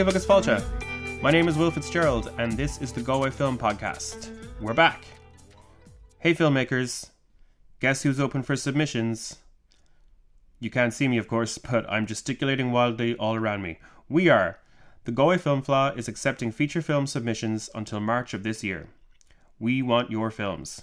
Agus 0.00 0.26
fáilte. 0.26 1.22
My 1.22 1.30
name 1.30 1.46
is 1.46 1.56
Will 1.56 1.70
Fitzgerald, 1.70 2.32
and 2.38 2.52
this 2.52 2.80
is 2.80 2.92
the 2.92 3.00
Go 3.00 3.30
Film 3.30 3.56
Podcast. 3.56 4.30
We're 4.60 4.74
back. 4.74 5.04
Hey, 6.18 6.34
filmmakers. 6.34 7.10
Guess 7.78 8.02
who's 8.02 8.18
open 8.18 8.42
for 8.42 8.56
submissions? 8.56 9.38
You 10.58 10.68
can't 10.70 10.92
see 10.92 11.06
me, 11.06 11.18
of 11.18 11.28
course, 11.28 11.58
but 11.58 11.88
I'm 11.88 12.06
gesticulating 12.06 12.72
wildly 12.72 13.14
all 13.16 13.36
around 13.36 13.62
me. 13.62 13.78
We 14.08 14.28
are. 14.28 14.58
The 15.04 15.12
Galway 15.12 15.38
Film 15.38 15.62
Fleadh 15.62 15.96
is 15.96 16.08
accepting 16.08 16.50
feature 16.50 16.82
film 16.82 17.06
submissions 17.06 17.70
until 17.74 18.00
March 18.00 18.34
of 18.34 18.42
this 18.42 18.64
year. 18.64 18.88
We 19.58 19.82
want 19.82 20.10
your 20.10 20.30
films. 20.30 20.82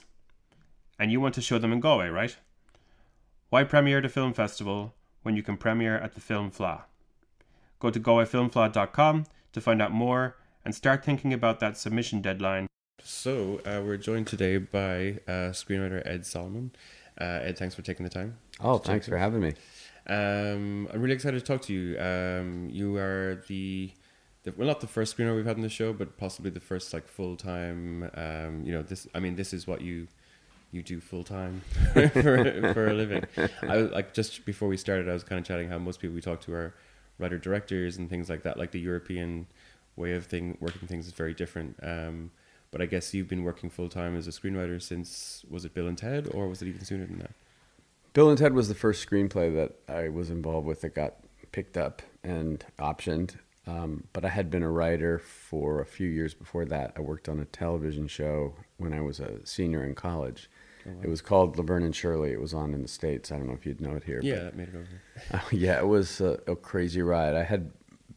And 0.97 1.11
you 1.11 1.19
want 1.19 1.35
to 1.35 1.41
show 1.41 1.59
them 1.59 1.73
in 1.73 1.79
Galway, 1.79 2.07
right? 2.07 2.37
Why 3.49 3.63
premiere 3.63 3.99
at 3.99 4.05
a 4.05 4.09
film 4.09 4.33
festival 4.33 4.93
when 5.23 5.37
you 5.37 5.41
can 5.41 5.55
premiere 5.55 5.97
at 5.97 6.15
the 6.15 6.19
Film 6.19 6.51
Fleadh? 6.51 6.81
Go 7.79 7.89
to 7.89 7.97
galwayfilmfleadh.com 7.97 9.25
to 9.53 9.61
find 9.61 9.81
out 9.81 9.93
more 9.93 10.35
and 10.65 10.75
start 10.75 11.05
thinking 11.05 11.31
about 11.31 11.61
that 11.61 11.77
submission 11.77 12.21
deadline. 12.21 12.67
So, 13.01 13.61
uh, 13.65 13.81
we're 13.85 13.95
joined 13.95 14.27
today 14.27 14.57
by 14.57 15.19
uh, 15.29 15.53
screenwriter 15.53 16.05
Ed 16.05 16.25
Solomon. 16.25 16.71
Uh, 17.21 17.39
Ed, 17.43 17.57
thanks 17.57 17.73
for 17.73 17.83
taking 17.83 18.03
the 18.03 18.09
time. 18.09 18.37
Oh, 18.59 18.79
thanks 18.79 19.07
for 19.07 19.17
having 19.17 19.39
me. 19.39 19.53
Um, 20.07 20.89
I'm 20.91 21.01
really 21.01 21.15
excited 21.15 21.39
to 21.39 21.45
talk 21.45 21.61
to 21.67 21.73
you. 21.73 21.97
Um, 21.97 22.67
you 22.69 22.97
are 22.97 23.41
the, 23.47 23.93
the, 24.43 24.53
well, 24.57 24.67
not 24.67 24.81
the 24.81 24.87
first 24.87 25.15
screenwriter 25.15 25.37
we've 25.37 25.45
had 25.45 25.55
in 25.55 25.63
the 25.63 25.69
show, 25.69 25.93
but 25.93 26.17
possibly 26.17 26.51
the 26.51 26.59
first 26.59 26.93
like 26.93 27.07
full 27.07 27.37
time. 27.37 28.11
Um, 28.13 28.63
you 28.65 28.73
know, 28.73 28.81
this. 28.81 29.07
I 29.15 29.21
mean, 29.21 29.37
this 29.37 29.53
is 29.53 29.65
what 29.67 29.79
you 29.79 30.09
you 30.71 30.83
do 30.83 30.99
full 30.99 31.23
time 31.23 31.61
for, 31.93 32.09
for 32.73 32.87
a 32.87 32.93
living. 32.93 33.23
I 33.61 33.77
like 33.77 34.13
just 34.13 34.45
before 34.45 34.67
we 34.67 34.77
started, 34.77 35.09
I 35.09 35.13
was 35.13 35.23
kind 35.23 35.39
of 35.39 35.45
chatting 35.45 35.69
how 35.69 35.77
most 35.77 35.99
people 35.99 36.15
we 36.15 36.21
talk 36.21 36.41
to 36.41 36.53
are 36.53 36.73
writer 37.19 37.37
directors 37.37 37.97
and 37.97 38.09
things 38.09 38.29
like 38.29 38.43
that. 38.43 38.57
Like 38.57 38.71
the 38.71 38.79
European 38.79 39.47
way 39.95 40.13
of 40.13 40.25
thing 40.25 40.57
working 40.59 40.87
things 40.87 41.07
is 41.07 41.13
very 41.13 41.33
different. 41.33 41.77
Um, 41.81 42.31
but 42.71 42.81
I 42.81 42.85
guess 42.85 43.13
you've 43.13 43.27
been 43.27 43.43
working 43.43 43.69
full 43.69 43.89
time 43.89 44.15
as 44.15 44.27
a 44.27 44.31
screenwriter 44.31 44.81
since 44.81 45.45
was 45.49 45.65
it 45.65 45.73
Bill 45.73 45.87
and 45.87 45.97
Ted 45.97 46.29
or 46.33 46.47
was 46.47 46.61
it 46.61 46.67
even 46.67 46.83
sooner 46.83 47.05
than 47.05 47.19
that? 47.19 47.31
Bill 48.13 48.29
and 48.29 48.37
Ted 48.37 48.53
was 48.53 48.67
the 48.67 48.75
first 48.75 49.07
screenplay 49.07 49.53
that 49.53 49.75
I 49.93 50.09
was 50.09 50.29
involved 50.29 50.67
with 50.67 50.81
that 50.81 50.95
got 50.95 51.15
picked 51.51 51.77
up 51.77 52.01
and 52.23 52.65
optioned. 52.79 53.35
Um, 53.67 54.05
but 54.13 54.23
I 54.23 54.29
had 54.29 54.49
been 54.49 54.63
a 54.63 54.71
writer 54.71 55.19
for 55.19 55.81
a 55.81 55.85
few 55.85 56.07
years 56.07 56.33
before 56.33 56.65
that. 56.65 56.93
I 56.95 57.01
worked 57.01 57.27
on 57.27 57.39
a 57.39 57.45
television 57.45 58.07
show 58.07 58.55
when 58.77 58.93
I 58.93 59.01
was 59.01 59.19
a 59.19 59.45
senior 59.45 59.83
in 59.83 59.93
college. 59.93 60.49
Oh, 60.87 60.91
wow. 60.91 60.99
It 61.03 61.09
was 61.09 61.21
called 61.21 61.57
Laverne 61.57 61.83
and 61.83 61.95
Shirley. 61.95 62.31
It 62.31 62.41
was 62.41 62.53
on 62.53 62.73
in 62.73 62.81
the 62.81 62.87
States. 62.87 63.31
I 63.31 63.37
don't 63.37 63.47
know 63.47 63.53
if 63.53 63.65
you'd 63.65 63.81
know 63.81 63.95
it 63.95 64.03
here. 64.03 64.21
Yeah, 64.23 64.43
that 64.43 64.55
made 64.55 64.69
it 64.69 64.75
over. 64.75 65.01
Uh, 65.33 65.39
yeah, 65.51 65.79
it 65.79 65.87
was 65.87 66.21
a, 66.21 66.39
a, 66.47 66.55
crazy 66.55 67.01
ride. 67.01 67.35
I 67.35 67.43
had, 67.43 67.71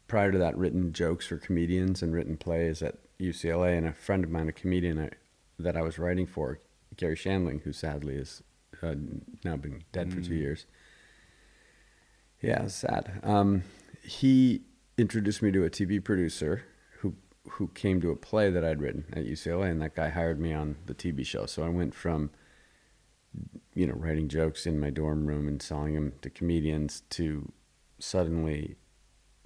prior 0.09 0.31
to 0.31 0.39
that, 0.39 0.57
written 0.57 0.93
jokes 0.93 1.27
for 1.27 1.37
comedians 1.37 2.03
and 2.03 2.13
written 2.13 2.37
plays 2.37 2.83
at 2.83 2.97
UCLA. 3.19 3.77
And 3.77 3.87
a 3.87 3.93
friend 3.93 4.25
of 4.25 4.31
mine, 4.31 4.49
a 4.49 4.53
comedian 4.53 5.01
I, 5.01 5.11
that 5.59 5.77
I 5.77 5.83
was 5.83 5.99
writing 5.99 6.27
for, 6.27 6.61
Garry 6.97 7.17
Shandling, 7.17 7.63
who 7.63 7.73
sadly 7.73 8.15
is 8.15 8.43
uh, 8.83 8.95
now 9.45 9.57
been 9.57 9.85
dead 9.93 10.11
mm. 10.11 10.15
for 10.15 10.21
two 10.21 10.35
mm. 10.35 10.41
years. 10.41 10.67
Yeah, 12.41 12.67
sad. 12.69 13.21
Um, 13.23 13.65
he 14.03 14.63
introduced 14.97 15.43
me 15.43 15.51
to 15.53 15.65
a 15.65 15.71
TV 15.71 16.03
producer 16.03 16.65
who 16.99 17.15
who 17.49 17.69
came 17.69 18.01
to 18.01 18.11
a 18.11 18.17
play 18.17 18.51
that 18.51 18.65
I'd 18.65 18.81
written 18.81 19.05
at 19.13 19.25
UCLA, 19.25 19.71
and 19.71 19.83
that 19.83 19.95
guy 19.95 20.09
hired 20.09 20.41
me 20.41 20.53
on 20.53 20.77
the 20.87 20.95
TV 20.95 21.25
show. 21.25 21.47
So 21.47 21.65
I 21.65 21.69
went 21.69 21.95
from 21.95 22.31
you 23.75 23.87
know 23.87 23.95
writing 23.95 24.29
jokes 24.29 24.67
in 24.67 24.81
my 24.81 24.91
dorm 24.91 25.27
room 25.27 25.49
and 25.49 25.63
selling 25.63 25.95
them 25.95 26.13
to 26.23 26.31
comedians 26.31 27.03
to 27.11 27.53
suddenly 27.99 28.77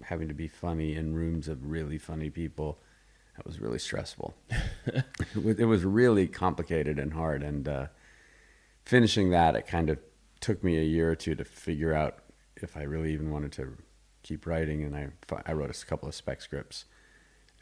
having 0.02 0.28
to 0.28 0.34
be 0.34 0.48
funny 0.48 0.94
in 0.94 1.14
rooms 1.14 1.48
of 1.48 1.66
really 1.66 1.98
funny 1.98 2.30
people. 2.30 2.80
That 3.36 3.46
was 3.46 3.60
really 3.60 3.78
stressful. 3.78 4.34
it 5.34 5.67
was 5.67 5.84
really 5.84 6.28
complicated 6.28 6.98
and 6.98 7.12
hard, 7.12 7.42
and 7.42 7.67
uh, 7.67 7.86
finishing 8.84 9.30
that, 9.30 9.56
it 9.56 9.67
kind 9.67 9.90
of 9.90 9.98
took 10.40 10.62
me 10.62 10.78
a 10.78 10.84
year 10.84 11.11
or 11.11 11.16
two 11.16 11.34
to 11.34 11.45
figure 11.45 11.92
out 11.92 12.18
if 12.56 12.77
I 12.77 12.83
really 12.83 13.12
even 13.12 13.30
wanted 13.30 13.52
to 13.52 13.77
keep 14.22 14.46
writing, 14.46 14.84
and 14.84 14.95
I 14.95 15.08
I 15.46 15.52
wrote 15.52 15.70
a 15.70 15.86
couple 15.86 16.08
of 16.08 16.14
spec 16.14 16.42
scripts, 16.42 16.84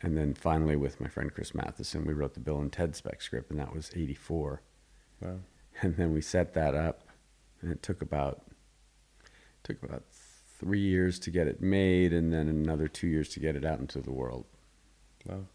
and 0.02 0.16
then 0.16 0.34
finally 0.34 0.76
with 0.76 1.00
my 1.00 1.08
friend 1.08 1.32
Chris 1.32 1.54
Matheson, 1.54 2.04
we 2.06 2.12
wrote 2.12 2.34
the 2.34 2.40
Bill 2.40 2.60
and 2.60 2.72
Ted 2.72 2.94
spec 2.94 3.22
script, 3.22 3.50
and 3.50 3.58
that 3.58 3.74
was 3.74 3.90
'84. 3.94 4.62
Wow! 5.20 5.38
And 5.82 5.96
then 5.96 6.12
we 6.12 6.20
set 6.20 6.54
that 6.54 6.74
up, 6.74 7.08
and 7.60 7.72
it 7.72 7.82
took 7.82 8.02
about 8.02 8.42
took 9.64 9.82
about 9.82 10.04
three 10.58 10.80
years 10.80 11.18
to 11.20 11.30
get 11.30 11.48
it 11.48 11.60
made, 11.60 12.12
and 12.12 12.32
then 12.32 12.46
another 12.46 12.88
two 12.88 13.08
years 13.08 13.28
to 13.30 13.40
get 13.40 13.56
it 13.56 13.64
out 13.64 13.80
into 13.80 14.00
the 14.00 14.12
world. 14.12 14.44
Wow! 15.24 15.46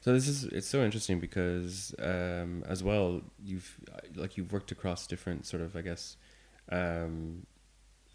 So 0.00 0.12
this 0.12 0.28
is 0.28 0.44
it's 0.44 0.66
so 0.66 0.82
interesting 0.82 1.20
because 1.20 1.94
um, 1.98 2.64
as 2.66 2.82
well 2.82 3.22
you've 3.42 3.78
like 4.14 4.36
you've 4.36 4.52
worked 4.52 4.72
across 4.72 5.06
different 5.06 5.46
sort 5.46 5.62
of 5.62 5.76
I 5.76 5.82
guess 5.82 6.16
um, 6.70 7.46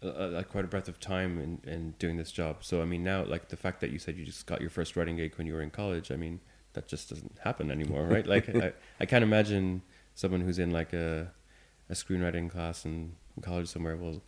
like 0.02 0.48
quite 0.48 0.64
a 0.64 0.68
breadth 0.68 0.88
of 0.88 1.00
time 1.00 1.40
in, 1.40 1.70
in 1.70 1.94
doing 1.98 2.16
this 2.16 2.32
job. 2.32 2.58
So 2.60 2.82
I 2.82 2.84
mean, 2.84 3.02
now 3.02 3.24
like 3.24 3.48
the 3.48 3.56
fact 3.56 3.80
that 3.80 3.90
you 3.90 3.98
said 3.98 4.16
you 4.16 4.24
just 4.24 4.46
got 4.46 4.60
your 4.60 4.70
first 4.70 4.96
writing 4.96 5.16
gig 5.16 5.34
when 5.36 5.46
you 5.46 5.54
were 5.54 5.62
in 5.62 5.70
college, 5.70 6.10
I 6.10 6.16
mean, 6.16 6.40
that 6.74 6.88
just 6.88 7.10
doesn't 7.10 7.38
happen 7.42 7.70
anymore, 7.70 8.06
right? 8.06 8.26
like 8.26 8.48
I, 8.54 8.72
I 9.00 9.06
can't 9.06 9.24
imagine 9.24 9.82
someone 10.14 10.40
who's 10.40 10.58
in 10.58 10.70
like 10.70 10.92
a 10.92 11.32
a 11.88 11.94
screenwriting 11.94 12.50
class 12.50 12.84
in 12.84 13.16
college 13.42 13.68
somewhere 13.68 13.96
will 13.96 14.22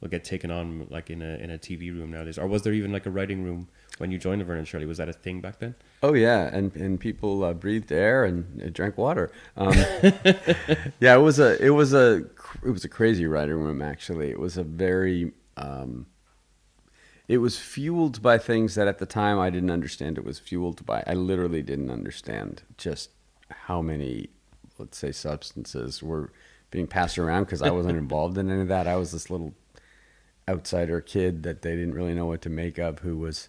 will 0.00 0.08
get 0.08 0.24
taken 0.24 0.50
on 0.50 0.86
like 0.90 1.10
in 1.10 1.22
a 1.22 1.36
in 1.36 1.50
a 1.50 1.58
TV 1.58 1.90
room 1.92 2.10
nowadays. 2.10 2.38
Or 2.38 2.46
was 2.46 2.62
there 2.62 2.72
even 2.72 2.92
like 2.92 3.06
a 3.06 3.10
writing 3.10 3.42
room 3.44 3.68
when 3.98 4.10
you 4.10 4.18
joined 4.18 4.40
Laverne 4.40 4.58
and 4.58 4.68
Shirley? 4.68 4.86
Was 4.86 4.98
that 4.98 5.08
a 5.08 5.12
thing 5.12 5.40
back 5.40 5.58
then? 5.58 5.74
Oh 6.02 6.14
yeah, 6.14 6.48
and 6.52 6.74
and 6.76 7.00
people 7.00 7.44
uh, 7.44 7.52
breathed 7.52 7.90
air 7.90 8.24
and 8.24 8.62
uh, 8.62 8.68
drank 8.70 8.96
water. 8.96 9.30
Um, 9.56 9.72
yeah, 11.00 11.14
it 11.14 11.22
was 11.22 11.38
a 11.38 11.62
it 11.64 11.70
was 11.70 11.94
a 11.94 12.24
it 12.64 12.70
was 12.70 12.84
a 12.84 12.88
crazy 12.88 13.26
writing 13.26 13.56
room. 13.56 13.82
Actually, 13.82 14.30
it 14.30 14.38
was 14.38 14.56
a 14.56 14.64
very 14.64 15.32
um, 15.56 16.06
it 17.26 17.38
was 17.38 17.58
fueled 17.58 18.22
by 18.22 18.38
things 18.38 18.74
that 18.76 18.88
at 18.88 18.98
the 18.98 19.06
time 19.06 19.38
I 19.38 19.50
didn't 19.50 19.70
understand. 19.70 20.18
It 20.18 20.24
was 20.24 20.38
fueled 20.38 20.86
by 20.86 21.02
I 21.06 21.14
literally 21.14 21.62
didn't 21.62 21.90
understand 21.90 22.62
just 22.76 23.10
how 23.50 23.82
many 23.82 24.28
let's 24.78 24.96
say 24.96 25.10
substances 25.10 26.02
were 26.02 26.30
being 26.70 26.86
passed 26.86 27.18
around 27.18 27.44
because 27.44 27.62
I 27.62 27.70
wasn't 27.70 27.98
involved 27.98 28.36
in 28.38 28.50
any 28.50 28.62
of 28.62 28.68
that. 28.68 28.86
I 28.86 28.96
was 28.96 29.12
this 29.12 29.30
little 29.30 29.54
outsider 30.48 31.00
kid 31.00 31.42
that 31.42 31.62
they 31.62 31.72
didn't 31.72 31.94
really 31.94 32.14
know 32.14 32.26
what 32.26 32.42
to 32.42 32.50
make 32.50 32.78
of 32.78 33.00
who 33.00 33.16
was 33.16 33.48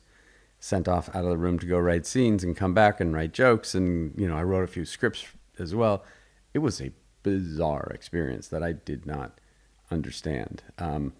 sent 0.60 0.88
off 0.88 1.10
out 1.16 1.24
of 1.24 1.30
the 1.30 1.38
room 1.38 1.58
to 1.60 1.66
go 1.66 1.80
write 1.80 2.06
scenes 2.06 2.44
and 2.44 2.56
come 2.58 2.74
back 2.74 3.00
and 3.00 3.14
write 3.14 3.34
jokes 3.34 3.74
and 3.74 4.14
you 4.18 4.28
know 4.28 4.36
I 4.36 4.44
wrote 4.44 4.64
a 4.64 4.68
few 4.68 4.86
scripts 4.86 5.26
as 5.58 5.74
well. 5.74 6.04
It 6.54 6.60
was 6.60 6.82
a 6.82 6.92
bizarre 7.24 7.92
experience 7.94 8.48
that 8.50 8.64
I 8.64 8.74
did 8.74 9.06
not 9.06 9.40
understand. 9.92 10.64
Um, 10.78 11.14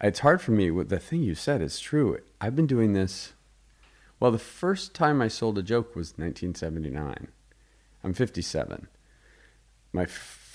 it's 0.00 0.20
hard 0.20 0.40
for 0.40 0.52
me. 0.52 0.70
The 0.70 0.98
thing 0.98 1.22
you 1.22 1.34
said 1.34 1.60
is 1.60 1.80
true. 1.80 2.18
I've 2.40 2.54
been 2.54 2.66
doing 2.66 2.92
this. 2.92 3.32
Well, 4.20 4.30
the 4.30 4.38
first 4.38 4.94
time 4.94 5.20
I 5.20 5.28
sold 5.28 5.58
a 5.58 5.62
joke 5.62 5.94
was 5.96 6.10
1979. 6.10 7.28
I'm 8.04 8.14
57. 8.14 8.88
My 9.92 10.06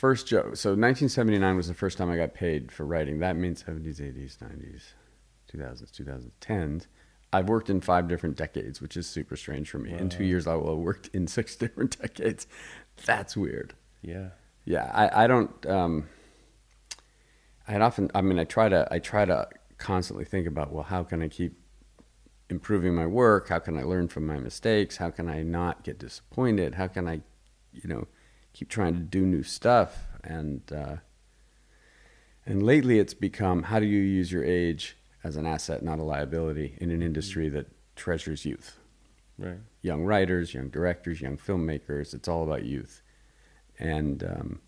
first 0.04 0.28
joke. 0.28 0.58
So 0.58 0.72
1979 0.72 1.56
was 1.56 1.70
the 1.70 1.74
first 1.74 1.98
time 1.98 2.12
I 2.12 2.18
got 2.18 2.34
paid 2.34 2.74
for 2.74 2.86
writing. 2.86 3.20
That 3.20 3.38
means 3.38 3.64
70s, 3.64 4.02
80s, 4.02 4.38
90s, 4.38 4.82
2000s, 5.50 6.30
2010s. 6.42 6.88
I've 7.32 7.48
worked 7.48 7.70
in 7.70 7.80
five 7.80 8.10
different 8.10 8.36
decades, 8.36 8.82
which 8.82 8.98
is 8.98 9.08
super 9.08 9.38
strange 9.38 9.70
for 9.70 9.80
me. 9.80 9.94
Wow. 9.94 10.00
In 10.00 10.10
two 10.10 10.26
years, 10.26 10.46
I 10.46 10.56
will 10.56 10.72
have 10.72 10.80
worked 10.80 11.10
in 11.14 11.26
six 11.28 11.56
different 11.64 11.98
decades. 12.02 12.48
That's 13.06 13.38
weird. 13.38 13.76
Yeah. 14.02 14.32
Yeah. 14.66 14.92
I, 14.94 15.24
I 15.24 15.28
don't. 15.28 15.66
Um, 15.66 16.10
I 17.66 17.78
often. 17.78 18.12
I 18.14 18.20
mean, 18.20 18.40
I 18.40 18.44
try 18.44 18.68
to. 18.68 18.86
I 18.92 19.00
try 19.00 19.24
to 19.24 19.48
constantly 19.78 20.26
think 20.26 20.48
about. 20.48 20.74
Well, 20.74 20.84
how 20.84 21.04
can 21.04 21.22
I 21.22 21.30
keep 21.30 21.58
improving 22.50 22.94
my 22.94 23.08
work? 23.08 23.48
How 23.48 23.60
can 23.60 23.78
I 23.78 23.84
learn 23.84 24.10
from 24.10 24.28
my 24.28 24.38
mistakes? 24.38 24.98
How 24.98 25.12
can 25.12 25.30
I 25.30 25.44
not 25.44 25.86
get 25.86 25.98
disappointed? 25.98 26.76
How 26.76 26.88
can 26.88 27.08
I, 27.08 27.22
you 27.72 27.88
know, 27.88 28.08
keep 28.54 28.70
trying 28.70 28.94
to 28.94 29.00
do 29.00 29.26
new 29.26 29.44
stuff? 29.44 30.08
And 30.24 30.62
uh, 30.72 30.98
and 32.46 32.64
lately, 32.64 33.00
it's 33.00 33.14
become 33.14 33.64
how 33.64 33.80
do 33.80 33.86
you 33.86 34.00
use 34.00 34.32
your 34.32 34.44
age 34.44 34.98
as 35.24 35.38
an 35.38 35.46
asset, 35.46 35.84
not 35.84 36.00
a 36.00 36.04
liability, 36.04 36.78
in 36.80 36.92
an 36.92 37.02
industry 37.02 37.50
that 37.50 37.68
treasures 37.96 38.46
youth. 38.46 38.78
Right. 39.38 39.58
Young 39.82 40.04
writers, 40.04 40.54
young 40.54 40.70
directors, 40.70 41.22
young 41.22 41.38
filmmakers. 41.38 42.14
It's 42.14 42.28
all 42.28 42.44
about 42.44 42.66
youth, 42.66 43.02
and 43.80 44.24
um, 44.24 44.62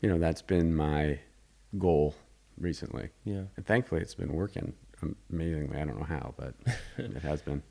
you 0.00 0.08
know 0.08 0.18
that's 0.18 0.42
been 0.42 0.74
my 0.74 1.20
goal 1.78 2.14
recently. 2.58 3.10
Yeah. 3.24 3.44
And 3.56 3.66
thankfully, 3.66 4.02
it's 4.02 4.14
been 4.14 4.32
working 4.32 4.74
amazingly. 5.32 5.78
I 5.78 5.84
don't 5.84 5.98
know 5.98 6.04
how, 6.04 6.34
but 6.36 6.54
it 6.98 7.22
has 7.22 7.42
been. 7.42 7.62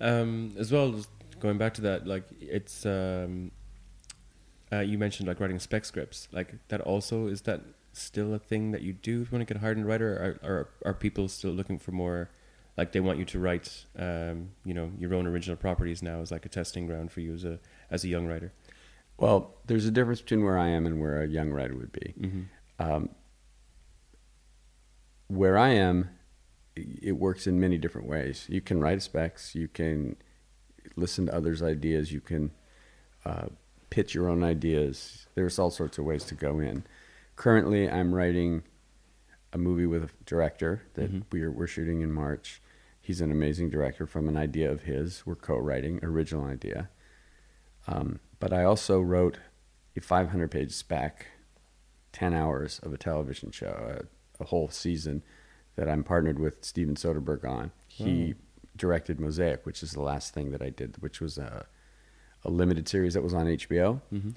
Um, 0.00 0.54
as 0.58 0.72
well, 0.72 0.94
going 1.38 1.58
back 1.58 1.74
to 1.74 1.82
that, 1.82 2.06
like 2.06 2.24
it's 2.40 2.86
um, 2.86 3.50
uh, 4.72 4.80
you 4.80 4.98
mentioned 4.98 5.28
like 5.28 5.40
writing 5.40 5.58
spec 5.58 5.84
scripts. 5.84 6.28
Like 6.32 6.54
that 6.68 6.80
also 6.80 7.26
is 7.26 7.42
that 7.42 7.60
still 7.92 8.34
a 8.34 8.38
thing 8.38 8.70
that 8.70 8.82
you 8.82 8.92
do 8.92 9.22
if 9.22 9.32
you 9.32 9.36
want 9.36 9.46
to 9.46 9.54
get 9.54 9.60
hired 9.60 9.76
hardened 9.76 9.86
writer, 9.86 10.38
or, 10.42 10.48
or 10.48 10.68
are 10.84 10.94
people 10.94 11.28
still 11.28 11.50
looking 11.50 11.78
for 11.78 11.92
more? 11.92 12.30
Like 12.76 12.92
they 12.92 13.00
want 13.00 13.18
you 13.18 13.24
to 13.26 13.38
write, 13.38 13.84
um, 13.98 14.50
you 14.64 14.72
know, 14.72 14.90
your 14.98 15.12
own 15.14 15.26
original 15.26 15.56
properties 15.56 16.02
now 16.02 16.20
as 16.20 16.30
like 16.30 16.46
a 16.46 16.48
testing 16.48 16.86
ground 16.86 17.12
for 17.12 17.20
you 17.20 17.34
as 17.34 17.44
a 17.44 17.58
as 17.90 18.04
a 18.04 18.08
young 18.08 18.26
writer. 18.26 18.52
Well, 19.18 19.56
there's 19.66 19.84
a 19.84 19.90
difference 19.90 20.22
between 20.22 20.44
where 20.44 20.58
I 20.58 20.68
am 20.68 20.86
and 20.86 21.00
where 21.00 21.22
a 21.22 21.26
young 21.26 21.50
writer 21.50 21.76
would 21.76 21.92
be. 21.92 22.14
Mm-hmm. 22.18 22.42
Um, 22.78 23.10
where 25.28 25.58
I 25.58 25.70
am, 25.70 26.08
it 26.74 27.12
works 27.12 27.46
in 27.46 27.60
many 27.60 27.76
different 27.76 28.08
ways. 28.08 28.46
You 28.48 28.62
can 28.62 28.80
write 28.80 29.02
specs, 29.02 29.54
you 29.54 29.68
can 29.68 30.16
listen 30.96 31.26
to 31.26 31.34
others' 31.34 31.62
ideas, 31.62 32.12
you 32.12 32.20
can 32.20 32.50
uh, 33.26 33.48
pitch 33.90 34.14
your 34.14 34.28
own 34.28 34.42
ideas. 34.42 35.26
There's 35.34 35.58
all 35.58 35.70
sorts 35.70 35.98
of 35.98 36.04
ways 36.04 36.24
to 36.24 36.34
go 36.34 36.58
in. 36.60 36.84
Currently, 37.36 37.88
I'm 37.90 38.14
writing 38.14 38.62
a 39.52 39.58
movie 39.58 39.86
with 39.86 40.04
a 40.04 40.10
director 40.24 40.82
that 40.94 41.10
Mhm. 41.12 41.24
we're 41.32 41.50
we're 41.50 41.66
shooting 41.66 42.00
in 42.02 42.12
March. 42.12 42.62
He's 43.00 43.20
an 43.20 43.32
amazing 43.32 43.70
director 43.70 44.06
from 44.06 44.28
an 44.28 44.36
idea 44.36 44.70
of 44.70 44.82
his. 44.82 45.26
We're 45.26 45.34
co-writing 45.34 45.98
original 46.04 46.44
idea. 46.44 46.88
Um, 47.88 48.20
but 48.38 48.52
I 48.52 48.62
also 48.64 49.00
wrote 49.00 49.38
a 49.96 50.00
500 50.00 50.50
page 50.50 50.72
spec, 50.72 51.26
10 52.12 52.32
hours 52.34 52.78
of 52.80 52.92
a 52.92 52.96
television 52.98 53.50
show, 53.50 54.06
a, 54.38 54.42
a 54.42 54.46
whole 54.46 54.68
season 54.68 55.22
that 55.76 55.88
I'm 55.88 56.04
partnered 56.04 56.38
with 56.38 56.64
Steven 56.64 56.94
Soderbergh 56.94 57.44
on. 57.44 57.72
He 57.88 58.34
directed 58.76 59.18
Mosaic, 59.18 59.66
which 59.66 59.82
is 59.82 59.92
the 59.92 60.02
last 60.02 60.32
thing 60.34 60.50
that 60.52 60.62
I 60.62 60.70
did, 60.70 60.96
which 61.02 61.20
was 61.20 61.38
a, 61.38 61.66
a 62.44 62.50
limited 62.50 62.88
series 62.88 63.14
that 63.14 63.22
was 63.22 63.34
on 63.34 63.46
HBO. 63.46 64.00
Mm-hmm. 64.12 64.30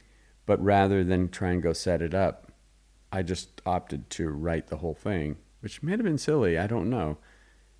But 0.46 0.64
rather 0.64 1.04
than 1.04 1.30
try 1.30 1.52
and 1.52 1.62
go 1.62 1.74
set 1.74 2.02
it 2.02 2.14
up, 2.14 2.52
I 3.12 3.22
just 3.22 3.62
opted 3.66 4.10
to 4.12 4.30
write 4.30 4.68
the 4.68 4.78
whole 4.78 4.96
thing, 4.96 5.38
which 5.62 5.82
may 5.82 5.92
have 5.92 6.04
been 6.04 6.18
silly. 6.18 6.58
I 6.58 6.68
don't 6.68 6.90
know, 6.90 7.18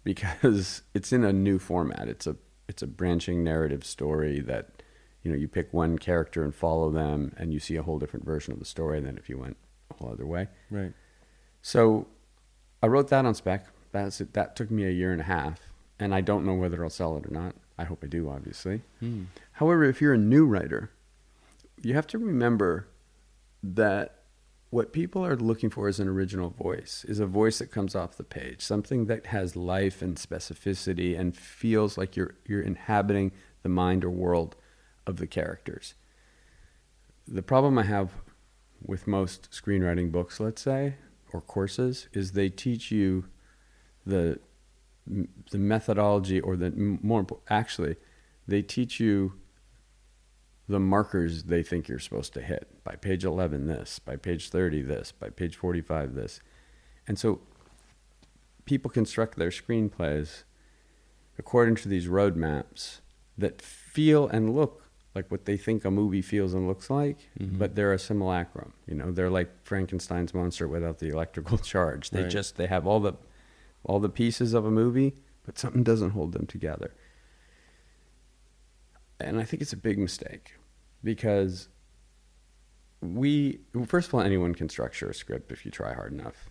because 0.04 0.84
it's 0.94 1.12
in 1.12 1.24
a 1.24 1.34
new 1.34 1.60
format. 1.60 2.08
It's 2.08 2.28
a 2.28 2.38
it's 2.70 2.82
a 2.82 2.88
branching 2.88 3.44
narrative 3.44 3.84
story 3.84 4.40
that 4.42 4.70
you 5.22 5.32
know 5.32 5.38
you 5.38 5.48
pick 5.48 5.74
one 5.74 5.98
character 5.98 6.44
and 6.44 6.56
follow 6.56 6.92
them, 6.92 7.34
and 7.38 7.52
you 7.52 7.60
see 7.60 7.76
a 7.76 7.84
whole 7.84 8.00
different 8.00 8.26
version 8.26 8.54
of 8.54 8.60
the 8.60 8.66
story 8.66 9.02
than 9.02 9.18
if 9.18 9.28
you 9.28 9.38
went 9.38 9.58
a 9.92 9.96
whole 9.96 10.12
other 10.12 10.26
way. 10.26 10.48
Right. 10.70 10.94
So 11.62 12.08
I 12.82 12.88
wrote 12.88 13.10
that 13.10 13.26
on 13.26 13.34
spec. 13.34 13.66
That's 13.92 14.22
it. 14.22 14.34
That 14.34 14.56
took 14.56 14.72
me 14.72 14.86
a 14.86 14.92
year 14.92 15.12
and 15.12 15.22
a 15.22 15.26
half, 15.26 15.60
and 16.00 16.14
I 16.14 16.22
don't 16.22 16.46
know 16.46 16.56
whether 16.56 16.84
I'll 16.84 16.90
sell 16.90 17.18
it 17.18 17.26
or 17.26 17.32
not. 17.32 17.56
I 17.78 17.86
hope 17.86 18.04
I 18.04 18.08
do, 18.08 18.30
obviously. 18.30 18.82
Mm. 19.02 19.26
However, 19.64 19.86
if 19.86 20.02
you're 20.02 20.14
a 20.14 20.18
new 20.18 20.46
writer, 20.46 20.92
you 21.82 21.94
have 21.94 22.08
to 22.08 22.18
remember 22.18 22.90
that 23.64 24.24
what 24.72 24.92
people 24.92 25.26
are 25.26 25.38
looking 25.38 25.70
for 25.70 25.88
is 25.88 26.02
an 26.02 26.08
original 26.10 26.50
voice, 26.50 27.06
is 27.08 27.22
a 27.22 27.26
voice 27.26 27.60
that 27.60 27.72
comes 27.72 27.96
off 27.96 28.18
the 28.18 28.26
page, 28.26 28.62
something 28.62 29.06
that 29.06 29.28
has 29.28 29.56
life 29.56 30.02
and 30.02 30.18
specificity 30.18 31.18
and 31.18 31.38
feels 31.38 31.98
like 31.98 32.18
you're 32.18 32.36
you're 32.46 32.62
inhabiting 32.62 33.32
the 33.62 33.70
mind 33.70 34.04
or 34.04 34.10
world 34.10 34.58
of 35.08 35.16
the 35.16 35.28
characters. 35.28 35.94
The 37.26 37.42
problem 37.42 37.78
I 37.78 37.84
have 37.84 38.10
with 38.86 39.08
most 39.08 39.50
screenwriting 39.52 40.12
books, 40.12 40.42
let's 40.42 40.62
say, 40.62 40.96
or 41.32 41.40
courses, 41.40 42.10
is 42.12 42.34
they 42.34 42.50
teach 42.50 42.92
you 42.92 43.30
the 44.06 44.42
the 45.52 45.58
methodology 45.58 46.42
or 46.42 46.58
the 46.58 46.72
more 47.02 47.26
actually 47.50 47.96
they 48.46 48.62
teach 48.62 49.00
you 49.00 49.40
the 50.68 50.80
markers 50.80 51.44
they 51.44 51.62
think 51.64 51.88
you're 51.88 52.00
supposed 52.00 52.34
to 52.34 52.42
hit. 52.42 52.68
By 52.84 52.96
page 52.96 53.24
11 53.26 53.68
this. 53.68 54.00
By 54.00 54.16
page 54.16 54.50
30 54.50 54.82
this. 54.82 55.12
By 55.12 55.30
page 55.30 55.56
45 55.58 56.14
this. 56.16 56.40
And 57.08 57.20
so 57.20 57.42
people 58.66 58.90
construct 58.90 59.38
their 59.38 59.50
screenplays 59.50 60.44
according 61.38 61.76
to 61.76 61.88
these 61.90 62.08
roadmaps 62.08 63.00
that 63.38 63.62
feel 63.62 64.28
and 64.28 64.56
look 64.56 64.84
like 65.16 65.30
what 65.30 65.46
they 65.46 65.58
think 65.58 65.84
a 65.86 65.92
movie 65.92 66.22
feels 66.22 66.54
and 66.54 66.68
looks 66.68 66.90
like 66.90 67.18
Mhm. 67.40 67.58
but 67.60 67.76
they're 67.76 67.94
a 67.94 68.00
simulacrum. 68.00 68.74
You 68.88 68.96
know 68.96 69.12
they're 69.12 69.30
like 69.30 69.50
frankenstein's 69.64 70.34
monster 70.34 70.68
without 70.68 71.00
the 71.00 71.10
electrical 71.10 71.58
charge. 71.74 72.12
They 72.12 72.22
Right. 72.24 72.32
just 72.32 72.56
they 72.56 72.68
have 72.68 72.88
all 72.88 73.00
the 73.00 73.14
all 73.84 74.00
the 74.00 74.10
pieces 74.10 74.54
of 74.54 74.66
a 74.66 74.72
movie 74.72 75.16
but 75.46 75.60
something 75.60 75.84
doesn't 75.84 76.12
hold 76.12 76.32
them 76.32 76.46
together 76.48 76.92
and 79.26 79.40
I 79.40 79.44
think 79.44 79.62
it's 79.62 79.74
a 79.74 79.78
big 79.78 79.98
mistake 79.98 80.54
because 81.04 81.70
we, 83.02 83.60
first 83.86 84.08
of 84.08 84.14
all, 84.14 84.22
anyone 84.22 84.56
can 84.56 84.70
structure 84.70 85.10
a 85.10 85.14
script 85.14 85.52
if 85.52 85.66
you 85.66 85.72
try 85.72 85.94
hard 85.94 86.14
enough. 86.14 86.50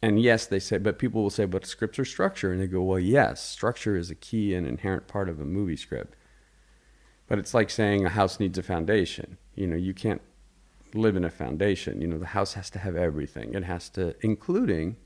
And 0.00 0.20
yes, 0.20 0.46
they 0.46 0.58
say, 0.58 0.78
but 0.78 0.98
people 0.98 1.22
will 1.22 1.30
say, 1.30 1.44
but 1.44 1.64
scripts 1.64 1.98
are 1.98 2.04
structure. 2.04 2.52
And 2.52 2.60
they 2.60 2.66
go, 2.66 2.82
well, 2.82 2.98
yes, 2.98 3.42
structure 3.42 3.96
is 3.96 4.10
a 4.10 4.16
key 4.16 4.54
and 4.54 4.66
inherent 4.66 5.06
part 5.06 5.28
of 5.28 5.40
a 5.40 5.44
movie 5.44 5.76
script. 5.76 6.16
But 7.28 7.38
it's 7.38 7.54
like 7.54 7.70
saying 7.70 8.04
a 8.04 8.10
house 8.10 8.40
needs 8.40 8.58
a 8.58 8.62
foundation. 8.62 9.38
You 9.54 9.68
know, 9.68 9.76
you 9.76 9.94
can't 9.94 10.20
live 10.92 11.16
in 11.16 11.24
a 11.24 11.30
foundation. 11.30 12.00
You 12.00 12.08
know, 12.08 12.18
the 12.18 12.26
house 12.26 12.54
has 12.54 12.68
to 12.70 12.80
have 12.80 12.96
everything. 12.96 13.54
It 13.54 13.64
has 13.64 13.88
to, 13.90 14.14
including 14.22 14.96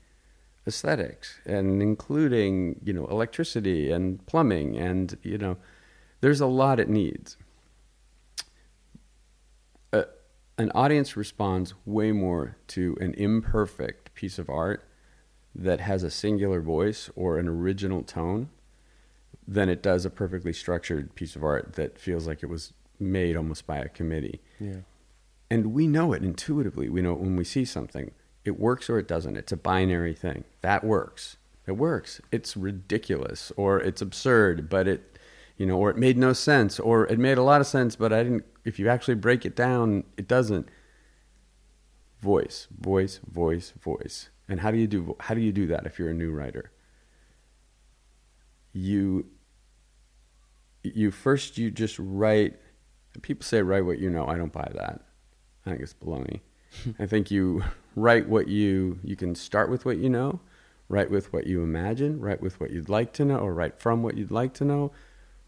aesthetics 0.67 1.39
and 1.45 1.81
including, 1.81 2.79
you 2.83 2.91
know, 2.91 3.05
electricity 3.05 3.91
and 3.91 4.25
plumbing 4.25 4.77
and, 4.77 5.17
you 5.21 5.37
know, 5.37 5.57
there's 6.21 6.41
a 6.41 6.47
lot 6.47 6.79
it 6.79 6.89
needs. 6.89 7.37
Uh, 9.93 10.03
an 10.57 10.71
audience 10.73 11.15
responds 11.15 11.73
way 11.85 12.11
more 12.11 12.57
to 12.67 12.97
an 12.99 13.13
imperfect 13.13 14.13
piece 14.13 14.39
of 14.39 14.49
art 14.49 14.83
that 15.53 15.79
has 15.79 16.03
a 16.03 16.11
singular 16.11 16.61
voice 16.61 17.09
or 17.15 17.37
an 17.37 17.47
original 17.47 18.03
tone 18.03 18.49
than 19.47 19.69
it 19.69 19.81
does 19.81 20.05
a 20.05 20.09
perfectly 20.09 20.53
structured 20.53 21.15
piece 21.15 21.35
of 21.35 21.43
art 21.43 21.73
that 21.73 21.97
feels 21.97 22.27
like 22.27 22.43
it 22.43 22.47
was 22.47 22.73
made 22.99 23.35
almost 23.35 23.65
by 23.65 23.77
a 23.77 23.87
committee. 23.87 24.41
Yeah. 24.59 24.81
And 25.49 25.67
we 25.67 25.87
know 25.87 26.13
it 26.13 26.23
intuitively. 26.23 26.89
We 26.89 27.01
know 27.01 27.13
it 27.13 27.19
when 27.19 27.35
we 27.35 27.45
see 27.45 27.63
something. 27.63 28.11
It 28.43 28.59
works 28.59 28.89
or 28.89 28.99
it 28.99 29.07
doesn't. 29.07 29.37
It's 29.37 29.51
a 29.51 29.57
binary 29.57 30.13
thing. 30.13 30.43
That 30.61 30.83
works. 30.83 31.37
It 31.65 31.73
works. 31.73 32.21
It's 32.31 32.57
ridiculous 32.57 33.51
or 33.55 33.79
it's 33.79 34.01
absurd, 34.01 34.69
but 34.69 34.87
it, 34.87 35.16
you 35.57 35.65
know, 35.65 35.77
or 35.77 35.89
it 35.89 35.97
made 35.97 36.17
no 36.17 36.33
sense 36.33 36.79
or 36.79 37.07
it 37.07 37.19
made 37.19 37.37
a 37.37 37.43
lot 37.43 37.61
of 37.61 37.67
sense, 37.67 37.95
but 37.95 38.13
I 38.13 38.23
didn't. 38.23 38.45
If 38.63 38.79
you 38.79 38.89
actually 38.89 39.15
break 39.15 39.45
it 39.45 39.55
down, 39.55 40.03
it 40.15 40.27
doesn't. 40.27 40.69
Voice, 42.21 42.67
voice, 42.79 43.19
voice, 43.29 43.73
voice. 43.81 44.29
And 44.47 44.59
how 44.61 44.71
do 44.71 44.77
you 44.77 44.87
do? 44.87 45.15
How 45.19 45.33
do 45.33 45.41
you 45.41 45.51
do 45.51 45.67
that 45.67 45.85
if 45.85 45.99
you're 45.99 46.09
a 46.09 46.13
new 46.13 46.31
writer? 46.31 46.71
You. 48.73 49.25
You 50.83 51.11
first 51.11 51.57
you 51.57 51.71
just 51.71 51.97
write. 51.99 52.55
People 53.21 53.43
say 53.43 53.61
write 53.61 53.85
what 53.85 53.99
you 53.99 54.09
know. 54.09 54.27
I 54.27 54.37
don't 54.37 54.53
buy 54.53 54.71
that. 54.75 55.01
I 55.65 55.71
think 55.71 55.81
it's 55.81 55.93
baloney. 55.93 56.41
I 56.99 57.07
think 57.07 57.31
you 57.31 57.63
write 57.95 58.29
what 58.29 58.47
you 58.47 58.99
you 59.03 59.15
can 59.15 59.33
start 59.33 59.69
with 59.71 59.85
what 59.85 59.97
you 59.97 60.09
know, 60.09 60.39
write 60.87 61.09
with 61.09 61.33
what 61.33 61.47
you 61.47 61.63
imagine, 61.63 62.19
write 62.19 62.41
with 62.41 62.59
what 62.59 62.71
you'd 62.71 62.89
like 62.89 63.11
to 63.13 63.25
know, 63.25 63.39
or 63.39 63.53
write 63.53 63.79
from 63.79 64.03
what 64.03 64.15
you'd 64.15 64.31
like 64.31 64.53
to 64.55 64.65
know, 64.65 64.91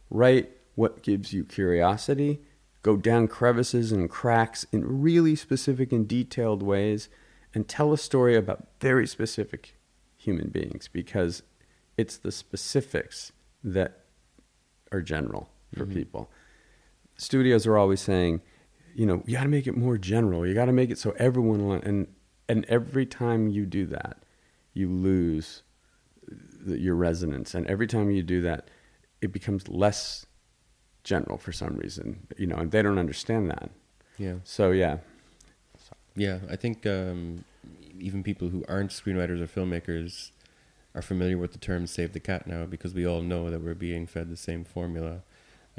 write 0.10 0.50
what 0.76 1.04
gives 1.04 1.34
you 1.34 1.44
curiosity, 1.44 2.42
go 2.82 2.96
down 2.98 3.28
crevices 3.28 3.92
and 3.92 4.10
cracks 4.10 4.66
in 4.72 5.02
really 5.02 5.36
specific 5.36 5.92
and 5.92 6.08
detailed 6.08 6.64
ways, 6.64 7.10
and 7.54 7.68
tell 7.68 7.92
a 7.94 7.98
story 7.98 8.36
about 8.36 8.68
very 8.80 9.08
specific 9.08 9.76
human 10.18 10.50
beings 10.50 10.88
because 10.88 11.44
it's 11.98 12.18
the 12.18 12.32
specifics 12.32 13.32
that 13.64 14.06
are 14.92 15.02
general 15.02 15.50
for 15.76 15.86
Mhm. 15.86 15.94
people. 15.94 16.32
Studios 17.18 17.68
are 17.68 17.78
always 17.78 18.00
saying, 18.00 18.42
you 18.96 19.06
know, 19.06 19.24
you 19.26 19.34
got 19.34 19.44
to 19.44 19.50
make 19.50 19.68
it 19.68 19.76
more 19.76 19.98
general. 19.98 20.46
You 20.48 20.54
got 20.54 20.66
to 20.66 20.72
make 20.74 20.90
it 20.90 20.98
so 20.98 21.12
everyone 21.18 21.62
and 21.84 22.08
and 22.48 22.66
every 22.66 23.06
time 23.06 23.48
you 23.48 23.68
do 23.68 23.86
that, 23.86 24.24
you 24.74 24.90
lose 24.90 25.62
the, 26.28 26.80
your 26.80 26.96
resonance. 26.96 27.54
And 27.54 27.68
every 27.68 27.86
time 27.86 28.10
you 28.10 28.24
do 28.24 28.42
that, 28.42 28.70
it 29.22 29.32
becomes 29.32 29.68
less 29.68 30.26
general 31.04 31.38
for 31.38 31.52
some 31.52 31.76
reason. 31.78 32.28
You 32.38 32.48
know, 32.48 32.56
and 32.58 32.72
they 32.72 32.82
don't 32.82 33.00
understand 33.00 33.50
that. 33.50 33.70
Yeah. 34.18 34.36
So 34.44 34.72
yeah, 34.72 34.98
Yeah, 36.16 36.40
I 36.50 36.56
think 36.56 36.86
um, 36.86 37.46
even 38.00 38.24
people 38.24 38.50
who 38.50 38.64
aren't 38.68 38.92
screenwriters 38.92 39.42
or 39.42 39.48
filmmakers 39.48 40.32
are 40.96 41.02
familiar 41.02 41.38
with 41.38 41.54
the 41.54 41.60
term 41.60 41.88
"save 41.88 42.14
the 42.14 42.20
cat" 42.20 42.48
now 42.48 42.66
because 42.66 42.94
we 42.94 43.06
all 43.08 43.22
know 43.22 43.50
that 43.50 43.62
we're 43.62 43.76
being 43.76 44.06
fed 44.06 44.30
the 44.30 44.38
same 44.38 44.64
formula 44.66 45.22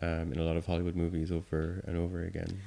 um, 0.00 0.32
in 0.32 0.38
a 0.38 0.42
lot 0.42 0.56
of 0.56 0.66
Hollywood 0.66 0.96
movies 0.96 1.30
over 1.30 1.82
and 1.86 1.96
over 1.96 2.22
again. 2.22 2.60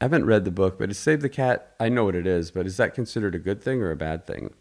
I 0.00 0.04
haven't 0.04 0.24
read 0.24 0.44
the 0.46 0.50
book, 0.50 0.78
but 0.78 0.88
it's 0.90 0.98
Save 0.98 1.20
the 1.20 1.28
Cat. 1.28 1.74
I 1.78 1.90
know 1.90 2.04
what 2.04 2.14
it 2.14 2.26
is, 2.26 2.50
but 2.50 2.66
is 2.66 2.78
that 2.78 2.94
considered 2.94 3.34
a 3.34 3.38
good 3.38 3.62
thing 3.62 3.82
or 3.82 3.90
a 3.90 3.96
bad 3.96 4.26
thing? 4.26 4.54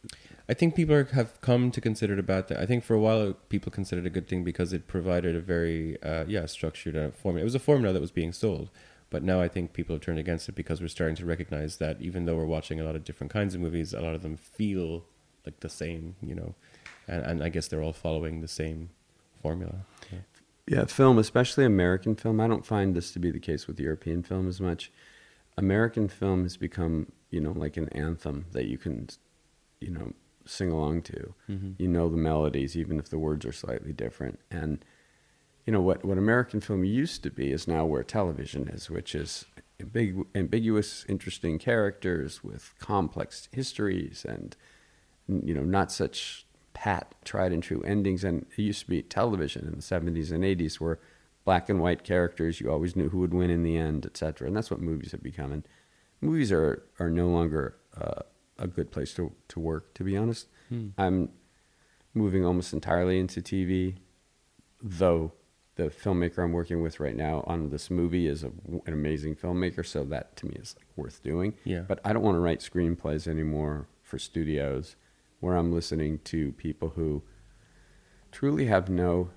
I 0.50 0.56
think 0.56 0.75
people 0.75 0.96
are, 0.96 1.03
have 1.03 1.39
come 1.41 1.70
to 1.70 1.79
consider 1.79 2.13
it 2.13 2.20
a 2.20 2.24
bad 2.24 2.48
thing. 2.48 2.58
I 2.58 2.65
think 2.65 2.84
for 2.84 2.96
a 2.96 3.00
while 3.00 3.34
people 3.50 3.72
considered 3.72 4.06
it 4.06 4.08
a 4.08 4.10
good 4.10 4.27
thing 4.27 4.44
because 4.44 4.74
it 4.74 4.88
provided 4.88 5.36
a 5.36 5.39
very 5.39 6.01
uh, 6.01 6.25
yeah 6.27 6.48
structured 6.48 6.98
uh, 6.98 7.12
formula. 7.12 7.41
It 7.41 7.46
was 7.46 7.56
a 7.56 7.60
formula 7.60 7.94
that 7.94 8.01
was 8.01 8.12
being 8.12 8.34
sold, 8.34 8.70
But 9.10 9.24
now 9.24 9.41
I 9.41 9.48
think 9.48 9.74
people 9.74 9.96
have 9.96 10.01
turned 10.01 10.20
against 10.20 10.50
it 10.50 10.56
because 10.56 10.82
we're 10.82 10.88
starting 10.88 11.15
to 11.18 11.25
recognize 11.25 11.77
that 11.77 12.00
even 12.00 12.25
though 12.25 12.36
we're 12.36 12.46
watching 12.46 12.79
a 12.79 12.84
lot 12.84 12.96
of 12.96 13.03
different 13.03 13.32
kinds 13.32 13.56
of 13.56 13.62
movies, 13.62 13.94
a 13.94 14.01
lot 14.01 14.13
of 14.15 14.22
them 14.22 14.38
feel 14.38 15.06
like 15.46 15.60
the 15.62 15.70
same, 15.70 16.15
you 16.22 16.36
know, 16.36 16.53
and, 17.08 17.24
and 17.24 17.44
I 17.44 17.50
guess 17.50 17.68
they're 17.68 17.82
all 17.82 17.94
following 17.94 18.41
the 18.41 18.48
same 18.48 18.89
formula. 19.41 19.86
Yeah. 20.12 20.20
Yeah, 20.68 20.86
film, 20.86 21.18
especially 21.18 21.65
American 21.65 22.15
film. 22.15 22.39
I 22.39 22.48
don't 22.48 22.65
find 22.65 22.96
this 22.96 23.12
to 23.13 23.20
be 23.20 23.32
the 23.32 23.39
case 23.39 23.65
with 23.65 23.79
European 23.79 24.22
film 24.22 24.48
as 24.48 24.62
much. 24.62 24.91
American 25.58 26.08
film 26.08 26.44
has 26.44 26.58
become, 26.58 27.12
you 27.32 27.41
know, 27.41 27.53
like 27.53 27.75
an 27.75 27.89
anthem 27.89 28.46
that 28.51 28.65
you 28.65 28.77
can, 28.77 29.08
you 29.82 29.89
know, 29.89 30.13
sing 30.50 30.72
along 30.72 31.03
to. 31.03 31.34
Mm-hmm. 31.50 31.72
You 31.77 31.88
know 31.88 32.10
the 32.10 32.18
melodies, 32.18 32.75
even 32.75 33.00
if 33.00 33.10
the 33.10 33.20
words 33.20 33.46
are 33.46 33.51
slightly 33.51 33.94
different. 33.94 34.39
And 34.50 34.84
you 35.65 35.74
know 35.74 35.82
what 35.82 36.03
what 36.03 36.18
American 36.18 36.62
film 36.62 36.84
used 36.84 37.24
to 37.24 37.29
be 37.29 37.51
is 37.51 37.68
now 37.68 37.86
where 37.86 38.03
television 38.03 38.68
is, 38.68 38.89
which 38.89 39.13
is 39.13 39.46
big, 39.91 40.18
ambiguous, 40.36 41.06
interesting 41.08 41.60
characters 41.60 42.44
with 42.44 42.74
complex 42.79 43.48
histories 43.51 44.25
and 44.27 44.56
you 45.27 45.53
know 45.53 45.63
not 45.63 45.91
such 45.91 46.46
pat, 46.74 47.13
tried 47.25 47.51
and 47.51 47.62
true 47.62 47.82
endings. 47.82 48.24
And 48.24 48.46
it 48.58 48.62
used 48.62 48.82
to 48.82 48.89
be 48.89 49.01
television 49.01 49.68
in 49.68 49.72
the 49.72 49.82
70s 49.82 50.32
and 50.32 50.44
80s 50.44 50.75
where 50.75 51.00
black 51.46 51.70
and 51.70 51.82
white 51.82 52.03
characters, 52.03 52.62
you 52.62 52.72
always 52.72 52.96
knew 52.96 53.10
who 53.10 53.20
would 53.20 53.34
win 53.34 53.50
in 53.50 53.63
the 53.63 53.77
end, 53.77 54.06
etc. 54.06 54.48
And 54.48 54.56
that's 54.56 54.72
what 54.72 54.82
movies 54.82 55.12
have 55.12 55.24
become. 55.24 55.51
And 55.51 55.68
movies 56.22 56.51
are, 56.51 56.84
are 57.00 57.10
no 57.10 57.27
longer 57.27 57.75
uh, 58.00 58.22
a 58.60 58.68
good 58.68 58.92
place 58.92 59.13
to, 59.16 59.32
to 59.50 59.60
work, 59.60 59.94
to 59.96 60.04
be 60.04 60.16
honest. 60.18 60.48
Hmm. 60.70 60.89
I'm 60.98 61.30
moving 62.13 62.46
almost 62.46 62.74
entirely 62.74 63.20
into 63.20 63.42
TV, 63.42 63.96
though 64.82 65.32
the 65.75 65.86
filmmaker 65.86 66.44
I'm 66.44 66.51
working 66.51 66.82
with 66.82 67.00
right 67.00 67.16
now 67.16 67.44
on 67.48 67.70
this 67.70 67.89
movie 67.89 68.28
is 68.28 68.44
a, 68.44 68.51
an 68.86 68.94
amazing 68.94 69.36
filmmaker, 69.36 69.86
so 69.86 70.04
that 70.06 70.36
to 70.38 70.46
me 70.46 70.58
is 70.60 70.75
like 70.78 70.88
worth 70.98 71.24
doing. 71.24 71.54
Yeah. 71.63 71.82
But 71.88 72.00
I 72.04 72.13
don't 72.13 72.24
want 72.24 72.36
to 72.36 72.39
write 72.42 72.60
screenplays 72.60 73.28
anymore 73.28 73.88
for 74.04 74.20
studios 74.20 74.96
where 75.39 75.56
I'm 75.56 75.72
listening 75.72 76.20
to 76.25 76.51
people 76.54 76.89
who 76.89 77.24
truly 78.32 78.66
have 78.66 78.89
no 78.89 79.30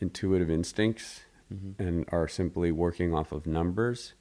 intuitive 0.00 0.50
instincts 0.50 1.20
Mm-hmm. 1.52 1.82
and 1.82 2.04
are 2.12 2.28
simply 2.28 2.70
working 2.70 3.12
off 3.12 3.32
of 3.32 3.44
numbers. 3.44 4.12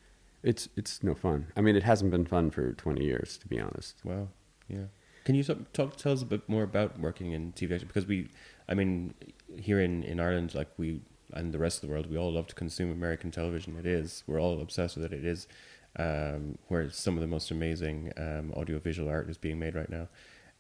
It's 0.42 0.68
it's 0.75 1.04
no 1.04 1.13
fun. 1.13 1.51
I 1.56 1.62
mean, 1.62 1.75
it 1.75 1.84
hasn't 1.84 2.10
been 2.10 2.25
fun 2.25 2.50
for 2.50 2.74
20 2.74 3.06
years, 3.06 3.38
to 3.38 3.48
be 3.48 3.60
honest. 3.60 4.01
Wow. 4.04 4.30
Yeah. 4.70 4.86
Can 5.26 5.36
you 5.36 5.44
talk, 5.44 5.98
tell 5.98 6.14
us 6.14 6.22
a 6.22 6.26
bit 6.26 6.48
more 6.48 6.64
about 6.64 7.00
working 7.00 7.34
in 7.34 7.52
TV 7.52 7.74
action? 7.74 7.88
Because 7.88 8.06
we, 8.06 8.30
I 8.68 8.74
mean, 8.74 9.14
here 9.58 9.80
in, 9.80 10.04
in 10.04 10.20
Ireland, 10.20 10.56
like 10.56 10.70
we 10.78 11.02
and 11.34 11.54
the 11.54 11.60
rest 11.60 11.84
of 11.84 11.90
the 11.90 11.94
world, 11.94 12.10
we 12.10 12.18
all 12.18 12.32
love 12.32 12.48
to 12.48 12.56
consume 12.56 12.92
American 12.92 13.30
television. 13.32 13.78
It 13.78 13.86
is 13.86 14.24
we're 14.26 14.42
all 14.42 14.62
obsessed 14.62 14.96
with 14.98 15.06
it. 15.06 15.14
It 15.14 15.26
is 15.26 15.48
um, 15.98 16.58
where 16.68 16.90
some 16.90 17.16
of 17.16 17.22
the 17.22 17.28
most 17.28 17.52
amazing 17.52 18.12
um, 18.18 18.52
audiovisual 18.56 19.10
art 19.10 19.30
is 19.30 19.38
being 19.38 19.60
made 19.60 19.76
right 19.76 19.90
now. 19.90 20.08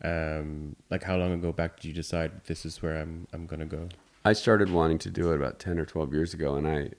Um, 0.03 0.75
like 0.89 1.03
how 1.03 1.17
long 1.17 1.33
ago 1.33 1.51
back 1.51 1.77
did 1.77 1.85
you 1.85 1.93
decide 1.93 2.45
this 2.45 2.65
is 2.65 2.81
where 2.81 2.97
I'm 2.97 3.27
I'm 3.33 3.47
gonna 3.47 3.65
go? 3.65 3.89
I 4.25 4.33
started 4.33 4.69
wanting 4.69 4.99
to 4.99 5.09
do 5.09 5.31
it 5.31 5.35
about 5.35 5.59
10 5.59 5.79
or 5.79 5.85
12 5.85 6.13
years 6.13 6.33
ago, 6.33 6.55
and 6.55 6.67
I, 6.67 6.89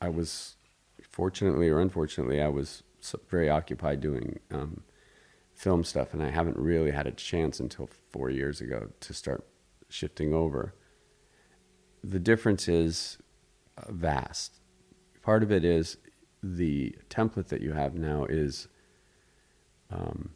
I 0.00 0.08
was, 0.08 0.56
fortunately 1.08 1.68
or 1.68 1.78
unfortunately, 1.78 2.40
I 2.40 2.48
was 2.48 2.82
very 3.28 3.50
occupied 3.50 4.00
doing 4.00 4.40
um, 4.50 4.82
film 5.58 5.82
stuff, 5.82 6.14
and 6.14 6.22
I 6.22 6.30
haven't 6.30 6.56
really 6.56 6.92
had 6.92 7.08
a 7.08 7.10
chance 7.10 7.58
until 7.58 7.88
four 8.12 8.30
years 8.30 8.60
ago 8.60 8.90
to 9.00 9.12
start 9.12 9.44
shifting 9.88 10.32
over. 10.32 10.72
The 12.04 12.20
difference 12.20 12.68
is 12.68 13.18
uh, 13.76 13.90
vast. 13.90 14.60
Part 15.20 15.42
of 15.42 15.50
it 15.50 15.64
is 15.64 15.96
the 16.44 16.94
template 17.10 17.48
that 17.48 17.60
you 17.60 17.72
have 17.72 17.96
now 17.96 18.24
is, 18.24 18.68
um, 19.90 20.30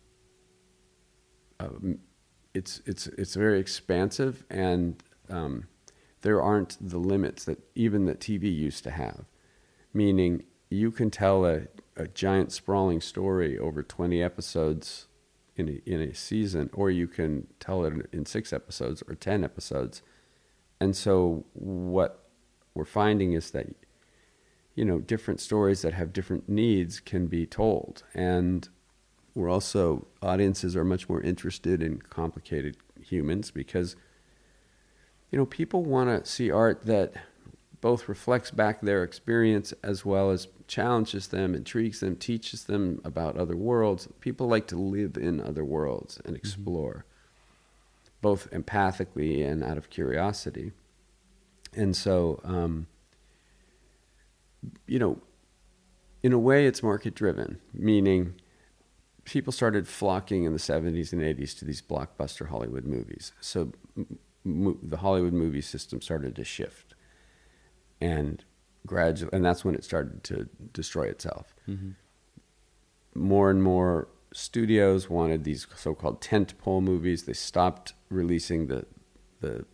um, 1.60 2.00
it's 2.52 2.82
it's 2.84 3.06
it's 3.06 3.36
very 3.36 3.60
expansive 3.60 4.44
and 4.50 5.00
um, 5.30 5.68
there 6.22 6.42
aren't 6.42 6.76
the 6.80 6.98
limits 6.98 7.44
that 7.44 7.60
even 7.76 8.06
that 8.06 8.18
TV 8.18 8.52
used 8.52 8.82
to 8.84 8.90
have. 8.90 9.24
Meaning, 9.94 10.42
you 10.68 10.90
can 10.90 11.12
tell 11.12 11.46
a, 11.46 11.68
a 11.96 12.08
giant 12.08 12.50
sprawling 12.50 13.00
story 13.00 13.56
over 13.56 13.84
20 13.84 14.20
episodes 14.20 15.06
in 15.56 15.68
a, 15.68 15.90
in 15.90 16.00
a 16.00 16.14
season, 16.14 16.71
or 16.73 16.90
you 16.90 17.06
can 17.06 17.47
tell 17.61 17.85
it 17.85 17.92
in 18.12 18.26
six 18.26 18.52
episodes 18.52 19.02
or 19.09 19.14
10 19.14 19.44
episodes. 19.44 20.02
And 20.80 20.97
so, 20.97 21.44
what 21.52 22.25
we're 22.75 22.85
finding 22.85 23.35
is 23.35 23.50
that, 23.50 23.66
you 24.75 24.85
know, 24.85 24.99
different 24.99 25.40
stories 25.40 25.82
that 25.82 25.92
have 25.92 26.12
different 26.12 26.49
needs 26.49 27.00
can 27.00 27.26
be 27.26 27.47
told. 27.47 28.02
And 28.14 28.68
we're 29.35 29.50
also, 29.50 30.06
audiences 30.23 30.75
are 30.75 30.85
much 30.85 31.09
more 31.09 31.21
interested 31.21 31.82
in 31.82 32.00
complicated 32.00 32.76
humans 33.00 33.50
because 33.50 33.97
you 35.32 35.38
know, 35.38 35.47
people 35.47 35.82
want 35.82 36.25
to 36.25 36.30
see 36.30 36.50
art 36.50 36.85
that 36.85 37.14
both 37.82 38.08
reflects 38.08 38.50
back 38.50 38.80
their 38.80 39.02
experience 39.02 39.74
as 39.82 40.06
well 40.06 40.30
as 40.30 40.48
challenges 40.66 41.26
them, 41.26 41.54
intrigues 41.54 42.00
them, 42.00 42.16
teaches 42.16 42.64
them 42.64 43.02
about 43.04 43.36
other 43.36 43.56
worlds. 43.56 44.08
People 44.20 44.46
like 44.48 44.66
to 44.68 44.76
live 44.76 45.18
in 45.18 45.40
other 45.40 45.64
worlds 45.64 46.18
and 46.24 46.34
explore, 46.34 47.04
both 48.22 48.48
empathically 48.52 49.44
and 49.44 49.62
out 49.62 49.76
of 49.76 49.90
curiosity. 49.90 50.72
And 51.74 51.94
so, 51.94 52.40
um, 52.44 52.86
you 54.86 55.00
know, 55.00 55.20
in 56.22 56.32
a 56.32 56.38
way, 56.38 56.66
it's 56.66 56.84
market 56.84 57.16
driven, 57.16 57.58
meaning 57.74 58.34
people 59.24 59.52
started 59.52 59.88
flocking 59.88 60.44
in 60.44 60.52
the 60.52 60.58
70s 60.58 61.12
and 61.12 61.20
80s 61.20 61.58
to 61.58 61.64
these 61.64 61.82
blockbuster 61.82 62.48
Hollywood 62.48 62.84
movies. 62.84 63.32
So 63.40 63.72
mo- 64.44 64.78
the 64.80 64.98
Hollywood 64.98 65.32
movie 65.32 65.60
system 65.60 66.00
started 66.00 66.36
to 66.36 66.44
shift, 66.44 66.94
and 68.02 68.44
gradually, 68.87 69.30
and 69.32 69.44
that's 69.44 69.64
when 69.64 69.75
it 69.75 69.85
started 69.85 70.25
to 70.25 70.49
destroy 70.73 71.04
itself. 71.04 71.54
More 73.14 73.50
and 73.50 73.62
more 73.62 74.09
studios 74.32 75.09
wanted 75.11 75.44
these 75.44 75.66
so-called 75.76 76.21
tent 76.21 76.56
pole 76.59 76.80
movies. 76.80 77.25
They 77.25 77.35
stopped 77.35 77.94
releasing 78.11 78.66
the 78.66 78.87
the 79.40 79.64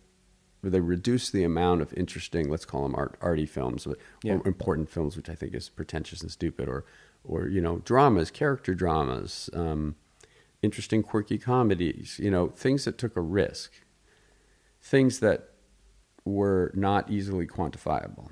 they 0.61 0.81
reduced 0.81 1.31
the 1.31 1.45
amount 1.45 1.81
of 1.81 1.93
interesting, 1.93 2.49
let's 2.49 2.65
call 2.65 2.83
them 2.83 2.93
art, 2.93 3.15
arty 3.21 3.45
films, 3.45 3.87
or 3.87 3.95
Yeah. 4.23 4.39
important 4.43 4.89
films, 4.89 5.15
which 5.15 5.29
I 5.29 5.35
think 5.35 5.53
is 5.55 5.69
pretentious 5.69 6.21
and 6.21 6.29
stupid, 6.29 6.67
or 6.67 6.83
or 7.23 7.47
you 7.47 7.61
know 7.61 7.77
dramas, 7.79 8.29
character 8.29 8.73
dramas, 8.75 9.49
um, 9.53 9.95
interesting, 10.61 11.01
quirky 11.01 11.37
comedies, 11.37 12.19
you 12.19 12.29
know 12.29 12.49
things 12.49 12.83
that 12.85 12.97
took 12.97 13.15
a 13.15 13.21
risk, 13.21 13.71
things 14.81 15.19
that 15.19 15.49
were 16.29 16.71
not 16.75 17.09
easily 17.09 17.47
quantifiable. 17.47 18.29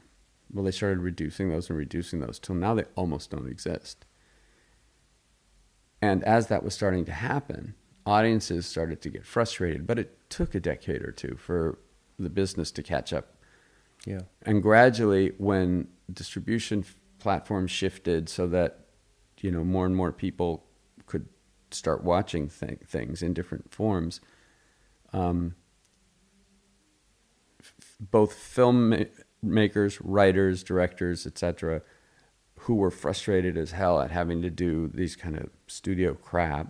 Well, 0.51 0.63
they 0.63 0.71
started 0.71 0.99
reducing 0.99 1.49
those 1.49 1.69
and 1.69 1.77
reducing 1.77 2.19
those 2.19 2.39
till 2.39 2.55
now 2.55 2.73
they 2.73 2.85
almost 2.95 3.31
don't 3.31 3.47
exist. 3.47 4.05
And 6.01 6.23
as 6.23 6.47
that 6.47 6.63
was 6.63 6.73
starting 6.73 7.05
to 7.05 7.11
happen, 7.11 7.75
audiences 8.05 8.65
started 8.65 9.01
to 9.01 9.09
get 9.09 9.25
frustrated, 9.25 9.85
but 9.85 9.99
it 9.99 10.29
took 10.29 10.55
a 10.55 10.59
decade 10.59 11.01
or 11.01 11.11
two 11.11 11.35
for 11.37 11.79
the 12.17 12.29
business 12.29 12.71
to 12.71 12.83
catch 12.83 13.11
up. 13.11 13.35
Yeah. 14.05 14.21
And 14.43 14.61
gradually, 14.61 15.33
when 15.37 15.87
distribution 16.11 16.85
platforms 17.19 17.71
shifted 17.71 18.29
so 18.29 18.47
that 18.47 18.85
you 19.41 19.51
know 19.51 19.63
more 19.63 19.85
and 19.85 19.95
more 19.95 20.11
people 20.11 20.65
could 21.05 21.27
start 21.71 22.03
watching 22.03 22.47
th- 22.47 22.79
things 22.87 23.21
in 23.21 23.33
different 23.33 23.73
forms, 23.73 24.21
um, 25.13 25.55
both 27.99 28.33
filmmakers, 28.33 29.99
writers, 30.03 30.63
directors, 30.63 31.25
etc., 31.25 31.81
who 32.61 32.75
were 32.75 32.91
frustrated 32.91 33.57
as 33.57 33.71
hell 33.71 34.01
at 34.01 34.11
having 34.11 34.41
to 34.41 34.49
do 34.49 34.89
these 34.93 35.15
kind 35.15 35.37
of 35.37 35.49
studio 35.67 36.13
crap, 36.13 36.67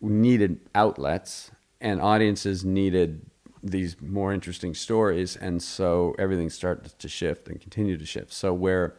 needed 0.00 0.60
outlets, 0.74 1.50
and 1.80 2.00
audiences 2.00 2.64
needed 2.64 3.24
these 3.62 4.00
more 4.00 4.32
interesting 4.32 4.74
stories, 4.74 5.36
and 5.36 5.62
so 5.62 6.14
everything 6.18 6.50
started 6.50 6.98
to 6.98 7.08
shift 7.08 7.48
and 7.48 7.60
continue 7.60 7.96
to 7.96 8.04
shift. 8.04 8.32
So 8.32 8.52
where 8.52 8.94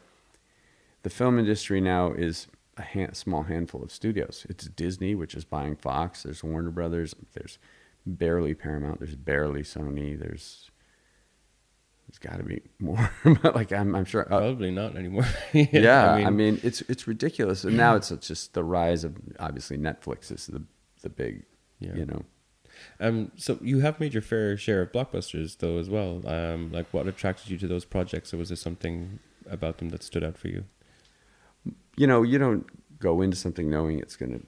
the 1.04 1.10
film 1.10 1.38
industry 1.38 1.82
now 1.82 2.14
is 2.14 2.48
a 2.78 3.14
small 3.14 3.44
handful 3.44 3.84
of 3.84 3.92
studios. 3.92 4.46
It's 4.50 4.66
Disney, 4.66 5.16
which 5.16 5.36
is 5.36 5.46
buying 5.46 5.76
Fox. 5.76 6.24
There's 6.24 6.44
Warner 6.44 6.72
Brothers. 6.72 7.14
There's 7.34 7.60
barely 8.06 8.54
Paramount. 8.54 9.00
There's 9.00 9.16
barely 9.16 9.62
Sony. 9.62 10.18
There's 10.18 10.72
there's 12.22 12.32
got 12.32 12.38
to 12.38 12.44
be 12.44 12.62
more. 12.80 13.10
like 13.56 13.72
I'm, 13.72 13.96
I'm 13.96 14.06
sure. 14.06 14.24
Uh, 14.26 14.40
Probably 14.40 14.72
not 14.72 14.96
anymore. 14.96 15.26
yeah, 15.54 16.12
I 16.14 16.30
mean, 16.30 16.60
it's 16.64 16.82
it's 16.82 17.08
ridiculous, 17.08 17.64
and 17.64 17.76
now 17.78 17.96
it's 17.96 18.10
just 18.10 18.54
the 18.54 18.64
rise 18.64 19.04
of 19.04 19.16
obviously 19.40 19.78
Netflix 19.78 20.32
is 20.32 20.48
the 20.48 20.64
the 21.02 21.10
big, 21.10 21.44
Yeah. 21.80 21.96
you 21.96 22.06
know. 22.06 22.24
Um, 23.00 23.32
so 23.36 23.58
you 23.62 23.80
have 23.80 24.00
made 24.00 24.14
your 24.14 24.22
fair 24.22 24.58
share 24.58 24.82
of 24.82 24.92
blockbusters, 24.92 25.58
though, 25.58 25.78
as 25.78 25.90
well. 25.90 26.22
Um, 26.28 26.72
like, 26.72 26.88
what 26.92 27.08
attracted 27.08 27.50
you 27.50 27.58
to 27.60 27.68
those 27.68 27.86
projects, 27.86 28.34
or 28.34 28.38
was 28.38 28.50
there 28.50 28.56
something 28.56 29.20
about 29.50 29.78
them 29.78 29.90
that 29.90 30.04
stood 30.04 30.24
out 30.24 30.38
for 30.38 30.48
you? 30.48 30.66
you 31.96 32.08
know, 32.08 32.24
you 32.24 32.38
don't 32.40 32.66
go 33.00 33.22
into 33.22 33.38
something 33.38 33.70
knowing 33.70 34.00
it's 34.00 34.16
going 34.16 34.32
to 34.32 34.42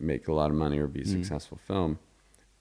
make 0.00 0.26
a 0.28 0.32
lot 0.32 0.50
of 0.50 0.56
money 0.56 0.78
or 0.78 0.86
be 0.88 1.00
a 1.00 1.04
Mm. 1.04 1.12
successful 1.12 1.56
film. 1.58 1.98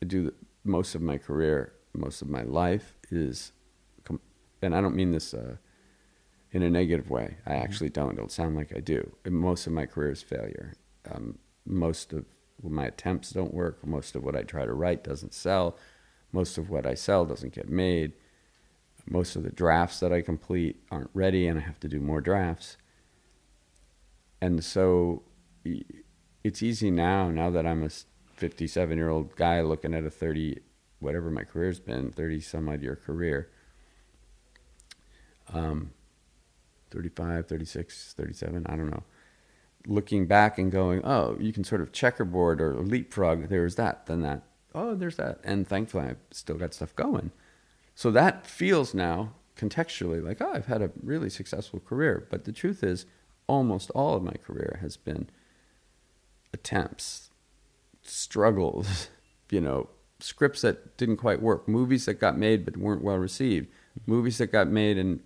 I 0.02 0.06
do 0.06 0.26
the, 0.26 0.34
most 0.64 0.94
of 0.94 1.02
my 1.02 1.18
career, 1.18 1.74
most 1.94 2.22
of 2.22 2.30
my 2.30 2.44
life 2.44 2.96
is, 3.10 3.52
and 4.62 4.76
I 4.76 4.82
don't 4.82 4.96
mean 4.96 5.12
this 5.12 5.34
uh, 5.34 5.58
in 6.52 6.64
a 6.64 6.70
negative 6.70 7.10
way. 7.10 7.38
I 7.46 7.56
actually 7.56 7.90
don't. 7.90 8.18
It'll 8.18 8.30
sound 8.30 8.56
like 8.56 8.74
I 8.76 8.80
do. 8.80 9.16
Most 9.26 9.68
of 9.68 9.74
my 9.74 9.86
career 9.86 10.12
is 10.12 10.22
failure. 10.22 10.74
Um, 11.10 11.40
most 11.66 12.14
of 12.14 12.26
my 12.62 12.86
attempts 12.86 13.32
don't 13.32 13.54
work. 13.54 13.86
Most 13.86 14.16
of 14.16 14.24
what 14.24 14.36
I 14.36 14.44
try 14.44 14.66
to 14.66 14.74
write 14.74 15.04
doesn't 15.04 15.34
sell. 15.34 15.78
Most 16.32 16.58
of 16.58 16.70
what 16.70 16.86
I 16.86 16.94
sell 16.94 17.26
doesn't 17.26 17.54
get 17.54 17.70
made. 17.70 18.14
Most 19.10 19.36
of 19.36 19.44
the 19.44 19.52
drafts 19.52 20.00
that 20.00 20.14
I 20.14 20.22
complete 20.22 20.84
aren't 20.92 21.10
ready, 21.14 21.48
and 21.48 21.60
I 21.60 21.64
have 21.64 21.80
to 21.82 21.88
do 21.88 22.00
more 22.00 22.22
drafts. 22.22 22.78
And 24.42 24.64
so 24.64 25.24
it's 26.44 26.64
easy 26.64 26.92
now, 26.92 27.30
now 27.30 27.50
that 27.50 27.66
I'm 27.66 27.84
a 27.84 27.90
57 28.36 28.98
year 28.98 29.10
old 29.10 29.36
guy 29.36 29.62
looking 29.62 29.94
at 29.94 30.06
a 30.06 30.10
30, 30.10 30.60
whatever 31.00 31.30
my 31.30 31.44
career's 31.44 31.80
been, 31.80 32.12
30 32.12 32.42
some 32.42 32.70
odd 32.70 32.82
year 32.82 32.96
career. 32.96 33.50
Um, 35.54 35.92
35, 36.92 37.48
36, 37.48 38.14
37, 38.18 38.66
I 38.68 38.76
don't 38.76 38.90
know. 38.90 39.04
Looking 39.88 40.28
back 40.28 40.58
and 40.58 40.72
going, 40.72 41.02
oh, 41.04 41.38
you 41.40 41.52
can 41.52 41.64
sort 41.64 41.82
of 41.82 41.92
checkerboard 41.92 42.62
or 42.62 42.76
leapfrog. 42.76 43.50
There's 43.50 43.76
that, 43.76 44.06
then 44.06 44.22
that. 44.22 44.44
Oh, 44.76 44.94
there's 44.96 45.16
that. 45.16 45.40
And 45.44 45.68
thankfully, 45.68 46.06
I've 46.06 46.18
still 46.30 46.58
got 46.58 46.74
stuff 46.74 46.96
going. 46.96 47.32
So 47.96 48.12
that 48.12 48.46
feels 48.46 48.94
now 48.94 49.34
contextually 49.58 50.24
like, 50.24 50.42
oh, 50.42 50.52
I've 50.54 50.68
had 50.68 50.82
a 50.82 50.92
really 51.02 51.30
successful 51.30 51.80
career. 51.80 52.28
But 52.30 52.46
the 52.46 52.52
truth 52.52 52.84
is, 52.84 53.06
almost 53.48 53.90
all 53.92 54.16
of 54.16 54.24
my 54.24 54.34
career 54.34 54.80
has 54.82 54.98
been 54.98 55.30
attempts, 56.54 57.30
struggles, 58.02 59.10
you 59.50 59.62
know, 59.62 59.90
scripts 60.20 60.62
that 60.62 60.98
didn't 60.98 61.18
quite 61.18 61.42
work, 61.42 61.68
movies 61.68 62.06
that 62.06 62.16
got 62.16 62.38
made 62.38 62.66
but 62.66 62.78
weren't 62.78 63.04
well 63.04 63.18
received, 63.18 63.68
movies 64.06 64.38
that 64.38 64.52
got 64.52 64.68
made 64.68 64.98
and 64.98 65.20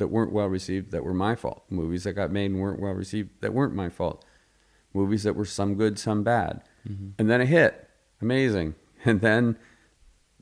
that 0.00 0.08
weren't 0.08 0.32
well 0.32 0.48
received 0.48 0.90
that 0.90 1.04
were 1.04 1.14
my 1.14 1.36
fault, 1.36 1.62
movies 1.70 2.02
that 2.04 2.14
got 2.14 2.32
made 2.32 2.50
and 2.50 2.60
weren't 2.60 2.80
well 2.80 2.92
received 2.92 3.30
that 3.40 3.54
weren't 3.54 3.74
my 3.74 3.88
fault, 3.88 4.24
movies 4.92 5.22
that 5.22 5.36
were 5.36 5.44
some 5.44 5.76
good, 5.76 5.98
some 5.98 6.24
bad, 6.24 6.62
mm-hmm. 6.86 7.10
and 7.18 7.30
then 7.30 7.40
a 7.40 7.46
hit, 7.46 7.88
amazing, 8.20 8.74
and 9.04 9.20
then, 9.20 9.56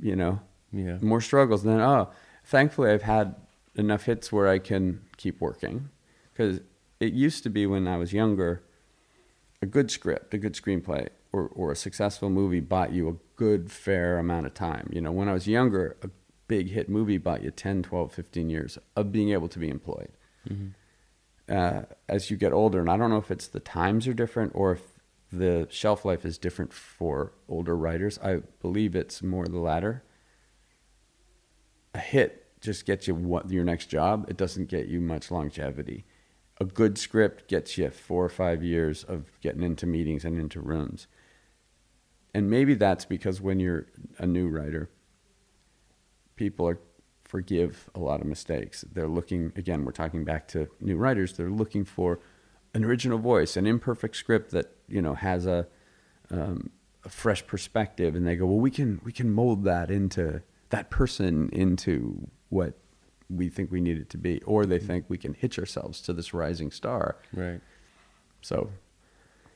you 0.00 0.16
know, 0.16 0.40
Yeah. 0.72 0.98
more 1.02 1.20
struggles. 1.20 1.64
And 1.64 1.74
then, 1.74 1.80
oh, 1.80 2.08
thankfully, 2.44 2.90
I've 2.90 3.02
had 3.02 3.34
enough 3.74 4.04
hits 4.04 4.32
where 4.32 4.48
I 4.48 4.58
can 4.58 5.02
keep 5.16 5.40
working. 5.40 5.90
Because 6.32 6.60
it 7.00 7.12
used 7.12 7.42
to 7.44 7.50
be 7.50 7.66
when 7.66 7.86
I 7.88 7.96
was 7.96 8.12
younger, 8.12 8.62
a 9.60 9.66
good 9.66 9.90
script, 9.90 10.32
a 10.34 10.38
good 10.38 10.54
screenplay, 10.54 11.08
or, 11.32 11.48
or 11.48 11.72
a 11.72 11.76
successful 11.76 12.30
movie 12.30 12.60
bought 12.60 12.92
you 12.92 13.08
a 13.08 13.14
good, 13.36 13.70
fair 13.70 14.18
amount 14.18 14.46
of 14.46 14.54
time. 14.54 14.88
You 14.92 15.00
know, 15.00 15.12
when 15.12 15.28
I 15.28 15.32
was 15.32 15.46
younger, 15.48 15.96
a 16.02 16.08
big 16.48 16.70
hit 16.70 16.88
movie 16.88 17.18
bought 17.18 17.42
you 17.42 17.50
10, 17.50 17.82
12, 17.82 18.12
15 18.12 18.50
years 18.50 18.78
of 18.96 19.12
being 19.12 19.30
able 19.30 19.48
to 19.48 19.58
be 19.58 19.68
employed. 19.68 20.10
Uh, 21.48 21.82
as 22.08 22.30
you 22.30 22.36
get 22.36 22.52
older, 22.52 22.80
and 22.80 22.90
I 22.90 22.96
don't 22.96 23.10
know 23.10 23.18
if 23.18 23.30
it's 23.30 23.46
the 23.48 23.60
times 23.60 24.06
are 24.06 24.14
different 24.14 24.52
or 24.54 24.72
if 24.72 24.82
the 25.30 25.66
shelf 25.70 26.04
life 26.04 26.24
is 26.24 26.38
different 26.38 26.72
for 26.72 27.32
older 27.48 27.76
writers, 27.76 28.18
I 28.22 28.40
believe 28.60 28.96
it's 28.96 29.22
more 29.22 29.46
the 29.46 29.58
latter 29.58 30.02
a 31.94 31.98
hit 31.98 32.60
just 32.60 32.86
gets 32.86 33.06
you 33.06 33.14
what 33.14 33.50
your 33.50 33.64
next 33.64 33.86
job. 33.86 34.26
It 34.28 34.36
doesn't 34.36 34.68
get 34.68 34.86
you 34.86 35.00
much 35.00 35.30
longevity. 35.30 36.04
A 36.60 36.64
good 36.64 36.98
script 36.98 37.48
gets 37.48 37.78
you 37.78 37.90
four 37.90 38.24
or 38.24 38.28
five 38.28 38.62
years 38.62 39.04
of 39.04 39.30
getting 39.40 39.62
into 39.62 39.86
meetings 39.86 40.24
and 40.24 40.38
into 40.38 40.60
rooms. 40.60 41.06
And 42.34 42.50
maybe 42.50 42.74
that's 42.74 43.04
because 43.04 43.40
when 43.40 43.60
you're 43.60 43.86
a 44.18 44.26
new 44.26 44.48
writer, 44.48 44.90
people 46.38 46.66
are 46.66 46.78
forgive 47.24 47.90
a 47.94 47.98
lot 47.98 48.22
of 48.22 48.26
mistakes. 48.26 48.84
They're 48.90 49.06
looking 49.06 49.52
again, 49.54 49.84
we're 49.84 49.92
talking 49.92 50.24
back 50.24 50.48
to 50.48 50.68
new 50.80 50.96
writers, 50.96 51.34
they're 51.34 51.50
looking 51.50 51.84
for 51.84 52.20
an 52.72 52.84
original 52.84 53.18
voice, 53.18 53.56
an 53.56 53.66
imperfect 53.66 54.16
script 54.16 54.50
that, 54.52 54.72
you 54.88 55.02
know, 55.02 55.14
has 55.14 55.46
a 55.46 55.66
um, 56.30 56.70
a 57.04 57.08
fresh 57.08 57.46
perspective 57.46 58.14
and 58.14 58.26
they 58.26 58.36
go, 58.36 58.46
"Well, 58.46 58.58
we 58.58 58.70
can 58.70 59.00
we 59.04 59.12
can 59.12 59.32
mold 59.32 59.64
that 59.64 59.90
into 59.90 60.42
that 60.70 60.90
person 60.90 61.48
into 61.52 62.28
what 62.48 62.74
we 63.28 63.48
think 63.48 63.70
we 63.70 63.80
need 63.80 63.98
it 63.98 64.08
to 64.10 64.18
be." 64.18 64.40
Or 64.42 64.64
they 64.64 64.78
think 64.78 65.04
we 65.08 65.18
can 65.18 65.34
hitch 65.34 65.58
ourselves 65.58 66.00
to 66.02 66.12
this 66.12 66.32
rising 66.32 66.70
star. 66.70 67.16
Right. 67.32 67.60
So, 68.40 68.70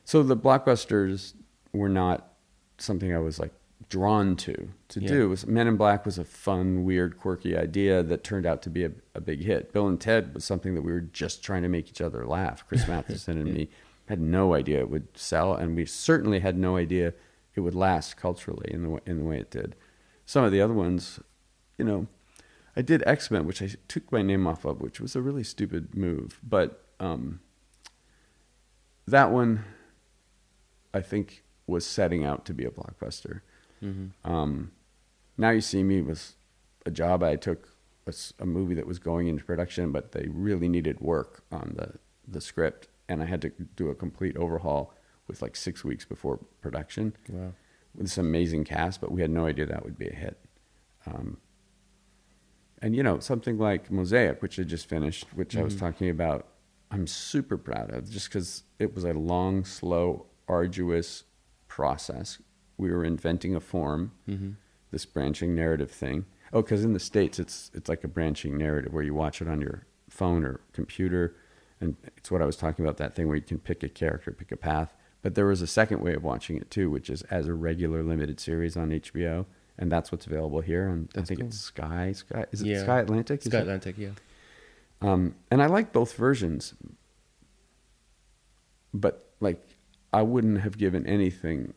so 0.05 0.23
the 0.23 0.37
blockbusters 0.37 1.35
were 1.73 1.89
not 1.89 2.33
something 2.79 3.15
I 3.15 3.19
was 3.19 3.39
like 3.39 3.53
drawn 3.93 4.35
to 4.37 4.69
to 4.89 5.01
Yeah. 5.01 5.09
do. 5.09 5.29
Was 5.29 5.47
Men 5.47 5.69
in 5.69 5.77
Black 5.77 6.05
was 6.07 6.17
a 6.19 6.25
fun, 6.25 6.85
weird, 6.85 7.19
quirky 7.19 7.57
idea 7.57 8.03
that 8.03 8.25
turned 8.25 8.47
out 8.47 8.63
to 8.63 8.71
be 8.71 8.85
a, 8.85 8.93
a 9.15 9.21
big 9.21 9.43
hit. 9.43 9.73
Bill 9.73 9.87
and 9.87 10.01
Ted 10.01 10.33
was 10.35 10.45
something 10.45 10.75
that 10.75 10.83
we 10.83 10.93
were 10.93 11.01
just 11.03 11.43
trying 11.45 11.63
to 11.63 11.69
make 11.69 11.89
each 11.89 12.01
other 12.01 12.27
laugh. 12.27 12.67
Chris 12.67 12.89
Matheson 12.95 13.39
and 13.39 13.53
me 13.53 13.69
had 14.09 14.21
no 14.21 14.55
idea 14.55 14.79
it 14.81 14.89
would 14.91 15.09
sell, 15.17 15.55
and 15.55 15.77
we 15.77 15.85
certainly 15.85 16.41
had 16.41 16.57
no 16.59 16.77
idea 16.77 17.13
it 17.55 17.61
would 17.61 17.75
last 17.75 18.17
culturally 18.17 18.69
in 18.73 18.83
the 18.83 18.89
way, 18.91 19.01
in 19.07 19.19
the 19.19 19.25
way 19.25 19.39
it 19.39 19.51
did. 19.51 19.77
Some 20.25 20.45
of 20.45 20.53
the 20.53 20.61
other 20.63 20.75
ones, 20.75 21.21
you 21.77 21.85
know, 21.85 22.07
I 22.75 22.81
did 22.83 23.03
X 23.07 23.31
Men, 23.31 23.47
which 23.47 23.61
I 23.61 23.69
took 23.89 24.11
my 24.11 24.23
name 24.23 24.47
off 24.47 24.65
of, 24.65 24.81
which 24.81 25.01
was 25.01 25.15
a 25.15 25.21
really 25.23 25.45
stupid 25.45 25.95
move, 25.95 26.41
but. 26.43 26.79
Um, 27.01 27.41
that 29.09 29.33
one 29.33 29.65
I 30.95 31.01
think 31.01 31.43
was 31.67 31.85
setting 31.85 32.25
out 32.25 32.45
to 32.47 32.55
be 32.55 32.65
a 32.65 32.71
blockbuster. 32.71 33.41
Mm-hmm. 33.83 34.31
Um, 34.31 34.73
now 35.37 35.51
you 35.51 35.61
see 35.61 35.83
me 35.83 36.03
was 36.03 36.35
a 36.87 36.91
job 36.91 37.23
I 37.23 37.37
took 37.37 37.69
a 38.39 38.47
movie 38.47 38.75
that 38.75 38.87
was 38.87 38.99
going 38.99 39.29
into 39.29 39.45
production, 39.45 39.93
but 39.93 40.13
they 40.13 40.27
really 40.29 40.69
needed 40.69 41.01
work 41.01 41.43
on 41.53 41.75
the 41.77 41.95
the 42.27 42.41
script, 42.41 42.89
and 43.09 43.23
I 43.23 43.27
had 43.27 43.43
to 43.43 43.51
do 43.77 43.89
a 43.91 43.95
complete 43.95 44.37
overhaul 44.37 44.95
with 45.27 45.43
like 45.43 45.57
six 45.57 45.85
weeks 45.85 46.05
before 46.05 46.39
production 46.61 47.15
Wow. 47.29 47.53
with 47.95 48.07
this 48.07 48.19
amazing 48.19 48.65
cast, 48.65 49.01
but 49.01 49.11
we 49.11 49.21
had 49.21 49.31
no 49.31 49.47
idea 49.47 49.67
that 49.67 49.85
would 49.85 49.99
be 49.99 50.07
a 50.09 50.15
hit. 50.15 50.39
Um, 51.07 51.39
and 52.81 52.95
you 52.97 53.03
know 53.03 53.19
something 53.19 53.59
like 53.59 53.91
Mosaic, 53.91 54.41
which 54.43 54.59
I 54.59 54.63
just 54.65 54.89
finished, 54.89 55.27
which 55.35 55.57
I 55.57 55.63
was 55.63 55.75
Mhm. 55.75 55.81
talking 55.81 56.09
about, 56.11 56.47
I'm 56.91 57.07
super 57.07 57.57
proud 57.57 57.91
of, 57.91 58.09
just 58.11 58.29
because 58.29 58.65
it 58.79 58.95
was 58.95 59.05
a 59.05 59.13
long, 59.13 59.65
slow, 59.65 60.27
arduous 60.49 61.25
process. 61.69 62.41
We 62.83 62.91
were 62.93 63.05
inventing 63.05 63.55
a 63.55 63.61
form, 63.61 64.11
Mm-hmm. 64.29 64.51
this 64.91 65.07
branching 65.07 65.55
narrative 65.55 65.91
thing. 65.91 66.27
Oh, 66.53 66.61
because 66.63 66.85
in 66.85 66.93
the 66.93 67.01
states, 67.01 67.39
it's 67.39 67.71
it's 67.73 67.89
like 67.89 68.03
a 68.05 68.09
branching 68.09 68.59
narrative 68.59 68.93
where 68.93 69.05
you 69.05 69.15
watch 69.15 69.41
it 69.41 69.49
on 69.49 69.61
your 69.61 69.87
phone 70.11 70.45
or 70.45 70.61
computer, 70.73 71.35
and 71.81 71.97
it's 72.19 72.31
what 72.31 72.43
I 72.43 72.45
was 72.45 72.57
talking 72.57 72.85
about 72.85 72.97
that 72.99 73.15
thing 73.15 73.27
where 73.29 73.37
you 73.37 73.43
can 73.43 73.59
pick 73.59 73.83
a 73.83 73.89
character, 73.89 74.33
pick 74.33 74.53
a 74.53 74.57
path. 74.57 74.93
But 75.23 75.35
there 75.37 75.47
was 75.47 75.63
a 75.63 75.67
second 75.69 76.01
way 76.03 76.15
of 76.15 76.25
watching 76.25 76.57
it 76.57 76.71
too, 76.71 76.91
which 76.91 77.09
is 77.09 77.23
as 77.31 77.47
a 77.47 77.55
regular 77.55 78.03
limited 78.03 78.41
series 78.41 78.77
on 78.77 78.91
HBO, 78.91 79.47
and 79.79 79.91
that's 79.91 80.11
what's 80.13 80.27
available 80.27 80.61
here. 80.61 80.89
And 80.89 81.09
I 81.17 81.23
think 81.23 81.39
cool. 81.41 81.47
it's 81.49 81.61
Sky. 81.61 82.13
Sky 82.13 82.45
is 82.51 82.61
it 82.63 82.67
Yeah. 82.67 82.83
Sky 82.83 82.99
Atlantic? 83.01 83.41
Is 83.41 83.47
Sky 83.47 83.59
it? 83.59 83.61
Atlantic, 83.63 83.97
yeah. 83.99 84.11
Um, 85.01 85.37
and 85.51 85.63
I 85.63 85.67
like 85.67 85.93
both 85.93 86.15
versions, 86.17 86.75
but 88.93 89.31
like 89.41 89.61
I 90.13 90.23
wouldn't 90.23 90.61
have 90.61 90.77
given 90.77 91.07
anything. 91.07 91.73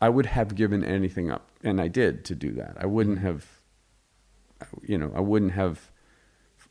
I 0.00 0.08
would 0.08 0.26
have 0.26 0.54
given 0.54 0.84
anything 0.84 1.30
up, 1.30 1.50
and 1.62 1.80
I 1.80 1.88
did 1.88 2.24
to 2.26 2.34
do 2.34 2.52
that. 2.52 2.76
I 2.78 2.86
wouldn't 2.86 3.18
have, 3.18 3.46
you 4.82 4.96
know, 4.96 5.12
I 5.14 5.20
wouldn't 5.20 5.52
have, 5.52 5.90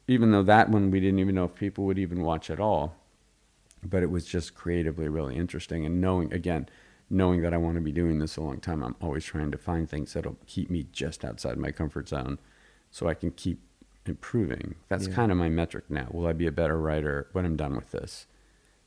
even 0.08 0.32
though 0.32 0.44
that 0.44 0.70
one 0.70 0.90
we 0.90 1.00
didn't 1.00 1.20
even 1.20 1.36
know 1.36 1.46
if 1.46 1.56
people 1.56 1.86
would 1.86 2.00
even 2.00 2.22
watch 2.22 2.50
at 2.50 2.60
all. 2.60 2.96
But 3.82 4.04
it 4.04 4.10
was 4.12 4.26
just 4.26 4.56
creatively 4.56 5.08
really 5.08 5.38
interesting, 5.38 5.86
and 5.86 6.02
knowing 6.02 6.34
again, 6.34 6.68
knowing 7.10 7.42
that 7.44 7.54
I 7.54 7.58
want 7.58 7.76
to 7.76 7.82
be 7.82 7.94
doing 7.94 8.20
this 8.20 8.36
a 8.36 8.42
long 8.42 8.60
time, 8.60 8.84
I'm 8.84 8.96
always 9.00 9.24
trying 9.24 9.52
to 9.52 9.58
find 9.58 9.90
things 9.90 10.14
that'll 10.14 10.38
keep 10.48 10.70
me 10.70 10.88
just 10.92 11.24
outside 11.24 11.58
my 11.58 11.72
comfort 11.72 12.10
zone, 12.10 12.40
so 12.92 13.08
I 13.08 13.14
can 13.14 13.32
keep 13.32 13.62
improving. 14.06 14.76
That's 14.90 15.08
Yeah. 15.08 15.14
kind 15.14 15.32
of 15.32 15.38
my 15.38 15.48
metric 15.50 15.86
now. 15.90 16.08
Will 16.12 16.28
I 16.28 16.34
be 16.34 16.46
a 16.48 16.52
better 16.52 16.78
writer 16.78 17.28
when 17.32 17.46
I'm 17.46 17.56
done 17.56 17.76
with 17.76 17.92
this 17.92 18.28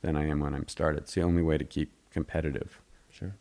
than 0.02 0.14
I 0.14 0.26
am 0.26 0.40
when 0.40 0.55
I'm 0.55 0.68
started? 0.68 1.05
It's 1.05 1.14
the 1.14 1.22
only 1.22 1.42
way 1.42 1.57
to 1.57 1.64
keep 1.64 1.92
competitive. 2.11 2.81
Sure. 3.11 3.35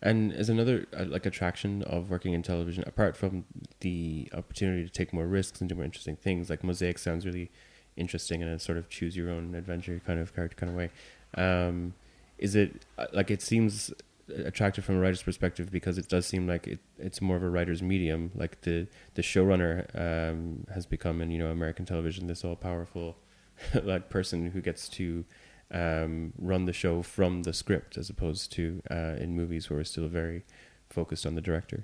And 0.00 0.32
is 0.32 0.48
another 0.48 0.86
uh, 0.98 1.04
like 1.06 1.26
attraction 1.26 1.82
of 1.82 2.10
working 2.10 2.32
in 2.32 2.42
television, 2.42 2.84
apart 2.86 3.16
from 3.16 3.44
the 3.80 4.28
opportunity 4.32 4.84
to 4.84 4.90
take 4.90 5.12
more 5.12 5.26
risks 5.26 5.60
and 5.60 5.68
do 5.68 5.74
more 5.74 5.84
interesting 5.84 6.16
things, 6.16 6.50
like 6.50 6.64
Mosaic 6.64 6.98
sounds 6.98 7.26
really 7.26 7.50
interesting 7.96 8.40
in 8.40 8.48
a 8.48 8.58
sort 8.58 8.78
of 8.78 8.88
choose 8.88 9.16
your 9.16 9.30
own 9.30 9.54
adventure 9.54 10.00
kind 10.06 10.18
of 10.18 10.34
character 10.34 10.56
kind 10.56 10.70
of 10.70 10.76
way. 10.76 10.90
Um, 11.34 11.94
is 12.38 12.56
it 12.56 12.84
uh, 12.98 13.06
like 13.12 13.30
it 13.30 13.42
seems 13.42 13.92
attractive 14.28 14.84
from 14.84 14.96
a 14.96 15.00
writer's 15.00 15.22
perspective 15.22 15.70
because 15.70 15.98
it 15.98 16.08
does 16.08 16.26
seem 16.26 16.46
like 16.46 16.66
it, 16.66 16.80
it's 16.98 17.20
more 17.20 17.36
of 17.36 17.42
a 17.42 17.48
writer's 17.48 17.82
medium. 17.82 18.30
Like 18.34 18.60
the 18.62 18.86
the 19.14 19.22
showrunner 19.22 19.86
um, 19.94 20.66
has 20.74 20.86
become 20.86 21.20
in 21.20 21.30
you 21.30 21.38
know 21.38 21.50
American 21.50 21.84
television 21.84 22.26
this 22.26 22.44
all 22.44 22.56
powerful 22.56 23.16
like 23.82 24.08
person 24.08 24.50
who 24.50 24.60
gets 24.60 24.88
to 24.90 25.24
um, 25.72 26.32
run 26.38 26.66
the 26.66 26.72
show 26.72 27.02
from 27.02 27.42
the 27.42 27.52
script 27.52 27.96
as 27.96 28.10
opposed 28.10 28.52
to 28.52 28.82
uh, 28.90 29.16
in 29.18 29.34
movies 29.34 29.68
where 29.68 29.78
we're 29.78 29.84
still 29.84 30.08
very 30.08 30.44
focused 30.90 31.26
on 31.26 31.34
the 31.34 31.40
director. 31.40 31.82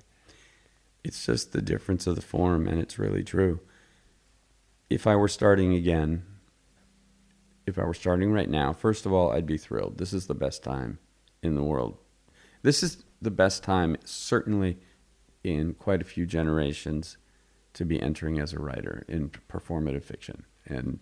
It's 1.03 1.25
just 1.25 1.53
the 1.53 1.61
difference 1.61 2.05
of 2.07 2.15
the 2.15 2.21
form, 2.21 2.67
and 2.67 2.79
it's 2.79 2.99
really 2.99 3.23
true. 3.23 3.59
If 4.89 5.07
I 5.07 5.15
were 5.15 5.27
starting 5.27 5.73
again, 5.73 6.23
if 7.65 7.79
I 7.79 7.83
were 7.83 7.93
starting 7.93 8.31
right 8.31 8.49
now, 8.49 8.73
first 8.73 9.05
of 9.05 9.13
all, 9.13 9.31
I'd 9.31 9.45
be 9.45 9.57
thrilled. 9.57 9.97
This 9.97 10.13
is 10.13 10.27
the 10.27 10.35
best 10.35 10.63
time 10.63 10.99
in 11.41 11.55
the 11.55 11.63
world. 11.63 11.97
This 12.61 12.83
is 12.83 13.03
the 13.21 13.31
best 13.31 13.63
time, 13.63 13.97
certainly 14.03 14.77
in 15.43 15.73
quite 15.73 16.01
a 16.01 16.05
few 16.05 16.25
generations, 16.25 17.17
to 17.73 17.85
be 17.85 18.01
entering 18.01 18.39
as 18.39 18.53
a 18.53 18.59
writer 18.59 19.05
in 19.07 19.29
performative 19.29 20.03
fiction 20.03 20.45
and 20.65 20.99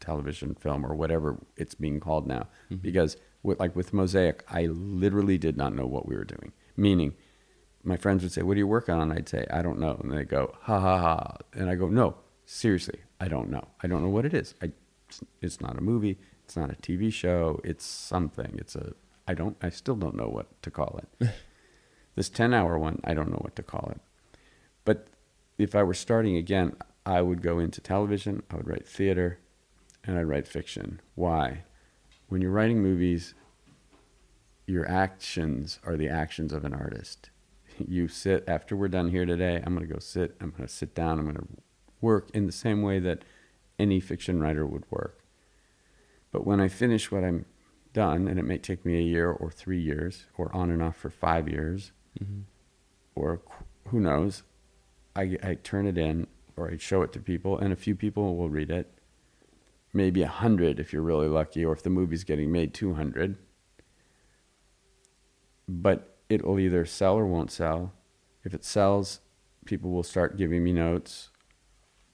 television, 0.00 0.54
film, 0.54 0.84
or 0.84 0.94
whatever 0.94 1.38
it's 1.56 1.74
being 1.74 2.00
called 2.00 2.26
now. 2.26 2.48
Mm-hmm. 2.70 2.76
Because, 2.76 3.16
with, 3.42 3.60
like 3.60 3.76
with 3.76 3.92
Mosaic, 3.92 4.44
I 4.48 4.66
literally 4.66 5.38
did 5.38 5.56
not 5.56 5.74
know 5.74 5.86
what 5.86 6.06
we 6.06 6.16
were 6.16 6.24
doing. 6.24 6.52
Meaning, 6.76 7.14
my 7.84 7.96
friends 7.96 8.22
would 8.22 8.32
say, 8.32 8.42
"What 8.42 8.56
are 8.56 8.58
you 8.58 8.66
working 8.66 8.94
on?" 8.94 9.12
I'd 9.12 9.28
say, 9.28 9.46
"I 9.50 9.62
don't 9.62 9.78
know," 9.78 9.98
and 10.02 10.12
they 10.12 10.24
go, 10.24 10.54
"Ha 10.62 10.80
ha 10.80 10.98
ha," 10.98 11.36
and 11.52 11.70
I 11.70 11.74
go, 11.74 11.88
"No, 11.88 12.16
seriously, 12.44 13.00
I 13.20 13.28
don't 13.28 13.50
know. 13.50 13.68
I 13.82 13.86
don't 13.86 14.02
know 14.02 14.08
what 14.08 14.24
it 14.24 14.34
is. 14.34 14.54
I, 14.62 14.72
it's 15.40 15.60
not 15.60 15.78
a 15.78 15.80
movie. 15.80 16.18
It's 16.44 16.56
not 16.56 16.70
a 16.70 16.74
TV 16.74 17.12
show. 17.12 17.60
It's 17.62 17.84
something. 17.84 18.56
It's 18.58 18.74
a. 18.74 18.94
I 19.28 19.34
don't. 19.34 19.56
I 19.62 19.70
still 19.70 19.96
don't 19.96 20.16
know 20.16 20.28
what 20.28 20.60
to 20.62 20.70
call 20.70 21.00
it. 21.02 21.30
this 22.16 22.28
ten-hour 22.28 22.78
one, 22.78 23.00
I 23.04 23.14
don't 23.14 23.30
know 23.30 23.40
what 23.40 23.56
to 23.56 23.62
call 23.62 23.92
it. 23.94 24.00
But 24.84 25.08
if 25.58 25.74
I 25.74 25.82
were 25.82 25.94
starting 25.94 26.36
again, 26.36 26.74
I 27.06 27.22
would 27.22 27.42
go 27.42 27.58
into 27.58 27.80
television. 27.80 28.42
I 28.50 28.56
would 28.56 28.68
write 28.68 28.88
theater 28.88 29.38
and 30.04 30.18
I'd 30.18 30.24
write 30.24 30.48
fiction. 30.48 31.00
Why? 31.14 31.64
When 32.28 32.40
you're 32.40 32.50
writing 32.50 32.82
movies, 32.82 33.34
your 34.66 34.88
actions 34.88 35.80
are 35.84 35.96
the 35.96 36.08
actions 36.08 36.52
of 36.52 36.64
an 36.64 36.72
artist. 36.72 37.30
You 37.78 38.08
sit, 38.08 38.44
after 38.46 38.76
we're 38.76 38.88
done 38.88 39.10
here 39.10 39.24
today, 39.24 39.62
I'm 39.64 39.74
going 39.74 39.86
to 39.86 39.92
go 39.92 39.98
sit, 39.98 40.36
I'm 40.40 40.50
going 40.50 40.66
to 40.66 40.72
sit 40.72 40.94
down, 40.94 41.18
I'm 41.18 41.24
going 41.24 41.36
to 41.36 41.48
work 42.00 42.30
in 42.32 42.46
the 42.46 42.52
same 42.52 42.82
way 42.82 42.98
that 43.00 43.24
any 43.78 44.00
fiction 44.00 44.40
writer 44.40 44.66
would 44.66 44.84
work. 44.90 45.24
But 46.30 46.46
when 46.46 46.60
I 46.60 46.68
finish 46.68 47.10
what 47.10 47.24
I'm 47.24 47.46
done, 47.92 48.28
and 48.28 48.38
it 48.38 48.44
may 48.44 48.58
take 48.58 48.84
me 48.84 48.98
a 48.98 49.02
year 49.02 49.30
or 49.30 49.50
three 49.50 49.80
years, 49.80 50.26
or 50.36 50.54
on 50.54 50.70
and 50.70 50.82
off 50.82 50.96
for 50.96 51.10
five 51.10 51.48
years, 51.48 51.92
mm-hmm. 52.22 52.42
or 53.14 53.40
who 53.88 53.98
knows, 53.98 54.44
I, 55.16 55.36
I 55.42 55.54
turn 55.54 55.86
it 55.86 55.98
in 55.98 56.26
or 56.56 56.70
I 56.70 56.76
show 56.76 57.02
it 57.02 57.12
to 57.14 57.20
people, 57.20 57.58
and 57.58 57.72
a 57.72 57.76
few 57.76 57.96
people 57.96 58.36
will 58.36 58.50
read 58.50 58.70
it 58.70 58.99
maybe 59.92 60.20
100 60.20 60.78
if 60.78 60.92
you're 60.92 61.02
really 61.02 61.28
lucky, 61.28 61.64
or 61.64 61.72
if 61.72 61.82
the 61.82 61.90
movie's 61.90 62.24
getting 62.24 62.52
made 62.52 62.74
200. 62.74 63.36
But 65.68 66.18
it'll 66.28 66.58
either 66.58 66.84
sell 66.86 67.16
or 67.16 67.26
won't 67.26 67.50
sell. 67.50 67.92
If 68.44 68.54
it 68.54 68.64
sells, 68.64 69.20
people 69.64 69.90
will 69.90 70.02
start 70.02 70.36
giving 70.36 70.64
me 70.64 70.72
notes. 70.72 71.30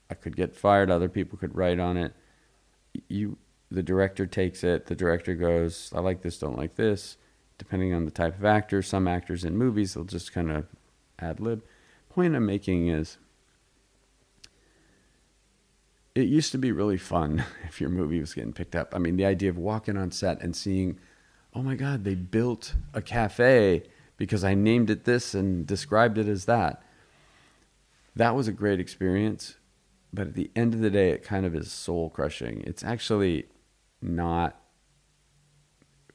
I 0.09 0.13
could 0.13 0.35
get 0.35 0.55
fired, 0.55 0.89
other 0.89 1.09
people 1.09 1.37
could 1.37 1.55
write 1.55 1.79
on 1.79 1.97
it. 1.97 2.13
You 3.07 3.37
the 3.69 3.83
director 3.83 4.25
takes 4.25 4.63
it, 4.63 4.85
the 4.85 4.95
director 4.95 5.35
goes, 5.35 5.91
I 5.93 5.99
like 5.99 6.21
this, 6.21 6.39
don't 6.39 6.57
like 6.57 6.75
this. 6.75 7.17
Depending 7.57 7.93
on 7.93 8.05
the 8.05 8.11
type 8.11 8.37
of 8.37 8.45
actor, 8.45 8.81
some 8.81 9.07
actors 9.07 9.43
in 9.43 9.57
movies 9.57 9.93
they'll 9.93 10.05
just 10.05 10.31
kind 10.31 10.51
of 10.51 10.67
ad 11.19 11.39
lib. 11.39 11.63
Point 12.09 12.35
I'm 12.35 12.45
making 12.45 12.87
is 12.87 13.17
it 16.17 16.27
used 16.27 16.51
to 16.51 16.57
be 16.57 16.71
really 16.71 16.97
fun 16.97 17.45
if 17.67 17.79
your 17.79 17.91
movie 17.91 18.19
was 18.19 18.33
getting 18.33 18.53
picked 18.53 18.75
up. 18.75 18.95
I 18.95 18.97
mean, 18.97 19.17
the 19.17 19.25
idea 19.25 19.51
of 19.51 19.57
walking 19.57 19.97
on 19.97 20.11
set 20.11 20.41
and 20.41 20.55
seeing, 20.55 20.99
oh 21.53 21.61
my 21.61 21.75
God, 21.75 22.03
they 22.03 22.15
built 22.15 22.73
a 22.93 23.03
cafe 23.03 23.83
because 24.17 24.43
I 24.43 24.55
named 24.55 24.89
it 24.89 25.05
this 25.05 25.35
and 25.35 25.67
described 25.67 26.17
it 26.17 26.27
as 26.27 26.45
that. 26.45 26.81
That 28.15 28.35
was 28.35 28.47
a 28.47 28.51
great 28.51 28.79
experience. 28.79 29.57
But 30.11 30.27
at 30.27 30.33
the 30.33 30.49
end 30.55 30.73
of 30.73 30.79
the 30.79 30.89
day, 30.89 31.11
it 31.11 31.23
kind 31.23 31.45
of 31.45 31.55
is 31.55 31.71
soul 31.71 32.09
crushing. 32.09 32.63
It's 32.65 32.83
actually 32.83 33.45
not, 34.01 34.59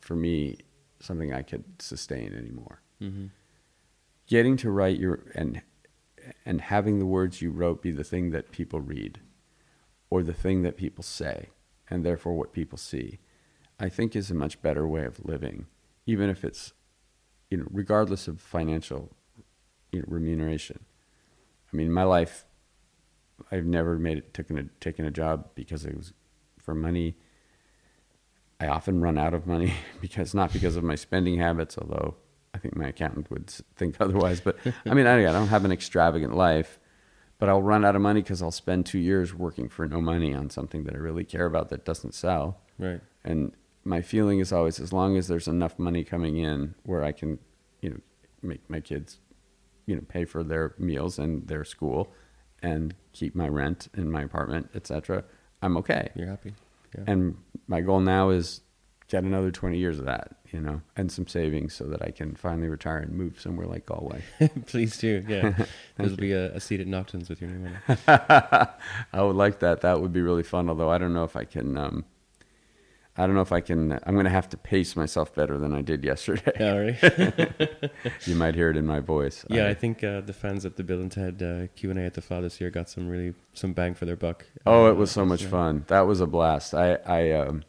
for 0.01 0.17
me, 0.17 0.59
something 0.99 1.33
I 1.33 1.43
could 1.43 1.65
sustain 1.79 2.35
anymore. 2.35 2.83
Mm-hmm. 3.01 3.27
Getting 4.27 4.57
to 4.57 4.71
write 4.71 4.99
your 4.99 5.25
and 5.35 5.63
and 6.47 6.61
having 6.61 6.99
the 6.99 7.07
words 7.07 7.43
you 7.43 7.51
wrote 7.51 7.83
be 7.83 7.91
the 7.91 8.05
thing 8.05 8.31
that 8.31 8.51
people 8.53 8.81
read 8.81 9.21
or 10.13 10.23
the 10.23 10.35
thing 10.35 10.61
that 10.61 10.77
people 10.77 11.03
say, 11.03 11.49
and 11.89 12.05
therefore 12.05 12.35
what 12.35 12.53
people 12.53 12.77
see, 12.77 13.19
I 13.81 13.89
think 13.89 14.15
is 14.15 14.31
a 14.31 14.35
much 14.35 14.61
better 14.61 14.87
way 14.87 15.07
of 15.07 15.25
living, 15.25 15.69
even 16.05 16.29
if 16.29 16.45
it's, 16.45 16.75
you 17.49 17.57
know, 17.57 17.65
regardless 17.71 18.29
of 18.29 18.39
financial 18.39 19.17
you 19.91 20.01
know, 20.01 20.05
remuneration. 20.07 20.81
I 21.73 21.75
mean, 21.75 21.91
my 21.91 22.03
life, 22.03 22.45
I've 23.51 23.65
never 23.65 23.99
made 23.99 24.19
it 24.19 24.35
taken 24.35 24.59
a 24.59 24.65
taken 24.81 25.07
a 25.07 25.11
job 25.11 25.49
because 25.55 25.87
it 25.87 25.97
was 25.97 26.13
for 26.59 26.75
money. 26.75 27.17
I 28.61 28.67
often 28.67 29.01
run 29.01 29.17
out 29.17 29.33
of 29.33 29.47
money 29.47 29.73
because 30.03 30.35
not 30.35 30.53
because 30.53 30.77
of 30.77 30.85
my 30.85 30.95
spending 30.95 31.39
habits, 31.39 31.79
although 31.79 32.17
I 32.53 32.59
think 32.59 32.77
my 32.77 32.89
accountant 32.89 33.31
would 33.31 33.49
think 33.77 33.97
otherwise. 33.99 34.43
But 34.43 34.59
I 34.85 34.93
mean, 34.93 35.07
I, 35.07 35.21
I 35.21 35.33
don't 35.33 35.49
have 35.49 35.65
an 35.65 35.73
extravagant 35.73 36.37
life 36.37 36.79
but 37.43 37.49
I'll 37.49 37.61
run 37.61 37.85
out 37.85 37.97
of 37.97 38.03
money 38.03 38.23
because 38.23 38.41
I'll 38.41 38.53
spend 38.53 38.87
two 38.87 39.01
years 39.01 39.35
working 39.35 39.69
for 39.69 39.89
no 39.89 40.01
money 40.01 40.33
on 40.33 40.49
something 40.49 40.85
that 40.85 40.95
I 40.95 40.99
really 40.99 41.25
care 41.25 41.45
about 41.45 41.71
that 41.71 41.85
doesn't 41.85 42.15
sell. 42.15 42.61
Right. 42.79 43.01
And 43.25 43.51
my 43.83 44.01
feeling 44.01 44.39
is 44.39 44.53
always 44.53 44.79
as 44.79 44.93
long 44.93 45.17
as 45.17 45.27
there's 45.27 45.49
enough 45.49 45.77
money 45.77 46.05
coming 46.05 46.37
in 46.37 46.77
where 46.85 47.03
I 47.03 47.11
can, 47.11 47.41
you 47.81 47.91
know, 47.91 47.97
make 48.43 48.71
my 48.71 48.79
kids, 48.79 49.19
you 49.87 49.97
know, 49.97 50.03
pay 50.03 50.25
for 50.25 50.45
their 50.45 50.77
meals 50.79 51.19
and 51.19 51.49
their 51.49 51.65
school 51.65 52.13
and 52.63 52.95
keep 53.13 53.35
my 53.35 53.49
rent 53.49 53.89
in 53.97 54.09
my 54.09 54.23
apartment, 54.23 54.71
etc. 54.77 55.25
I'm 55.63 55.77
okay. 55.79 56.11
You're 56.15 56.29
happy. 56.29 56.55
Yeah. 56.97 57.03
And 57.09 57.37
my 57.67 57.81
goal 57.81 57.99
now 57.99 58.31
is 58.31 58.61
get 59.13 59.25
another 59.25 59.51
20 59.51 59.77
years 59.77 59.99
of 59.99 60.07
that, 60.07 60.37
you 60.53 60.59
know, 60.59 60.81
and 60.97 61.13
some 61.13 61.29
savings 61.29 61.75
so 61.75 61.85
that 61.85 62.01
I 62.01 62.11
can 62.11 62.35
finally 62.35 62.69
retire 62.69 62.97
and 62.97 63.13
move 63.13 63.39
somewhere 63.39 63.67
like 63.67 63.85
Galway. 63.85 64.23
Please 64.67 64.97
do. 64.97 65.23
Yeah. 65.29 65.67
There'll 65.99 66.17
be 66.17 66.33
a, 66.33 66.55
a, 66.55 66.61
seat 66.61 66.81
at 66.81 66.87
Naughton's 66.87 67.29
with 67.29 67.43
your 67.43 67.51
name 67.51 67.77
on 67.87 67.95
it. 67.95 68.01
I 69.13 69.23
would 69.23 69.37
like 69.37 69.59
that. 69.59 69.83
That 69.83 70.01
would 70.01 70.15
be 70.15 70.23
really 70.23 70.43
fun. 70.43 70.71
Although 70.71 70.89
I 70.89 70.97
don't 70.97 71.13
know 71.13 71.25
if 71.25 71.37
I 71.37 71.45
can, 71.45 71.77
um, 71.77 72.07
I 73.19 73.27
don't 73.27 73.35
know 73.35 73.43
if 73.43 73.53
I 73.53 73.61
can, 73.61 73.93
I'm 74.07 74.15
going 74.15 74.25
to 74.25 74.31
have 74.31 74.49
to 74.49 74.57
pace 74.57 74.97
myself 74.97 75.35
better 75.35 75.59
than 75.59 75.75
I 75.75 75.83
did 75.83 76.03
yesterday. 76.03 76.53
Yeah, 76.59 76.79
right. 76.79 77.91
you 78.27 78.35
might 78.35 78.55
hear 78.55 78.71
it 78.71 78.79
in 78.79 78.87
my 78.87 79.01
voice. 79.01 79.45
Yeah, 79.51 79.67
I, 79.67 79.71
I 79.71 79.75
think 79.75 80.03
uh, 80.03 80.23
the 80.23 80.33
fans 80.33 80.65
at 80.65 80.77
the 80.77 80.85
Bill 80.85 81.03
and 81.03 81.13
Ted 81.13 81.43
uh, 81.43 81.67
Q&A 81.77 82.01
at 82.01 82.15
the 82.15 82.23
FA 82.23 82.41
this 82.41 82.63
year 82.63 82.71
got 82.71 82.89
some 82.89 83.11
really, 83.11 83.35
some 83.53 83.75
bang 83.75 83.93
for 83.93 84.07
their 84.07 84.17
buck. 84.17 84.47
Oh, 84.65 84.87
it 84.87 84.97
was 84.97 85.11
so 85.11 85.27
much 85.27 85.45
fun. 85.45 85.85
That 85.89 86.07
was 86.07 86.23
a 86.23 86.27
blast. 86.27 86.73
I, 86.73 86.95
I, 87.05 87.33
um, 87.33 87.65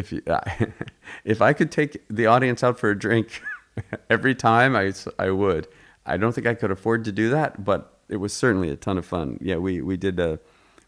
if 0.00 0.12
you, 0.12 0.22
uh, 0.26 0.40
if 1.24 1.40
I 1.40 1.52
could 1.52 1.70
take 1.70 2.02
the 2.08 2.26
audience 2.26 2.64
out 2.64 2.78
for 2.78 2.90
a 2.90 2.98
drink 2.98 3.42
every 4.10 4.34
time, 4.34 4.74
I, 4.74 4.92
I 5.18 5.30
would. 5.30 5.68
I 6.04 6.16
don't 6.16 6.32
think 6.32 6.46
I 6.46 6.54
could 6.54 6.70
afford 6.70 7.04
to 7.04 7.12
do 7.12 7.30
that, 7.30 7.64
but 7.64 8.00
it 8.08 8.16
was 8.16 8.32
certainly 8.32 8.70
a 8.70 8.76
ton 8.76 8.98
of 8.98 9.06
fun. 9.06 9.38
Yeah, 9.40 9.56
we 9.56 9.80
we 9.80 9.96
did 9.96 10.18
a, 10.18 10.40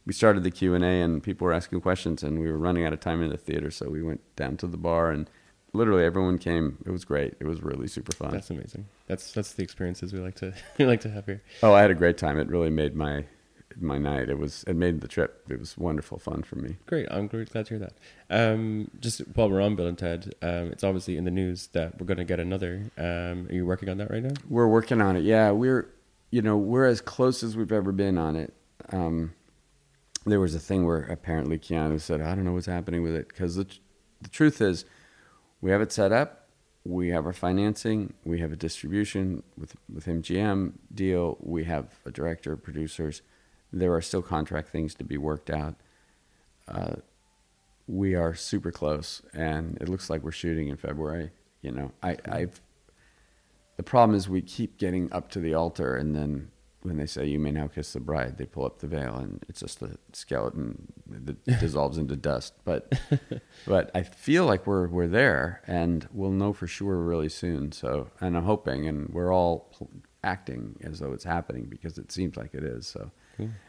we 0.07 0.13
started 0.13 0.43
the 0.43 0.51
Q 0.51 0.75
and 0.75 0.85
A, 0.85 1.03
and 1.03 1.23
people 1.23 1.45
were 1.45 1.53
asking 1.53 1.81
questions, 1.83 2.23
and 2.23 2.41
we 2.41 2.51
were 2.51 2.59
running 2.59 2.85
out 2.85 2.93
of 2.93 3.01
time 3.01 3.23
in 3.23 3.31
the 3.31 3.37
theater, 3.37 3.71
so 3.71 3.89
we 3.89 4.03
went 4.03 4.21
down 4.35 4.57
to 4.57 4.67
the 4.67 4.79
bar, 4.79 5.11
and 5.11 5.29
literally 5.73 6.05
everyone 6.05 6.39
came. 6.39 6.79
It 6.87 6.91
was 6.91 7.05
great. 7.05 7.35
It 7.39 7.47
was 7.47 7.63
really 7.63 7.87
super 7.87 8.13
fun. 8.13 8.33
That's 8.33 8.51
amazing. 8.51 8.87
That's 9.07 9.33
that's 9.33 9.53
the 9.53 9.63
experiences 9.63 10.13
we 10.13 10.21
like 10.21 10.35
to 10.37 10.55
we 10.79 10.87
like 10.87 11.03
to 11.03 11.11
have 11.11 11.27
here. 11.27 11.43
Oh, 11.63 11.75
I 11.75 11.83
had 11.83 11.91
a 11.91 11.95
great 11.95 12.17
time. 12.17 12.39
It 12.39 12.49
really 12.49 12.71
made 12.71 12.97
my 12.97 13.27
my 13.81 13.99
night. 13.99 14.29
It 14.29 14.39
was 14.39 14.65
it 14.67 14.77
made 14.77 15.01
the 15.01 15.09
trip. 15.09 15.45
It 15.49 15.59
was 15.59 15.79
wonderful 15.79 16.19
fun 16.19 16.43
for 16.43 16.57
me. 16.57 16.77
Great, 16.87 17.07
I'm 17.11 17.29
glad 17.29 17.49
to 17.51 17.65
hear 17.65 17.79
that. 17.79 17.95
Um, 18.31 18.91
just 19.01 19.21
while 19.35 19.49
we're 19.51 19.61
on 19.61 19.77
Bill 19.77 19.87
and 19.87 19.99
Ted, 19.99 20.35
um, 20.43 20.73
it's 20.73 20.85
obviously 20.85 21.17
in 21.17 21.25
the 21.25 21.31
news 21.31 21.69
that 21.69 21.99
we're 21.99 22.07
going 22.07 22.19
to 22.19 22.25
get 22.25 22.41
another. 22.41 22.91
Um, 22.99 23.47
are 23.49 23.55
you 23.55 23.67
working 23.67 23.89
on 23.89 23.99
that 23.99 24.11
right 24.11 24.23
now? 24.23 24.35
We're 24.49 24.69
working 24.69 25.01
on 25.01 25.17
it. 25.17 25.23
Yeah, 25.23 25.51
we're 25.53 25.89
you 26.31 26.43
know 26.43 26.57
we're 26.57 26.87
as 26.87 27.01
close 27.01 27.43
as 27.43 27.57
we've 27.57 27.73
ever 27.73 27.93
been 27.93 28.19
on 28.19 28.37
it. 28.37 28.53
Um, 28.91 29.33
there 30.27 30.41
was 30.41 30.55
a 30.55 30.61
thing 30.61 30.87
where 30.87 31.03
apparently 31.03 31.59
Keanu 31.59 32.01
said, 32.01 32.21
"I 32.21 32.35
don't 32.35 32.45
know 32.45 32.53
what's 32.53 32.67
happening 32.67 33.03
with 33.03 33.15
it," 33.15 33.29
because 33.29 33.57
the 33.57 33.67
the 34.21 34.29
truth 34.29 34.61
is, 34.61 34.85
we 35.61 35.71
have 35.71 35.81
it 35.81 35.93
set 35.93 36.13
up. 36.13 36.49
We 36.85 37.09
have 37.09 37.27
our 37.27 37.33
financing. 37.33 38.15
We 38.25 38.41
have 38.41 38.53
a 38.53 38.57
distribution 38.57 39.43
with 39.57 39.77
with 39.93 40.07
MGM 40.07 40.73
deal. 40.95 41.39
We 41.41 41.65
have 41.65 41.87
a 42.05 42.11
director, 42.11 42.57
producers 42.57 43.23
there 43.73 43.95
are 43.95 44.03
still 44.03 44.23
contract 44.23 44.69
things 44.69 44.95
to 44.97 45.05
be 45.05 45.17
worked 45.17 45.51
out. 45.51 45.77
Uh, 46.69 46.97
we 47.87 48.15
are 48.15 48.35
super 48.35 48.71
close, 48.71 49.23
and 49.33 49.77
it 49.81 49.89
looks 49.89 50.09
like 50.09 50.23
we're 50.23 50.31
shooting 50.31 50.69
in 50.69 50.77
February. 50.77 51.31
You 51.63 51.73
know, 51.73 51.93
I, 52.03 52.17
I've 52.25 52.61
the 53.77 53.83
problem 53.83 54.17
is 54.17 54.29
we 54.29 54.43
keep 54.43 54.79
getting 54.79 55.13
up 55.13 55.31
to 55.31 55.41
the 55.41 55.55
altar, 55.55 55.97
and 55.97 56.15
then 56.15 56.51
when 56.83 56.99
they 56.99 57.07
say 57.07 57.27
you 57.27 57.39
may 57.39 57.53
now 57.53 57.69
kiss 57.69 57.93
the 57.93 58.01
bride, 58.01 58.39
they 58.39 58.45
pull 58.45 58.65
up 58.65 58.81
the 58.81 58.87
veil, 58.87 59.17
and 59.17 59.45
it's 59.49 59.61
just 59.61 59.83
a 59.83 59.97
skeleton 60.13 60.93
that 61.09 61.45
dissolves 61.61 61.99
into 61.99 62.17
dust. 62.17 62.55
But 62.65 62.93
but 63.67 63.91
I 63.95 64.03
feel 64.03 64.45
like 64.47 64.67
we're 64.67 64.89
we're 64.89 65.09
there, 65.09 65.63
and 65.67 66.09
we'll 66.13 66.31
know 66.31 66.53
for 66.53 66.67
sure 66.67 66.99
really 66.99 67.29
soon. 67.29 67.73
So, 67.73 68.11
and 68.21 68.37
I'm 68.37 68.45
hoping, 68.45 68.87
and 68.87 69.09
we're 69.11 69.33
all 69.33 69.71
acting 70.25 70.79
as 70.83 71.01
though 71.01 71.13
it's 71.13 71.25
happening 71.25 71.67
because 71.67 71.99
it 71.99 72.13
seems 72.13 72.37
like 72.37 72.55
it 72.55 72.65
is. 72.65 72.87
So, 72.87 73.11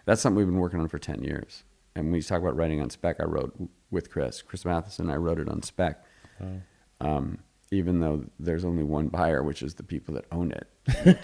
that's 0.05 0.21
something 0.21 0.37
we've 0.37 0.47
been 0.47 0.57
working 0.59 0.79
on 0.79 0.87
for 0.87 0.99
ten 0.99 1.23
years. 1.23 1.63
And 1.95 2.05
when 2.07 2.15
you 2.15 2.21
talk 2.21 2.41
about 2.41 2.55
writing 2.55 2.81
on 2.81 2.89
spec, 2.89 3.17
I 3.19 3.23
wrote 3.25 3.53
with 3.91 4.09
Chris, 4.09 4.41
Chris 4.41 4.65
Matheson. 4.65 5.09
I 5.11 5.15
wrote 5.15 5.39
it 5.39 5.47
on 5.49 5.61
spec. 5.61 6.03
Um, 7.01 7.39
even 7.71 7.99
though 7.99 8.25
there's 8.39 8.65
only 8.65 8.83
one 8.83 9.07
buyer, 9.07 9.41
which 9.43 9.61
is 9.63 9.75
the 9.75 9.83
people 9.83 10.13
that 10.15 10.25
own 10.31 10.51
it, 10.51 10.67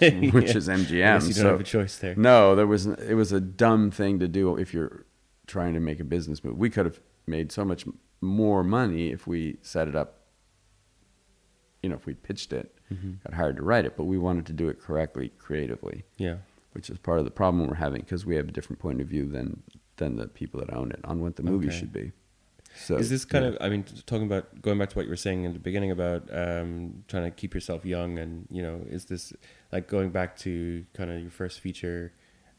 which, 0.22 0.32
which 0.32 0.50
Yeah. 0.50 0.56
is 0.56 0.68
MGM. 0.68 0.90
You 0.92 1.02
don't 1.02 1.32
so 1.34 1.50
have 1.50 1.60
a 1.60 1.64
choice 1.64 1.98
there. 1.98 2.14
no, 2.16 2.54
there 2.56 2.66
was 2.66 2.86
it 2.86 3.14
was 3.14 3.32
a 3.32 3.40
dumb 3.40 3.90
thing 3.90 4.18
to 4.20 4.28
do 4.28 4.56
if 4.56 4.72
you're 4.74 5.06
trying 5.46 5.74
to 5.74 5.80
make 5.80 6.00
a 6.00 6.04
business 6.04 6.42
move. 6.44 6.56
We 6.58 6.70
could 6.70 6.86
have 6.86 7.00
made 7.26 7.50
so 7.52 7.64
much 7.64 7.84
more 8.20 8.62
money 8.64 9.10
if 9.10 9.26
we 9.26 9.58
set 9.62 9.88
it 9.88 9.94
up. 9.96 10.16
You 11.82 11.88
know, 11.88 11.96
if 11.96 12.06
we 12.06 12.14
pitched 12.14 12.52
it, 12.52 12.74
Mm-hmm. 12.92 13.12
got 13.24 13.34
hired 13.34 13.54
to 13.54 13.62
write 13.62 13.84
it, 13.84 13.96
but 13.96 14.02
we 14.06 14.18
wanted 14.18 14.46
to 14.46 14.52
do 14.52 14.68
it 14.68 14.80
correctly, 14.80 15.30
creatively, 15.38 16.02
Yeah. 16.18 16.38
Which 16.72 16.88
is 16.90 16.98
part 16.98 17.18
of 17.18 17.24
the 17.24 17.30
problem 17.30 17.66
we're 17.66 17.74
having 17.74 18.00
because 18.02 18.24
we 18.26 18.36
have 18.36 18.48
a 18.48 18.52
different 18.52 18.78
point 18.78 19.00
of 19.00 19.06
view 19.08 19.26
than 19.26 19.62
than 19.96 20.16
the 20.16 20.26
people 20.28 20.60
that 20.60 20.72
own 20.72 20.90
it 20.92 21.00
on 21.04 21.20
what 21.20 21.36
the 21.36 21.42
movie 21.42 21.68
Okay. 21.68 21.78
should 21.78 21.92
be. 21.92 22.12
So 22.76 22.96
is 22.96 23.10
this 23.10 23.24
kind 23.24 23.44
yeah. 23.44 23.50
of 23.50 23.56
i 23.60 23.68
mean 23.68 23.84
talking 24.06 24.26
about 24.26 24.62
going 24.62 24.78
back 24.78 24.90
to 24.90 24.96
what 24.96 25.04
you 25.04 25.10
were 25.10 25.16
saying 25.16 25.42
in 25.44 25.52
the 25.52 25.58
beginning 25.58 25.90
about 25.90 26.22
um, 26.32 27.02
trying 27.08 27.24
to 27.24 27.30
keep 27.32 27.52
yourself 27.52 27.84
young 27.84 28.16
and 28.18 28.46
you 28.50 28.62
know 28.62 28.82
is 28.88 29.06
this 29.06 29.32
like 29.72 29.88
going 29.88 30.10
back 30.10 30.36
to 30.38 30.84
kind 30.94 31.10
of 31.10 31.20
your 31.20 31.30
first 31.32 31.58
feature 31.60 32.12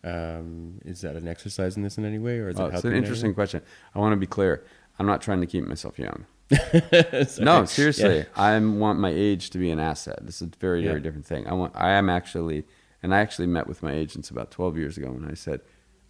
um, 0.04 0.80
is 0.84 1.00
that 1.02 1.16
an 1.16 1.28
exercise 1.28 1.78
in 1.78 1.84
this 1.84 1.98
in 1.98 2.04
any 2.06 2.20
way 2.20 2.40
or 2.40 2.50
is 2.50 2.60
Oh, 2.60 2.66
it 2.66 2.74
it's 2.74 2.84
an 2.84 2.94
interesting 2.94 3.34
question. 3.34 3.62
I 3.96 4.00
want 4.00 4.12
to 4.14 4.18
be 4.18 4.26
clear. 4.28 4.66
I'm 5.00 5.06
not 5.06 5.22
trying 5.22 5.40
to 5.42 5.48
keep 5.48 5.66
myself 5.66 5.98
young. 5.98 6.26
No, 7.40 7.66
seriously. 7.66 8.18
Yeah. 8.18 8.24
I 8.36 8.60
want 8.60 9.00
my 9.00 9.10
age 9.10 9.52
to 9.52 9.58
be 9.58 9.72
an 9.72 9.80
asset. 9.80 10.20
This 10.22 10.42
is 10.42 10.50
a 10.54 10.58
very, 10.60 10.84
very 10.84 11.00
different 11.00 11.26
thing. 11.26 11.48
I 11.48 11.54
want. 11.54 11.74
I 11.76 11.92
am 11.92 12.10
actually, 12.10 12.66
and 13.04 13.14
I 13.14 13.20
actually 13.20 13.48
met 13.48 13.68
with 13.68 13.84
my 13.84 13.94
agents 13.94 14.30
about 14.30 14.52
12 14.52 14.78
years 14.78 14.98
ago, 14.98 15.08
and 15.08 15.30
I 15.30 15.34
said, 15.34 15.62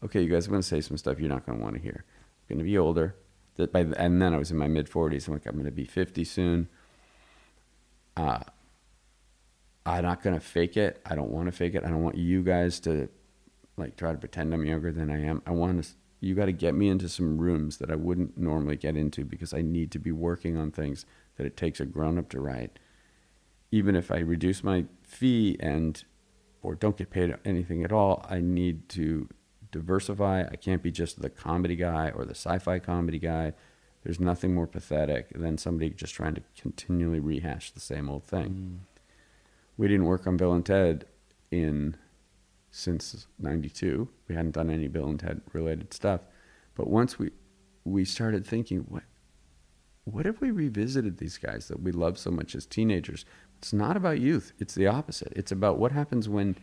"Okay, 0.03 0.21
you 0.21 0.29
guys 0.29 0.47
I'm 0.47 0.51
going 0.51 0.61
to 0.61 0.67
say 0.67 0.81
some 0.81 0.97
stuff 0.97 1.19
you're 1.19 1.29
not 1.29 1.45
going 1.45 1.57
to 1.57 1.63
want 1.63 1.75
to 1.75 1.81
hear. 1.81 2.03
I'm 2.49 2.55
going 2.55 2.65
to 2.65 2.69
be 2.69 2.77
older." 2.77 3.15
And 3.57 4.21
then 4.21 4.33
I 4.33 4.37
was 4.37 4.51
in 4.51 4.57
my 4.57 4.67
mid 4.67 4.89
40s. 4.89 5.27
I'm 5.27 5.33
like, 5.33 5.45
I'm 5.45 5.53
going 5.53 5.65
to 5.65 5.71
be 5.71 5.85
50 5.85 6.23
soon. 6.23 6.67
Uh, 8.17 8.39
I'm 9.85 10.03
not 10.03 10.21
going 10.21 10.35
to 10.35 10.39
fake 10.39 10.77
it. 10.77 11.01
I 11.05 11.15
don't 11.15 11.31
want 11.31 11.47
to 11.47 11.51
fake 11.51 11.75
it. 11.75 11.83
I 11.83 11.89
don't 11.89 12.03
want 12.03 12.17
you 12.17 12.43
guys 12.43 12.79
to 12.81 13.09
like 13.77 13.97
try 13.97 14.11
to 14.11 14.17
pretend 14.17 14.53
I'm 14.53 14.65
younger 14.65 14.91
than 14.91 15.09
I 15.09 15.23
am. 15.23 15.41
I 15.45 15.51
want 15.51 15.83
to. 15.83 15.89
You 16.19 16.35
got 16.35 16.45
to 16.45 16.51
get 16.51 16.75
me 16.75 16.87
into 16.87 17.09
some 17.09 17.39
rooms 17.39 17.77
that 17.77 17.89
I 17.89 17.95
wouldn't 17.95 18.37
normally 18.37 18.75
get 18.75 18.95
into 18.95 19.25
because 19.25 19.55
I 19.55 19.61
need 19.61 19.91
to 19.91 19.99
be 19.99 20.11
working 20.11 20.55
on 20.55 20.71
things 20.71 21.05
that 21.37 21.47
it 21.47 21.57
takes 21.57 21.79
a 21.79 21.85
grown 21.85 22.19
up 22.19 22.29
to 22.29 22.39
write. 22.39 22.77
Even 23.71 23.95
if 23.95 24.11
I 24.11 24.19
reduce 24.19 24.63
my 24.63 24.85
fee 25.01 25.57
and 25.59 26.03
or 26.61 26.75
don't 26.75 26.97
get 26.97 27.09
paid 27.09 27.35
anything 27.45 27.83
at 27.83 27.91
all, 27.91 28.25
I 28.29 28.39
need 28.39 28.89
to 28.89 29.27
diversify. 29.71 30.43
I 30.43 30.55
can't 30.55 30.83
be 30.83 30.91
just 30.91 31.21
the 31.21 31.29
comedy 31.29 31.75
guy 31.75 32.09
or 32.09 32.25
the 32.25 32.35
sci-fi 32.35 32.79
comedy 32.79 33.19
guy. 33.19 33.53
There's 34.03 34.19
nothing 34.19 34.53
more 34.53 34.67
pathetic 34.67 35.29
than 35.33 35.57
somebody 35.57 35.89
just 35.91 36.13
trying 36.13 36.35
to 36.35 36.41
continually 36.59 37.19
rehash 37.19 37.71
the 37.71 37.79
same 37.79 38.09
old 38.09 38.23
thing. 38.25 38.49
Mm. 38.49 39.01
We 39.77 39.87
didn't 39.87 40.05
work 40.05 40.27
on 40.27 40.37
Bill 40.37 40.53
and 40.53 40.65
Ted 40.65 41.05
in 41.51 41.95
since 42.71 43.27
92 43.37 44.07
we 44.27 44.35
hadn't 44.35 44.55
done 44.55 44.69
any 44.69 44.87
bill 44.87 45.09
and 45.09 45.19
ted 45.19 45.41
related 45.51 45.93
stuff 45.93 46.21
but 46.73 46.87
once 46.87 47.19
we 47.19 47.29
we 47.83 48.05
started 48.05 48.47
thinking 48.47 48.79
what 48.87 49.03
what 50.05 50.25
if 50.25 50.39
we 50.39 50.49
revisited 50.49 51.17
these 51.17 51.37
guys 51.37 51.67
that 51.67 51.81
we 51.81 51.91
loved 51.91 52.17
so 52.17 52.31
much 52.31 52.55
as 52.55 52.65
teenagers 52.65 53.25
it's 53.61 53.71
not 53.73 53.95
about 53.95 54.19
youth. 54.19 54.53
It's 54.57 54.73
the 54.73 54.87
opposite. 54.87 55.31
It's 55.35 55.51
about 55.51 55.77
what 55.77 55.91
happens 55.91 56.27
when 56.27 56.55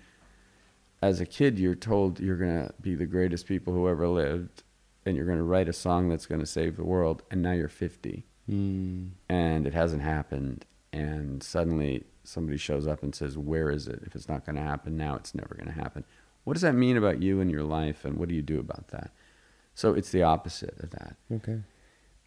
as 1.01 1.21
a 1.21 1.27
kid 1.27 1.57
you're 1.57 1.77
told 1.77 2.19
you're 2.19 2.37
going 2.37 2.67
to 2.67 2.75
be 2.81 2.97
the 2.97 3.07
greatest 3.07 3.47
people 3.47 3.73
who 3.73 3.89
ever 3.89 4.09
lived 4.09 4.65
and 5.07 5.17
you're 5.17 5.25
going 5.27 5.39
to 5.39 5.45
write 5.45 5.69
a 5.69 5.73
song 5.73 6.09
that's 6.09 6.27
going 6.27 6.41
to 6.41 6.47
save 6.47 6.77
the 6.77 6.83
world 6.85 7.23
and 7.31 7.41
now 7.41 7.53
you're 7.53 7.69
50 7.69 8.25
Mm. 8.51 9.11
and 9.29 9.67
it 9.67 9.75
hasn't 9.75 10.01
happened 10.01 10.65
and 10.91 11.43
suddenly 11.43 12.05
somebody 12.25 12.57
shows 12.57 12.87
up 12.87 13.03
and 13.03 13.15
says 13.15 13.37
where 13.37 13.71
is 13.71 13.87
it? 13.87 14.01
If 14.07 14.17
it's 14.17 14.27
not 14.27 14.47
going 14.47 14.57
to 14.57 14.63
happen 14.63 14.97
now 14.97 15.15
it's 15.17 15.35
never 15.35 15.55
going 15.55 15.67
to 15.67 15.79
happen. 15.81 16.03
What 16.45 16.55
does 16.55 16.63
that 16.63 16.75
mean 16.75 16.97
about 16.97 17.23
you 17.23 17.41
and 17.43 17.51
your 17.51 17.63
life 17.63 18.07
and 18.07 18.17
what 18.17 18.29
do 18.31 18.35
you 18.35 18.41
do 18.43 18.59
about 18.59 18.89
that? 18.89 19.11
So 19.75 19.93
it's 19.93 20.11
the 20.11 20.23
opposite 20.23 20.81
of 20.81 20.91
that. 20.91 21.17
Okay. 21.31 21.61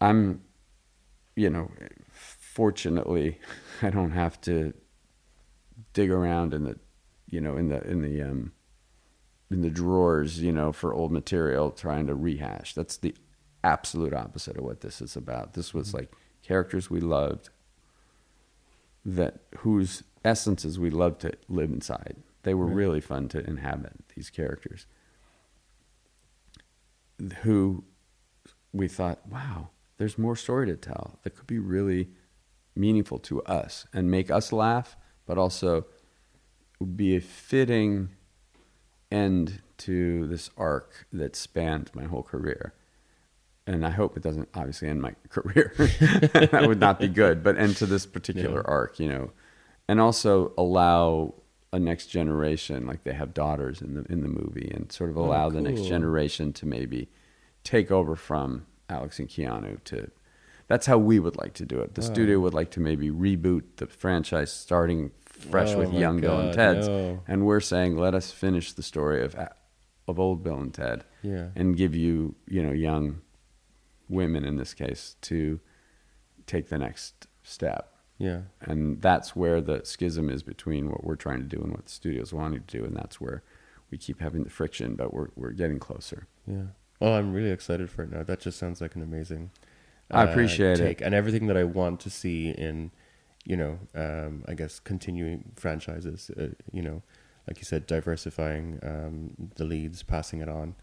I'm 0.00 0.40
you 1.34 1.50
know 1.50 1.70
fortunately 2.52 3.38
i 3.82 3.88
don't 3.88 4.10
have 4.10 4.38
to 4.40 4.74
dig 5.94 6.10
around 6.10 6.52
in 6.52 6.64
the 6.64 6.78
you 7.30 7.40
know 7.40 7.56
in 7.56 7.68
the 7.70 7.82
in 7.90 8.02
the 8.02 8.20
um 8.22 8.52
in 9.50 9.62
the 9.62 9.70
drawers 9.70 10.40
you 10.42 10.52
know 10.52 10.70
for 10.72 10.92
old 10.94 11.12
material 11.12 11.70
trying 11.70 12.06
to 12.06 12.14
rehash. 12.14 12.72
That's 12.74 12.96
the 12.96 13.14
absolute 13.62 14.14
opposite 14.14 14.56
of 14.56 14.64
what 14.64 14.80
this 14.80 15.00
is 15.02 15.14
about. 15.14 15.52
This 15.52 15.74
was 15.74 15.92
like 15.92 16.10
characters 16.42 16.88
we 16.90 17.00
loved 17.00 17.50
that 19.04 19.40
whose 19.58 20.04
essences 20.24 20.78
we 20.78 20.88
loved 20.90 21.20
to 21.22 21.32
live 21.48 21.70
inside. 21.70 22.16
They 22.44 22.54
were 22.54 22.66
Right. 22.66 22.76
really 22.76 23.00
fun 23.02 23.28
to 23.28 23.46
inhabit 23.46 23.92
these 24.14 24.30
characters. 24.30 24.86
Who 27.42 27.84
we 28.72 28.88
thought, 28.88 29.26
wow, 29.28 29.68
there's 29.98 30.16
more 30.18 30.34
story 30.34 30.66
to 30.66 30.76
tell 30.76 31.18
that 31.22 31.36
could 31.36 31.46
be 31.46 31.58
really 31.58 32.08
meaningful 32.74 33.18
to 33.18 33.42
us 33.44 33.86
and 33.92 34.10
make 34.10 34.30
us 34.30 34.52
laugh, 34.52 34.96
but 35.26 35.38
also 35.38 35.86
would 36.80 36.96
be 36.96 37.14
a 37.16 37.20
fitting 37.20 38.10
end 39.10 39.60
to 39.78 40.26
this 40.26 40.50
arc 40.56 41.06
that 41.12 41.36
spanned 41.36 41.90
my 41.94 42.04
whole 42.04 42.22
career. 42.22 42.72
And 43.66 43.86
I 43.86 43.90
hope 43.90 44.16
it 44.16 44.22
doesn't 44.22 44.48
obviously 44.54 44.88
end 44.88 45.00
my 45.02 45.14
career. 45.28 45.72
that 46.32 46.64
would 46.66 46.80
not 46.80 46.98
be 46.98 47.08
good, 47.08 47.42
but 47.44 47.56
end 47.58 47.76
to 47.76 47.86
this 47.86 48.06
particular 48.06 48.58
Yeah. 48.66 48.72
arc, 48.72 48.98
you 48.98 49.08
know. 49.08 49.30
And 49.88 50.00
also 50.00 50.52
allow 50.56 51.34
a 51.72 51.78
next 51.78 52.06
generation, 52.06 52.86
like 52.86 53.04
they 53.04 53.12
have 53.14 53.32
daughters 53.34 53.80
in 53.80 53.94
the 53.94 54.04
in 54.12 54.22
the 54.22 54.28
movie, 54.28 54.70
and 54.74 54.90
sort 54.92 55.10
of 55.10 55.16
Oh, 55.18 55.24
allow 55.24 55.48
the 55.48 55.60
next 55.60 55.82
generation 55.86 56.52
to 56.54 56.66
maybe 56.66 57.08
take 57.64 57.90
over 57.90 58.14
from 58.16 58.66
Alex 58.90 59.18
and 59.18 59.28
Keanu 59.28 59.82
to 59.84 60.10
that's 60.68 60.86
how 60.86 60.98
we 60.98 61.18
would 61.18 61.36
like 61.36 61.54
to 61.54 61.66
do 61.66 61.80
it. 61.80 61.94
The 61.94 62.00
Wow. 62.02 62.06
studio 62.12 62.40
would 62.40 62.54
like 62.54 62.70
to 62.72 62.80
maybe 62.80 63.10
reboot 63.10 63.62
the 63.76 63.86
franchise 63.86 64.52
starting 64.52 65.10
fresh 65.24 65.70
Oh 65.74 65.78
with 65.78 65.92
young 65.92 66.20
Bill 66.20 66.38
and 66.38 66.52
Ted's. 66.52 66.86
no. 66.88 67.20
And 67.26 67.44
we're 67.46 67.60
saying 67.60 67.96
let 67.96 68.14
us 68.14 68.30
finish 68.30 68.72
the 68.72 68.82
story 68.82 69.22
of 69.24 69.34
of 70.08 70.18
old 70.18 70.42
Bill 70.42 70.58
and 70.58 70.72
Ted 70.74 71.04
yeah 71.22 71.48
and 71.56 71.76
give 71.76 71.94
you, 71.94 72.34
you 72.46 72.62
know, 72.62 72.72
young 72.72 73.20
women 74.08 74.44
in 74.44 74.56
this 74.56 74.74
case 74.74 75.16
to 75.22 75.60
take 76.46 76.68
the 76.68 76.78
next 76.78 77.26
step. 77.42 77.92
yeah 78.18 78.42
And 78.60 79.00
that's 79.00 79.34
where 79.36 79.60
the 79.60 79.80
schism 79.84 80.28
is 80.28 80.42
between 80.42 80.90
what 80.90 81.04
we're 81.04 81.16
trying 81.16 81.38
to 81.40 81.56
do 81.56 81.62
and 81.62 81.72
what 81.72 81.86
the 81.86 81.90
studio's 81.92 82.32
wanting 82.32 82.62
to 82.64 82.78
do 82.78 82.84
and 82.84 82.94
that's 82.96 83.20
where 83.20 83.42
we 83.90 83.98
keep 83.98 84.20
having 84.20 84.42
the 84.44 84.50
friction, 84.50 84.94
but 84.96 85.12
we're 85.12 85.28
we're 85.36 85.50
getting 85.52 85.78
closer. 85.78 86.26
Yeah. 86.46 86.68
Oh, 87.00 87.12
I'm 87.12 87.32
really 87.34 87.50
excited 87.50 87.90
for 87.90 88.02
it 88.04 88.10
now. 88.12 88.22
That 88.22 88.40
just 88.40 88.58
sounds 88.58 88.80
like 88.80 88.94
an 88.96 89.02
amazing. 89.02 89.50
Uh, 90.12 90.16
I 90.16 90.24
appreciate 90.24 90.78
it. 90.78 90.84
take. 90.84 91.00
and 91.00 91.14
everything 91.14 91.46
that 91.46 91.56
I 91.56 91.64
want 91.64 92.00
to 92.00 92.10
see 92.10 92.50
in, 92.50 92.90
you 93.44 93.56
know, 93.56 93.78
um, 93.94 94.44
I 94.46 94.54
guess 94.54 94.78
continuing 94.78 95.52
franchises. 95.56 96.30
Uh, 96.30 96.48
you 96.70 96.82
know, 96.82 97.02
like 97.48 97.58
you 97.58 97.64
said, 97.64 97.86
diversifying 97.86 98.78
um, 98.82 99.50
the 99.56 99.64
leads, 99.64 100.02
passing 100.02 100.40
it 100.40 100.48
on, 100.48 100.74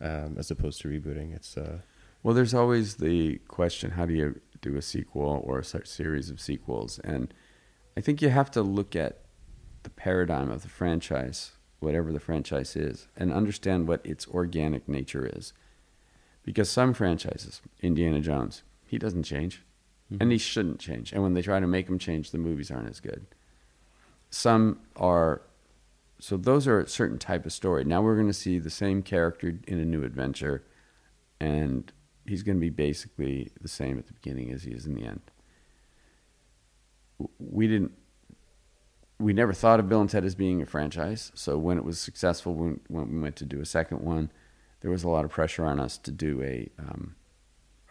um, 0.00 0.36
as 0.38 0.50
opposed 0.50 0.80
to 0.82 0.88
rebooting. 0.88 1.34
It's 1.34 1.56
uh, 1.56 1.78
Well, 2.22 2.34
there's 2.34 2.54
always 2.54 2.96
the 2.96 3.38
question: 3.48 3.92
How 3.92 4.06
do 4.06 4.14
you 4.14 4.40
do 4.60 4.76
a 4.76 4.82
sequel 4.82 5.42
or 5.44 5.60
a 5.60 5.86
series 5.86 6.30
of 6.30 6.40
sequels? 6.40 6.98
And 7.00 7.32
I 7.96 8.00
think 8.00 8.22
you 8.22 8.30
have 8.30 8.50
to 8.52 8.62
look 8.62 8.96
at 8.96 9.20
the 9.82 9.90
paradigm 9.90 10.50
of 10.50 10.62
the 10.62 10.68
franchise, 10.68 11.52
whatever 11.80 12.12
the 12.12 12.20
franchise 12.20 12.76
is, 12.76 13.08
and 13.16 13.32
understand 13.32 13.88
what 13.88 14.04
its 14.04 14.26
organic 14.28 14.88
nature 14.88 15.30
is. 15.34 15.52
Because 16.44 16.68
some 16.70 16.92
franchises, 16.92 17.60
Indiana 17.80 18.20
Jones, 18.20 18.62
he 18.92 18.98
doesn't 18.98 19.22
change, 19.22 19.62
and 20.20 20.30
he 20.30 20.36
shouldn't 20.36 20.78
change. 20.78 21.14
And 21.14 21.22
when 21.22 21.32
they 21.32 21.40
try 21.40 21.58
to 21.58 21.66
make 21.66 21.88
him 21.88 21.98
change, 21.98 22.30
the 22.30 22.36
movies 22.36 22.70
aren't 22.70 22.90
as 22.90 23.00
good. 23.00 23.24
Some 24.28 24.80
are 24.96 25.40
so 26.20 26.36
those 26.36 26.68
are 26.68 26.80
a 26.80 26.86
certain 26.86 27.18
type 27.18 27.46
of 27.46 27.54
story. 27.54 27.84
Now 27.84 28.02
we're 28.02 28.16
going 28.16 28.26
to 28.26 28.34
see 28.34 28.58
the 28.58 28.68
same 28.68 29.02
character 29.02 29.58
in 29.66 29.80
a 29.80 29.86
new 29.86 30.04
adventure, 30.04 30.62
and 31.40 31.90
he's 32.26 32.42
going 32.42 32.58
to 32.58 32.60
be 32.60 32.68
basically 32.68 33.50
the 33.62 33.66
same 33.66 33.98
at 33.98 34.08
the 34.08 34.12
beginning 34.12 34.52
as 34.52 34.64
he 34.64 34.72
is 34.72 34.84
in 34.84 34.94
the 34.94 35.06
end. 35.06 35.22
We 37.38 37.66
didn't. 37.66 37.92
We 39.18 39.32
never 39.32 39.54
thought 39.54 39.80
of 39.80 39.88
Bill 39.88 40.02
and 40.02 40.10
Ted 40.10 40.26
as 40.26 40.34
being 40.34 40.60
a 40.60 40.66
franchise. 40.66 41.32
So 41.34 41.56
when 41.56 41.78
it 41.78 41.84
was 41.84 41.98
successful, 41.98 42.52
when, 42.54 42.80
when 42.88 43.10
we 43.10 43.20
went 43.20 43.36
to 43.36 43.46
do 43.46 43.58
a 43.62 43.64
second 43.64 44.02
one, 44.02 44.30
there 44.82 44.90
was 44.90 45.02
a 45.02 45.08
lot 45.08 45.24
of 45.24 45.30
pressure 45.30 45.64
on 45.64 45.80
us 45.80 45.96
to 45.96 46.10
do 46.10 46.42
a 46.42 46.68
um, 46.78 47.14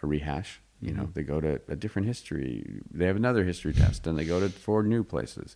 a 0.03 0.07
rehash. 0.07 0.61
You 0.81 0.93
know, 0.93 1.03
Mhm. 1.03 1.13
they 1.13 1.23
go 1.23 1.39
to 1.39 1.61
a 1.67 1.75
different 1.75 2.07
history. 2.07 2.81
They 2.91 3.05
have 3.05 3.15
another 3.15 3.43
history 3.43 3.71
test, 3.73 4.07
and 4.07 4.17
they 4.17 4.25
go 4.25 4.39
to 4.39 4.49
four 4.49 4.81
new 4.83 5.03
places. 5.03 5.55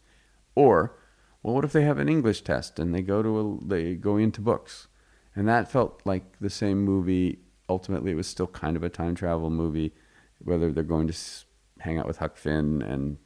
Or, 0.53 0.95
well, 1.41 1.55
what 1.55 1.65
if 1.65 1.71
they 1.73 1.83
have 1.83 1.97
an 1.97 2.07
English 2.09 2.41
test 2.43 2.77
and 2.79 2.93
they 2.93 3.01
go 3.01 3.23
to 3.23 3.39
a, 3.39 3.67
they 3.67 3.95
go 3.95 4.17
into 4.17 4.39
books, 4.41 4.87
and 5.35 5.47
that 5.47 5.71
felt 5.71 6.01
like 6.05 6.37
the 6.39 6.49
same 6.49 6.83
movie. 6.85 7.39
Ultimately, 7.67 8.11
it 8.11 8.15
was 8.15 8.27
still 8.27 8.45
kind 8.47 8.77
of 8.77 8.83
a 8.83 8.89
time 8.89 9.15
travel 9.15 9.49
movie, 9.49 9.93
whether 10.43 10.71
they're 10.71 10.83
going 10.83 11.07
to 11.07 11.15
hang 11.79 11.97
out 11.97 12.05
with 12.05 12.17
Huck 12.17 12.37
Finn 12.37 12.81
and 12.83 13.17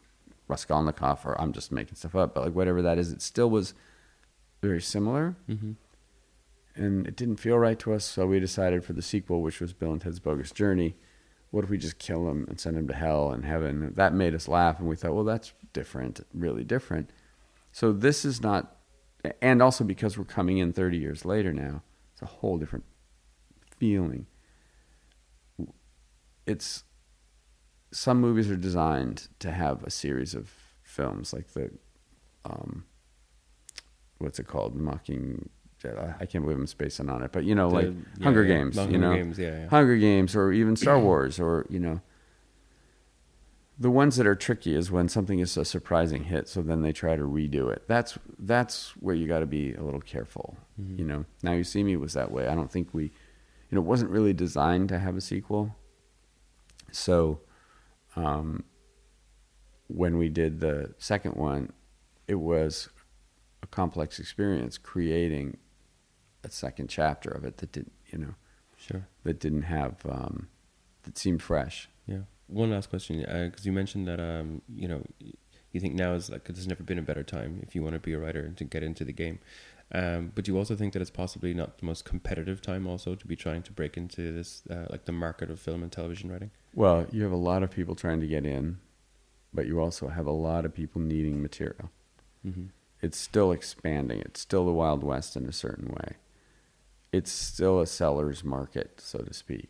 Raskolnikov, 0.48 1.26
or 1.26 1.40
I'm 1.40 1.52
just 1.52 1.72
making 1.72 1.96
stuff 1.96 2.16
up, 2.16 2.34
but 2.34 2.46
like 2.46 2.56
whatever 2.56 2.82
that 2.82 2.98
is, 2.98 3.12
it 3.12 3.22
still 3.22 3.50
was 3.50 3.74
very 4.62 4.82
similar 4.82 5.36
Mm-hmm. 5.50 5.72
and 6.76 7.06
it 7.08 7.16
didn't 7.16 7.38
feel 7.38 7.58
right 7.60 7.78
to 7.80 7.94
us. 7.94 8.06
So 8.06 8.26
we 8.28 8.40
decided 8.40 8.84
for 8.86 8.94
the 8.94 9.02
sequel, 9.02 9.42
which 9.42 9.60
was 9.60 9.74
Bill 9.74 9.92
and 9.92 10.02
Ted's 10.02 10.20
Bogus 10.20 10.52
Journey, 10.52 10.96
what 11.52 11.64
if 11.64 11.70
we 11.70 11.78
just 11.78 11.98
kill 11.98 12.30
him 12.30 12.46
and 12.48 12.60
send 12.60 12.78
him 12.78 12.88
to 12.88 12.94
hell 12.94 13.32
and 13.32 13.44
heaven? 13.44 13.94
That 13.96 14.14
made 14.14 14.36
us 14.36 14.48
laugh, 14.48 14.80
and 14.80 14.88
we 14.88 14.96
thought, 14.96 15.16
well, 15.16 15.24
that's 15.24 15.54
different, 15.74 16.26
really 16.34 16.64
different. 16.64 17.10
So 17.72 17.92
this 17.92 18.24
is 18.24 18.42
not, 18.42 18.76
and 19.42 19.62
also 19.62 19.84
because 19.84 20.18
we're 20.18 20.26
coming 20.26 20.58
in 20.58 20.74
30 20.74 20.98
years 20.98 21.26
later 21.26 21.54
now, 21.54 21.82
it's 22.14 22.22
a 22.22 22.26
whole 22.26 22.58
different 22.58 22.86
feeling. 23.78 24.28
It's 26.46 26.84
some 27.92 28.22
movies 28.22 28.50
are 28.52 28.56
designed 28.56 29.28
to 29.40 29.52
have 29.52 29.84
a 29.84 29.90
series 29.90 30.36
of 30.36 30.52
films, 30.84 31.34
like 31.34 31.54
the, 31.54 31.72
um, 32.46 32.86
what's 34.20 34.40
it 34.40 34.48
called, 34.48 34.76
Mocking. 34.76 35.50
I 36.20 36.26
can't 36.26 36.44
believe 36.44 36.58
I'm 36.58 36.68
spacing 36.68 37.10
on 37.10 37.24
it, 37.24 37.32
but 37.32 37.44
you 37.46 37.56
know, 37.56 37.70
like 37.70 37.86
The- 38.18 38.24
Hunger 38.24 38.44
yeah, 38.44 38.50
yeah. 38.54 38.58
Games, 38.60 38.76
The 38.76 38.82
you 38.84 38.88
Hunger 38.92 39.00
know, 39.00 39.15
Games, 39.15 39.39
yeah, 39.39 39.60
yeah. 39.62 39.68
Hunger 39.70 39.98
Games, 39.98 40.36
or 40.36 40.52
even 40.52 40.76
Star 40.76 41.00
Wars, 41.08 41.39
or 41.39 41.65
you 41.70 41.80
know, 41.80 42.02
the 43.80 43.89
ones 43.89 44.18
that 44.18 44.28
are 44.28 44.36
tricky 44.36 44.76
is 44.76 44.92
when 44.92 45.08
something 45.08 45.39
is 45.39 45.56
a 45.56 45.63
surprising 45.63 46.26
hit, 46.26 46.50
so 46.50 46.62
then 46.62 46.82
they 46.82 46.92
try 46.92 47.15
to 47.15 47.24
redo 47.24 47.72
it. 47.72 47.84
That's 47.88 48.18
that's 48.38 48.89
where 48.98 49.15
you 49.15 49.28
got 49.28 49.39
to 49.39 49.46
be 49.46 49.74
a 49.74 49.82
little 49.84 50.02
careful. 50.02 50.58
Mhm. 50.82 51.00
You 51.00 51.06
know, 51.06 51.26
Now 51.44 51.54
You 51.54 51.63
See 51.63 51.84
Me 51.84 51.96
was 51.96 52.13
that 52.13 52.32
way. 52.32 52.48
I 52.48 52.56
don't 52.56 52.70
think 52.72 52.94
we, 52.94 53.04
you 53.06 53.12
know, 53.72 53.82
it 53.82 53.86
wasn't 53.86 54.12
really 54.12 54.34
designed 54.34 54.89
to 54.89 55.00
have 55.00 55.15
a 55.15 55.22
sequel. 55.22 55.76
So, 56.92 57.39
um, 58.15 58.63
when 59.88 60.18
we 60.18 60.28
did 60.30 60.60
the 60.60 60.94
second 60.98 61.36
one, 61.36 61.72
it 62.28 62.36
was 62.36 62.89
a 63.63 63.68
complex 63.68 64.20
experience 64.20 64.78
creating 64.78 65.58
a 66.43 66.49
second 66.49 66.88
chapter 66.89 67.30
of 67.30 67.43
it 67.43 67.58
that 67.58 67.71
didn't, 67.71 67.93
you 68.12 68.17
know, 68.17 68.36
Sure. 68.78 69.08
that 69.23 69.39
didn't 69.39 69.63
have 69.63 70.06
um, 70.08 70.47
that 71.04 71.17
seemed 71.17 71.41
fresh. 71.41 71.89
Yeah. 72.08 72.21
One 72.47 72.71
last 72.71 72.89
question, 72.89 73.19
because 73.19 73.65
you 73.65 73.71
mentioned 73.71 74.08
that 74.08 74.19
um, 74.19 74.62
you 74.73 74.88
know, 74.88 75.04
you 75.71 75.80
think 75.80 75.93
now 75.95 76.13
is 76.13 76.30
like 76.30 76.45
there's 76.45 76.67
never 76.67 76.84
been 76.84 76.97
a 76.97 77.04
better 77.04 77.23
time 77.23 77.60
if 77.62 77.75
you 77.75 77.84
want 77.84 77.93
to 77.93 77.99
be 77.99 78.13
a 78.13 78.19
writer 78.19 78.41
and 78.41 78.58
to 78.58 78.63
get 78.63 78.84
into 78.84 79.04
the 79.06 79.13
game. 79.13 79.39
Um, 79.91 80.32
but 80.36 80.47
you 80.47 80.56
also 80.58 80.75
think 80.75 80.93
that 80.93 81.02
it's 81.02 81.10
possibly 81.10 81.54
not 81.54 81.80
the 81.80 81.86
most 81.86 82.06
competitive 82.06 82.62
time 82.62 82.86
also 82.88 83.15
to 83.15 83.28
be 83.28 83.36
trying 83.36 83.63
to 83.63 83.71
break 83.71 83.97
into 83.97 84.32
this 84.32 84.62
uh, 84.69 84.86
like 84.89 85.06
the 85.06 85.12
market 85.12 85.49
of 85.49 85.60
film 85.60 85.82
and 85.82 85.91
television 85.91 86.32
writing. 86.32 86.52
Well, 86.75 87.08
you 87.12 87.23
have 87.23 87.32
a 87.32 87.36
lot 87.38 87.63
of 87.63 87.71
people 87.71 87.95
trying 87.95 88.19
to 88.21 88.28
get 88.28 88.45
in, 88.45 88.78
but 89.54 89.65
you 89.65 89.80
also 89.80 90.10
have 90.10 90.28
a 90.28 90.32
lot 90.32 90.63
of 90.65 90.73
people 90.75 91.02
needing 91.02 91.41
material. 91.41 91.89
Mm-hmm. 92.45 92.65
It's 93.02 93.17
still 93.17 93.52
expanding. 93.52 94.19
It's 94.21 94.41
still 94.41 94.65
the 94.65 94.71
Wild 94.73 95.04
West 95.04 95.36
in 95.36 95.47
a 95.47 95.52
certain 95.52 95.88
way. 95.88 96.17
It's 97.12 97.32
still 97.32 97.80
a 97.80 97.88
seller's 97.88 98.43
market, 98.43 99.02
so 99.02 99.19
to 99.19 99.34
speak. 99.34 99.69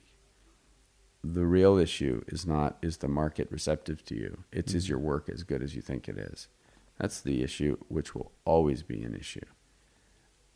The 1.23 1.45
real 1.45 1.77
issue 1.77 2.23
is 2.27 2.45
not 2.45 2.77
is 2.81 2.97
the 2.97 3.07
market 3.07 3.49
receptive 3.51 4.03
to 4.05 4.15
you. 4.15 4.43
It's 4.51 4.73
is 4.73 4.85
Mhm. 4.85 4.89
your 4.89 4.99
work 4.99 5.29
as 5.29 5.43
good 5.43 5.61
as 5.61 5.75
you 5.75 5.81
think 5.81 6.07
it 6.07 6.17
is. 6.17 6.47
That's 6.97 7.21
the 7.21 7.41
issue, 7.43 7.77
which 7.87 8.13
will 8.13 8.31
always 8.45 8.83
be 8.83 9.03
an 9.03 9.15
issue. 9.15 9.45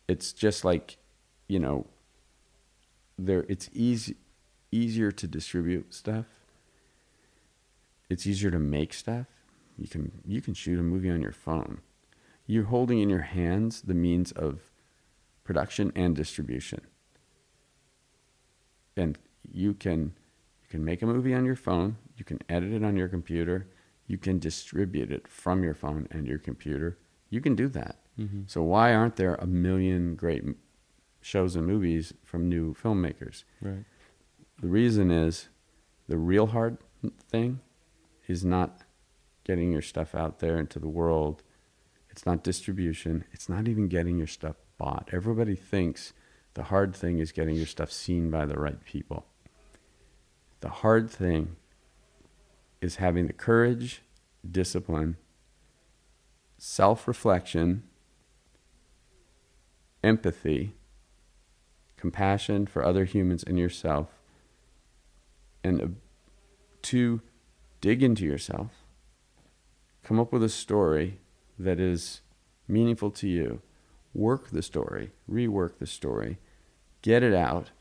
It's 0.07 0.33
just 0.33 0.65
like, 0.65 0.97
you 1.47 1.59
know, 1.59 1.87
there. 3.17 3.45
It's 3.47 3.69
easy 3.73 4.17
easier 4.71 5.11
to 5.11 5.27
distribute 5.27 5.93
stuff. 5.93 6.25
It's 8.09 8.25
easier 8.27 8.51
to 8.51 8.59
make 8.59 8.93
stuff. 8.93 9.27
You 9.77 9.87
can 9.87 10.21
you 10.25 10.41
can 10.41 10.53
shoot 10.53 10.79
a 10.79 10.83
movie 10.83 11.09
on 11.09 11.21
your 11.21 11.31
phone. 11.31 11.81
You're 12.45 12.65
holding 12.65 12.99
in 12.99 13.09
your 13.09 13.21
hands 13.21 13.81
the 13.83 13.93
means 13.93 14.31
of 14.33 14.69
production 15.43 15.91
and 15.95 16.15
distribution. 16.15 16.81
And 18.95 19.17
you 19.51 19.73
can 19.73 20.13
you 20.61 20.69
can 20.69 20.85
make 20.85 21.01
a 21.01 21.05
movie 21.05 21.33
on 21.33 21.45
your 21.45 21.55
phone, 21.55 21.97
you 22.17 22.25
can 22.25 22.39
edit 22.49 22.73
it 22.73 22.83
on 22.83 22.95
your 22.95 23.07
computer, 23.07 23.67
you 24.07 24.17
can 24.17 24.39
distribute 24.39 25.11
it 25.11 25.27
from 25.27 25.63
your 25.63 25.73
phone 25.73 26.07
and 26.11 26.27
your 26.27 26.37
computer. 26.37 26.97
You 27.29 27.41
can 27.41 27.55
do 27.55 27.67
that. 27.69 27.97
Mm-hmm. 28.19 28.43
So 28.47 28.61
why 28.61 28.93
aren't 28.93 29.15
there 29.15 29.35
a 29.35 29.47
million 29.47 30.15
great 30.15 30.43
shows 31.21 31.55
and 31.55 31.65
movies 31.65 32.13
from 32.23 32.47
new 32.47 32.75
filmmakers? 32.75 33.43
Right. 33.61 33.85
The 34.61 34.67
reason 34.67 35.09
is 35.09 35.49
the 36.07 36.17
real 36.17 36.47
hard 36.47 36.77
thing 37.29 37.59
is 38.27 38.45
not 38.45 38.81
getting 39.43 39.71
your 39.71 39.81
stuff 39.81 40.15
out 40.15 40.39
there 40.39 40.57
into 40.57 40.79
the 40.79 40.87
world. 40.87 41.43
It's 42.09 42.25
not 42.25 42.43
distribution. 42.43 43.25
It's 43.31 43.49
not 43.49 43.67
even 43.67 43.87
getting 43.87 44.17
your 44.17 44.27
stuff 44.27 44.55
bought. 44.83 45.07
Everybody 45.13 45.55
thinks 45.55 46.11
the 46.55 46.63
hard 46.63 46.93
thing 46.93 47.19
is 47.19 47.31
getting 47.31 47.55
your 47.55 47.65
stuff 47.65 47.89
seen 47.89 48.29
by 48.29 48.45
the 48.45 48.59
right 48.59 48.83
people. 48.83 49.25
The 50.59 50.67
hard 50.69 51.09
thing 51.09 51.55
is 52.81 52.97
having 52.97 53.27
the 53.27 53.33
courage, 53.33 54.01
discipline, 54.49 55.15
self 56.57 57.07
reflection, 57.07 57.83
empathy, 60.03 60.73
compassion 61.95 62.67
for 62.67 62.83
other 62.83 63.05
humans 63.05 63.41
and 63.41 63.57
yourself, 63.57 64.09
and 65.63 65.95
to 66.81 67.21
dig 67.79 68.03
into 68.03 68.25
yourself, 68.25 68.71
come 70.03 70.19
up 70.19 70.33
with 70.33 70.43
a 70.43 70.49
story 70.49 71.19
that 71.57 71.79
is 71.79 72.19
meaningful 72.67 73.11
to 73.11 73.29
you, 73.29 73.61
work 74.13 74.49
the 74.49 74.61
story, 74.61 75.11
rework 75.29 75.77
the 75.79 75.87
story, 75.87 76.37
get 77.01 77.23
it 77.23 77.33
out, 77.33 77.71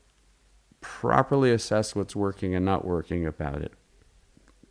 properly 0.81 1.51
assess 1.51 1.95
what's 1.95 2.15
working 2.15 2.53
and 2.55 2.65
not 2.65 2.85
working 2.85 3.25
about 3.25 3.61
it 3.61 3.73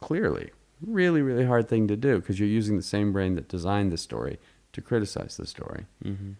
clearly. 0.01 0.51
Really, 0.81 1.23
really 1.23 1.47
hard 1.47 1.69
thing 1.69 1.89
to 1.89 1.97
do 1.97 2.19
because 2.19 2.39
you're 2.39 2.49
using 2.49 2.77
the 2.77 2.83
same 2.83 3.13
brain 3.13 3.37
that 3.37 3.49
designed 3.49 3.93
the 3.93 3.97
story 3.97 4.39
to 4.73 4.81
criticize 4.81 5.37
the 5.37 5.47
story. 5.47 5.87
Mm-hmm. 6.05 6.33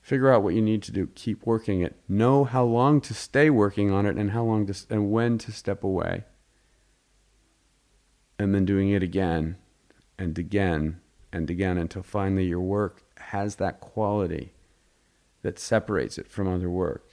Figure 0.00 0.32
out 0.32 0.42
what 0.42 0.54
you 0.54 0.62
need 0.62 0.82
to 0.84 0.92
do. 0.92 1.08
Keep 1.14 1.46
working 1.46 1.82
it. 1.82 1.94
Know 2.08 2.44
how 2.44 2.64
long 2.64 3.00
to 3.02 3.14
stay 3.14 3.50
working 3.50 3.92
on 3.92 4.06
it 4.06 4.16
and 4.16 4.32
how 4.32 4.42
long 4.42 4.66
to 4.66 4.74
and 4.90 5.12
when 5.12 5.38
to 5.38 5.52
step 5.52 5.84
away. 5.84 6.24
And 8.38 8.54
then 8.54 8.64
doing 8.64 8.90
it 8.90 9.02
again 9.02 9.56
and 10.18 10.36
again 10.36 11.00
and 11.32 11.48
again 11.48 11.78
until 11.78 12.02
finally 12.02 12.46
your 12.46 12.60
work 12.60 13.04
has 13.32 13.56
that 13.56 13.80
quality 13.80 14.52
that 15.40 15.58
separates 15.58 16.18
it 16.18 16.30
from 16.30 16.46
other 16.46 16.68
work. 16.68 17.08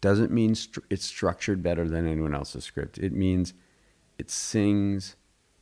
Doesn't 0.00 0.32
mean 0.32 0.54
stru- 0.54 0.82
it's 0.88 1.04
structured 1.04 1.62
better 1.62 1.86
than 1.86 2.08
anyone 2.08 2.34
else's 2.34 2.64
script. 2.64 2.96
It 2.96 3.12
means 3.12 3.52
it 4.16 4.30
sings, 4.30 5.16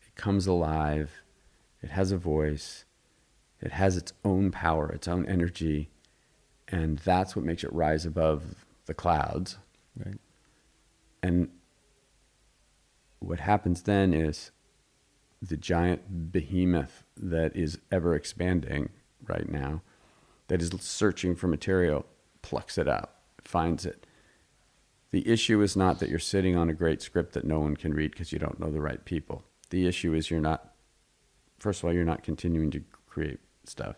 it 0.06 0.14
comes 0.14 0.46
alive, 0.46 1.24
it 1.82 1.90
has 1.90 2.12
a 2.12 2.16
voice, 2.16 2.84
it 3.60 3.72
has 3.72 3.96
its 3.96 4.12
own 4.24 4.52
power, 4.52 4.88
its 4.92 5.08
own 5.08 5.26
energy, 5.26 5.90
and 6.68 7.00
that's 7.00 7.34
what 7.34 7.44
makes 7.44 7.64
it 7.64 7.72
rise 7.72 8.06
above 8.06 8.64
the 8.86 8.94
clouds. 8.94 9.58
Right. 9.96 10.20
And 11.20 11.48
what 13.18 13.40
happens 13.40 13.82
then 13.82 14.14
is 14.14 14.52
the 15.42 15.56
giant 15.56 16.30
behemoth 16.30 17.02
that 17.16 17.56
is 17.56 17.78
ever 17.90 18.14
expanding 18.14 18.90
right 19.26 19.48
now, 19.48 19.82
that 20.48 20.62
is 20.62 20.70
searching 20.80 21.34
for 21.34 21.48
material, 21.48 22.06
plucks 22.42 22.78
it 22.78 22.88
up, 22.88 23.22
finds 23.42 23.86
it. 23.86 24.06
The 25.10 25.28
issue 25.28 25.60
is 25.60 25.76
not 25.76 25.98
that 25.98 26.08
you're 26.08 26.18
sitting 26.18 26.56
on 26.56 26.70
a 26.70 26.74
great 26.74 27.02
script 27.02 27.34
that 27.34 27.44
no 27.44 27.60
one 27.60 27.76
can 27.76 27.92
read 27.92 28.12
because 28.12 28.32
you 28.32 28.38
don't 28.38 28.58
know 28.58 28.70
the 28.70 28.80
right 28.80 29.04
people. 29.04 29.44
The 29.70 29.86
issue 29.86 30.14
is 30.14 30.30
you're 30.30 30.40
not, 30.40 30.72
first 31.58 31.80
of 31.80 31.84
all, 31.84 31.92
you're 31.92 32.04
not 32.04 32.22
continuing 32.22 32.70
to 32.70 32.82
create 33.06 33.40
stuff. 33.64 33.96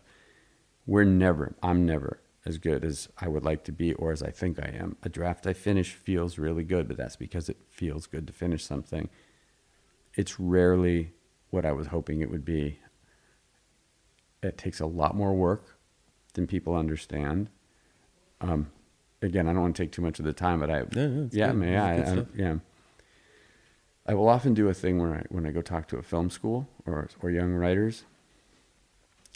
We're 0.85 1.05
never, 1.05 1.55
I'm 1.63 1.85
never 1.85 2.19
as 2.45 2.57
good 2.57 2.83
as 2.85 3.09
I 3.17 3.27
would 3.27 3.43
like 3.43 3.63
to 3.63 3.71
be 3.71 3.93
or 3.93 4.11
as 4.11 4.21
I 4.21 4.29
think 4.29 4.59
I 4.59 4.69
am. 4.69 4.97
A 5.03 5.09
draft 5.09 5.47
I 5.47 5.53
finish 5.53 5.93
feels 5.93 6.37
really 6.37 6.63
good, 6.63 6.87
but 6.87 6.97
that's 6.97 7.15
because 7.15 7.49
it 7.49 7.57
feels 7.69 8.05
good 8.07 8.27
to 8.27 8.33
finish 8.33 8.63
something. 8.63 9.09
It's 10.13 10.39
rarely 10.39 11.13
what 11.49 11.65
I 11.65 11.71
was 11.71 11.87
hoping 11.87 12.21
it 12.21 12.29
would 12.29 12.45
be. 12.45 12.79
It 14.43 14.57
takes 14.57 14.79
a 14.79 14.85
lot 14.85 15.15
more 15.15 15.33
work 15.33 15.77
than 16.33 16.47
people 16.47 16.75
understand. 16.75 17.49
Um, 18.41 18.71
again, 19.21 19.47
I 19.47 19.53
don't 19.53 19.61
want 19.61 19.75
to 19.75 19.83
take 19.83 19.91
too 19.91 20.01
much 20.01 20.19
of 20.19 20.25
the 20.25 20.33
time, 20.33 20.59
but 20.59 20.69
I, 20.69 20.83
yeah, 21.31 21.51
good. 21.51 21.63
I 21.63 21.71
yeah, 21.71 21.85
I, 21.85 22.19
I, 22.19 22.25
yeah. 22.35 22.55
I 24.07 24.13
will 24.13 24.29
often 24.29 24.53
do 24.53 24.69
a 24.69 24.73
thing 24.73 24.99
where 24.99 25.15
I, 25.15 25.23
when 25.29 25.45
I 25.45 25.51
go 25.51 25.61
talk 25.61 25.87
to 25.87 25.97
a 25.97 26.03
film 26.03 26.29
school 26.29 26.67
or 26.85 27.09
or 27.21 27.31
young 27.31 27.53
writers 27.53 28.03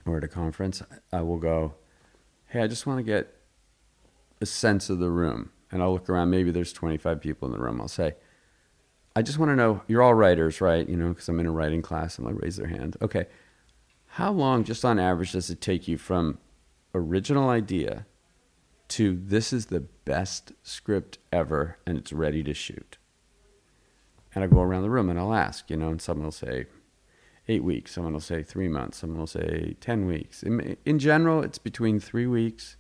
or 0.06 0.18
at 0.18 0.24
a 0.24 0.28
conference, 0.28 0.84
I 1.12 1.22
will 1.22 1.39
go, 1.39 1.74
"Hey, 2.47 2.62
I 2.62 2.68
just 2.68 2.86
want 2.86 3.00
to 3.00 3.04
get 3.04 3.34
a 4.41 4.45
sense 4.45 4.89
of 4.89 5.00
the 5.00 5.10
room." 5.10 5.52
And 5.72 5.82
I'll 5.84 5.93
look 5.93 6.10
around, 6.10 6.32
maybe 6.32 6.50
there's 6.50 6.74
25 6.74 7.22
people 7.22 7.47
in 7.47 7.52
the 7.52 7.60
room. 7.60 7.80
I'll 7.80 7.88
say, 7.88 8.16
"I 9.16 9.22
just 9.22 9.38
want 9.38 9.50
to 9.50 9.56
know, 9.56 9.82
you're 9.88 10.02
all 10.02 10.16
writers, 10.16 10.62
right? 10.62 10.88
You 10.88 10.97
know, 10.97 11.10
because 11.10 11.30
I'm 11.30 11.39
in 11.39 11.45
a 11.45 11.52
writing 11.52 11.82
class 11.82 12.18
and 12.18 12.28
they'll 12.28 12.34
raise 12.34 12.58
their 12.58 12.68
hand. 12.68 12.97
Okay. 13.02 13.28
How 14.14 14.32
long 14.32 14.64
just 14.64 14.84
on 14.84 14.99
average 14.99 15.34
does 15.34 15.49
it 15.49 15.62
take 15.62 15.88
you 15.88 15.97
from 15.97 16.39
original 16.93 17.49
idea 17.49 18.05
to 18.89 19.16
this 19.16 19.53
is 19.53 19.68
the 19.68 19.82
best 19.82 20.51
script 20.64 21.20
ever 21.32 21.78
and 21.86 21.97
it's 21.97 22.12
ready 22.12 22.43
to 22.43 22.53
shoot?" 22.53 22.97
And 24.34 24.43
I 24.43 24.47
go 24.47 24.62
around 24.62 24.84
the 24.84 24.89
room 24.89 25.10
and 25.10 25.20
I'll 25.20 25.34
ask, 25.34 25.70
you 25.70 25.78
know, 25.78 25.89
and 25.89 26.01
someone 26.01 26.26
will 26.26 26.32
say 26.32 26.66
eight 27.47 27.64
weeks, 27.64 27.91
someone 27.93 28.14
will 28.14 28.20
say 28.20 28.43
three 28.43 28.68
months, 28.68 28.99
someone 28.99 29.20
will 29.20 29.28
say 29.28 29.76
10 29.82 30.05
weeks. 30.05 30.43
In, 30.43 30.78
in 30.86 30.99
general, 30.99 31.43
it's 31.43 31.57
between 31.57 31.99
three 31.99 32.28
weeks 32.28 32.78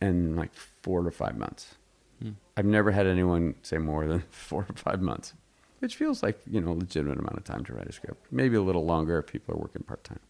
and 0.00 0.34
like 0.34 0.54
four 0.54 1.02
to 1.02 1.10
five 1.10 1.36
months. 1.36 1.74
Hmm. 2.22 2.32
I've 2.56 2.64
never 2.64 2.90
had 2.90 3.06
anyone 3.06 3.56
say 3.62 3.78
more 3.78 4.06
than 4.06 4.20
four 4.30 4.64
to 4.64 4.72
five 4.72 5.02
months, 5.02 5.34
which 5.78 5.96
feels 5.96 6.22
like, 6.22 6.40
you 6.50 6.60
know, 6.60 6.72
a 6.72 6.74
legitimate 6.74 7.18
amount 7.18 7.36
of 7.36 7.44
time 7.44 7.64
to 7.64 7.72
write 7.72 7.88
a 7.88 7.92
script. 7.92 8.26
Maybe 8.30 8.56
a 8.56 8.62
little 8.62 8.84
longer 8.84 9.18
if 9.18 9.26
people 9.26 9.54
are 9.54 9.58
working 9.58 9.82
part 9.82 10.04
time. 10.04 10.20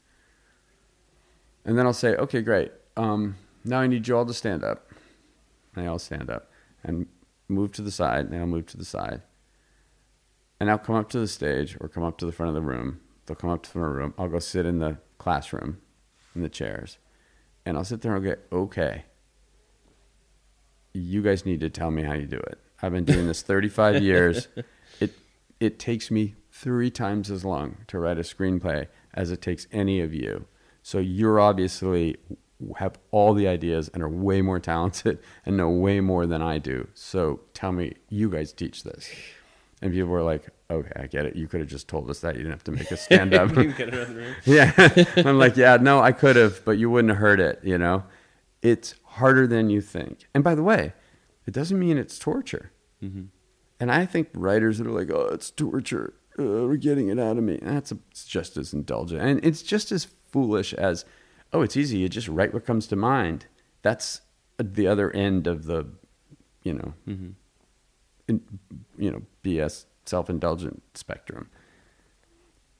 And 1.64 1.78
then 1.78 1.86
I'll 1.86 1.92
say, 1.92 2.14
okay, 2.16 2.40
great. 2.40 2.72
Um, 2.96 3.36
now 3.64 3.80
I 3.80 3.86
need 3.86 4.08
you 4.08 4.16
all 4.16 4.26
to 4.26 4.34
stand 4.34 4.64
up. 4.64 4.90
And 5.74 5.84
they 5.84 5.88
all 5.88 5.98
stand 5.98 6.30
up 6.30 6.50
and 6.82 7.06
move 7.48 7.72
to 7.72 7.82
the 7.82 7.90
side. 7.90 8.26
And 8.26 8.32
they 8.32 8.38
all 8.38 8.46
move 8.46 8.66
to 8.66 8.76
the 8.76 8.84
side 8.84 9.22
and 10.60 10.70
I'll 10.70 10.78
come 10.78 10.96
up 10.96 11.08
to 11.10 11.20
the 11.20 11.28
stage 11.28 11.76
or 11.80 11.88
come 11.88 12.02
up 12.02 12.18
to 12.18 12.26
the 12.26 12.32
front 12.32 12.48
of 12.48 12.54
the 12.54 12.68
room. 12.68 13.00
They'll 13.26 13.36
come 13.36 13.50
up 13.50 13.62
to 13.62 13.68
the 13.68 13.72
front 13.72 13.88
of 13.88 13.94
the 13.94 13.98
room. 14.00 14.14
I'll 14.18 14.28
go 14.28 14.38
sit 14.38 14.66
in 14.66 14.78
the 14.78 14.98
classroom 15.18 15.78
in 16.34 16.42
the 16.42 16.48
chairs. 16.48 16.98
And 17.64 17.76
I'll 17.76 17.84
sit 17.84 18.00
there 18.00 18.14
and 18.14 18.24
I'll 18.24 18.30
get, 18.30 18.46
okay, 18.50 19.04
you 20.92 21.22
guys 21.22 21.44
need 21.46 21.60
to 21.60 21.70
tell 21.70 21.90
me 21.90 22.02
how 22.02 22.14
you 22.14 22.26
do 22.26 22.38
it. 22.38 22.58
I've 22.82 22.92
been 22.92 23.04
doing 23.04 23.26
this 23.26 23.42
35 23.42 24.02
years. 24.02 24.48
It, 25.00 25.14
it 25.60 25.78
takes 25.78 26.10
me 26.10 26.34
three 26.50 26.90
times 26.90 27.30
as 27.30 27.44
long 27.44 27.78
to 27.88 27.98
write 27.98 28.18
a 28.18 28.22
screenplay 28.22 28.86
as 29.14 29.30
it 29.30 29.40
takes 29.42 29.66
any 29.72 30.00
of 30.00 30.12
you. 30.12 30.46
So 30.82 30.98
you're 30.98 31.40
obviously 31.40 32.16
have 32.76 32.98
all 33.10 33.34
the 33.34 33.46
ideas 33.46 33.88
and 33.94 34.02
are 34.02 34.08
way 34.08 34.42
more 34.42 34.58
talented 34.58 35.18
and 35.46 35.56
know 35.56 35.70
way 35.70 36.00
more 36.00 36.26
than 36.26 36.42
I 36.42 36.58
do. 36.58 36.88
So 36.94 37.40
tell 37.54 37.72
me, 37.72 37.94
you 38.08 38.30
guys 38.30 38.52
teach 38.52 38.82
this. 38.82 39.08
And 39.80 39.92
people 39.92 40.08
were 40.08 40.22
like, 40.22 40.48
okay, 40.70 40.90
I 40.96 41.06
get 41.06 41.24
it. 41.24 41.36
You 41.36 41.46
could 41.46 41.60
have 41.60 41.68
just 41.68 41.86
told 41.86 42.10
us 42.10 42.18
that. 42.20 42.34
You 42.34 42.42
didn't 42.42 42.52
have 42.52 42.64
to 42.64 42.72
make 42.72 42.90
us 42.90 43.02
stand 43.02 43.32
up. 43.34 43.54
Get 43.54 43.94
around 43.94 44.14
the 44.14 44.20
room. 44.20 44.34
yeah. 44.44 45.04
I'm 45.28 45.38
like, 45.38 45.56
yeah, 45.56 45.76
no, 45.76 46.00
I 46.00 46.10
could 46.10 46.34
have, 46.34 46.64
but 46.64 46.78
you 46.78 46.90
wouldn't 46.90 47.10
have 47.10 47.18
heard 47.18 47.38
it, 47.38 47.60
you 47.62 47.78
know? 47.78 48.02
It's 48.60 48.96
harder 49.04 49.46
than 49.46 49.70
you 49.70 49.80
think. 49.80 50.26
And 50.34 50.42
by 50.42 50.56
the 50.56 50.64
way, 50.64 50.94
it 51.46 51.54
doesn't 51.54 51.78
mean 51.78 51.96
it's 51.96 52.18
torture. 52.18 52.72
Mm-hmm. 53.02 53.26
And 53.80 53.92
I 53.92 54.06
think 54.06 54.28
writers 54.34 54.78
that 54.78 54.86
are 54.86 54.90
like, 54.90 55.10
oh, 55.10 55.28
it's 55.32 55.50
torture. 55.50 56.14
Uh, 56.38 56.66
we're 56.66 56.76
getting 56.76 57.08
it 57.08 57.18
out 57.18 57.36
of 57.38 57.44
me. 57.44 57.58
That's 57.62 57.92
a, 57.92 57.98
it's 58.10 58.24
just 58.24 58.56
as 58.56 58.72
indulgent. 58.72 59.20
And 59.22 59.44
it's 59.44 59.62
just 59.62 59.92
as 59.92 60.06
foolish 60.30 60.72
as, 60.74 61.04
oh, 61.52 61.62
it's 61.62 61.76
easy. 61.76 61.98
You 61.98 62.08
just 62.08 62.28
write 62.28 62.52
what 62.52 62.66
comes 62.66 62.86
to 62.88 62.96
mind. 62.96 63.46
That's 63.82 64.20
the 64.58 64.86
other 64.88 65.10
end 65.14 65.46
of 65.46 65.64
the, 65.66 65.86
you 66.62 66.74
know, 66.74 66.94
Mm-hmm. 67.08 67.30
in, 68.26 68.40
you 68.98 69.10
know 69.10 69.22
BS 69.44 69.84
self 70.04 70.28
indulgent 70.28 70.82
spectrum. 70.94 71.48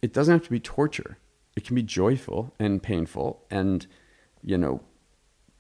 It 0.03 0.13
doesn't 0.13 0.33
have 0.33 0.45
to 0.45 0.51
be 0.51 0.61
torture. 0.61 1.19
It 1.57 1.65
can 1.65 1.75
be 1.75 1.83
joyful 1.83 2.55
and 2.59 2.83
painful 2.83 3.45
and 3.51 3.87
you 4.43 4.59
know 4.59 4.83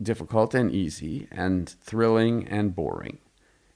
difficult 0.02 0.54
and 0.54 0.70
easy 0.72 1.26
and 1.30 1.68
thrilling 1.68 2.46
and 2.48 2.74
boring. 2.74 3.18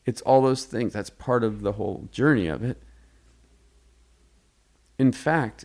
It's 0.04 0.20
all 0.22 0.42
those 0.42 0.64
things. 0.64 0.92
That's 0.92 1.10
part 1.10 1.44
of 1.44 1.62
the 1.62 1.72
whole 1.72 2.08
journey 2.10 2.48
of 2.48 2.62
it. 2.62 2.82
In 4.98 5.12
fact, 5.12 5.64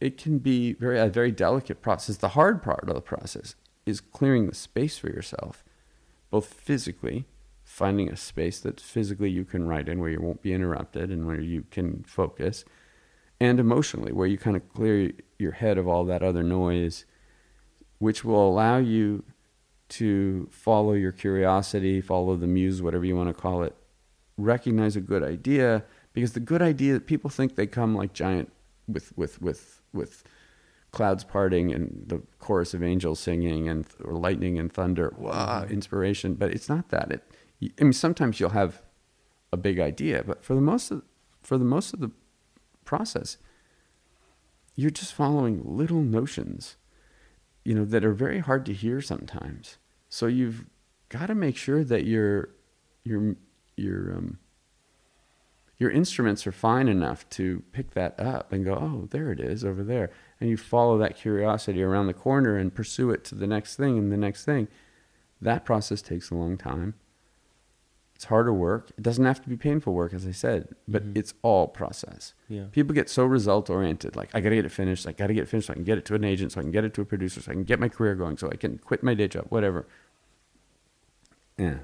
it 0.00 0.16
can 0.16 0.38
be 0.38 0.72
very 0.74 0.98
a 0.98 1.08
very 1.08 1.30
delicate 1.30 1.82
process. 1.82 2.16
The 2.16 2.30
hard 2.30 2.62
part 2.62 2.88
of 2.88 2.94
the 2.94 3.00
process 3.00 3.54
is 3.84 4.00
clearing 4.00 4.46
the 4.46 4.54
space 4.54 4.98
for 4.98 5.08
yourself, 5.08 5.62
both 6.30 6.46
physically 6.46 7.26
finding 7.70 8.10
a 8.10 8.16
space 8.16 8.58
that 8.60 8.80
physically 8.80 9.30
you 9.30 9.44
can 9.44 9.66
write 9.66 9.88
in 9.88 10.00
where 10.00 10.10
you 10.10 10.20
won't 10.20 10.42
be 10.42 10.52
interrupted 10.52 11.10
and 11.10 11.26
where 11.26 11.40
you 11.40 11.64
can 11.70 12.04
focus 12.06 12.64
and 13.40 13.60
emotionally 13.60 14.12
where 14.12 14.26
you 14.26 14.36
kind 14.36 14.56
of 14.56 14.68
clear 14.74 15.12
your 15.38 15.52
head 15.52 15.78
of 15.78 15.86
all 15.86 16.04
that 16.04 16.22
other 16.22 16.42
noise 16.42 17.04
which 17.98 18.24
will 18.24 18.46
allow 18.48 18.76
you 18.76 19.22
to 19.90 20.48
follow 20.50 20.94
your 20.94 21.12
curiosity 21.12 22.00
follow 22.00 22.36
the 22.36 22.46
muse 22.46 22.80
whatever 22.80 23.04
you 23.04 23.16
want 23.16 23.28
to 23.28 23.34
call 23.34 23.62
it 23.62 23.74
recognize 24.36 24.96
a 24.96 25.00
good 25.00 25.22
idea 25.22 25.84
because 26.12 26.32
the 26.32 26.40
good 26.40 26.62
idea 26.62 26.98
people 27.00 27.28
think 27.28 27.56
they 27.56 27.66
come 27.66 27.94
like 27.94 28.12
giant 28.12 28.50
with 28.88 29.16
with 29.16 29.40
with 29.42 29.80
with 29.92 30.24
clouds 30.92 31.24
parting 31.24 31.72
and 31.72 32.04
the 32.06 32.20
chorus 32.38 32.74
of 32.74 32.82
angels 32.82 33.20
singing 33.20 33.68
and 33.68 33.86
or 34.04 34.14
lightning 34.14 34.58
and 34.58 34.72
thunder. 34.72 35.14
Wow 35.16 35.62
mm-hmm. 35.62 35.72
inspiration. 35.72 36.34
But 36.34 36.50
it's 36.50 36.68
not 36.68 36.88
that. 36.88 37.10
It 37.10 37.22
I 37.80 37.84
mean, 37.84 37.92
sometimes 37.92 38.40
you'll 38.40 38.50
have 38.50 38.82
a 39.52 39.56
big 39.56 39.78
idea, 39.78 40.22
but 40.24 40.44
for 40.44 40.54
the 40.54 40.60
most 40.60 40.90
of, 40.90 41.02
for 41.42 41.58
the 41.58 41.64
most 41.64 41.92
of 41.92 42.00
the 42.00 42.10
process, 42.84 43.36
you're 44.74 44.90
just 44.90 45.12
following 45.12 45.60
little 45.64 46.00
notions, 46.00 46.76
you 47.70 47.76
know, 47.76 47.84
that 47.84 48.04
are 48.04 48.12
very 48.12 48.40
hard 48.40 48.66
to 48.66 48.72
hear 48.72 49.00
sometimes. 49.00 49.78
So 50.08 50.26
you've 50.26 50.64
got 51.08 51.26
to 51.26 51.36
make 51.36 51.56
sure 51.56 51.84
that 51.84 52.04
your 52.04 52.48
your 53.04 53.36
your 53.76 54.12
um, 54.16 54.40
your 55.78 55.92
instruments 55.92 56.48
are 56.48 56.52
fine 56.52 56.88
enough 56.88 57.30
to 57.30 57.62
pick 57.70 57.92
that 57.92 58.18
up 58.18 58.52
and 58.52 58.64
go, 58.64 58.74
oh, 58.74 59.06
there 59.12 59.30
it 59.30 59.38
is 59.38 59.64
over 59.64 59.84
there, 59.84 60.10
and 60.40 60.50
you 60.50 60.56
follow 60.56 60.98
that 60.98 61.16
curiosity 61.16 61.80
around 61.80 62.08
the 62.08 62.12
corner 62.12 62.56
and 62.56 62.74
pursue 62.74 63.12
it 63.12 63.22
to 63.26 63.36
the 63.36 63.46
next 63.46 63.76
thing 63.76 63.96
and 63.96 64.10
the 64.10 64.16
next 64.16 64.44
thing. 64.44 64.66
That 65.40 65.64
process 65.64 66.02
takes 66.02 66.32
a 66.32 66.34
long 66.34 66.58
time. 66.58 66.94
It's 68.20 68.26
harder 68.26 68.52
work. 68.52 68.90
It 68.98 69.02
doesn't 69.02 69.24
have 69.24 69.40
to 69.44 69.48
be 69.48 69.56
painful 69.56 69.94
work, 69.94 70.12
as 70.12 70.26
I 70.26 70.32
said, 70.32 70.74
but 70.86 71.02
Mhm. 71.06 71.16
it's 71.16 71.32
all 71.40 71.66
process. 71.68 72.34
Yeah. 72.48 72.66
People 72.70 72.94
get 72.94 73.08
so 73.08 73.24
result 73.24 73.70
oriented. 73.70 74.14
Like, 74.14 74.28
I 74.34 74.42
got 74.42 74.50
to 74.50 74.56
get 74.56 74.66
it 74.66 74.72
finished. 74.72 75.06
I 75.06 75.12
got 75.12 75.28
to 75.28 75.32
get 75.32 75.44
it 75.44 75.46
finished 75.48 75.68
so 75.68 75.72
I 75.72 75.76
can 75.76 75.84
get 75.84 75.96
it 75.96 76.04
to 76.04 76.14
an 76.14 76.22
agent, 76.22 76.52
so 76.52 76.60
I 76.60 76.62
can 76.64 76.70
get 76.70 76.84
it 76.84 76.92
to 76.92 77.00
a 77.00 77.06
producer, 77.06 77.40
so 77.40 77.50
I 77.50 77.54
can 77.54 77.64
get 77.64 77.80
my 77.80 77.88
career 77.88 78.14
going, 78.14 78.36
so 78.36 78.50
I 78.50 78.56
can 78.56 78.76
quit 78.76 79.02
my 79.02 79.14
day 79.14 79.26
job, 79.26 79.46
whatever. 79.48 79.86
Yeah. 81.56 81.78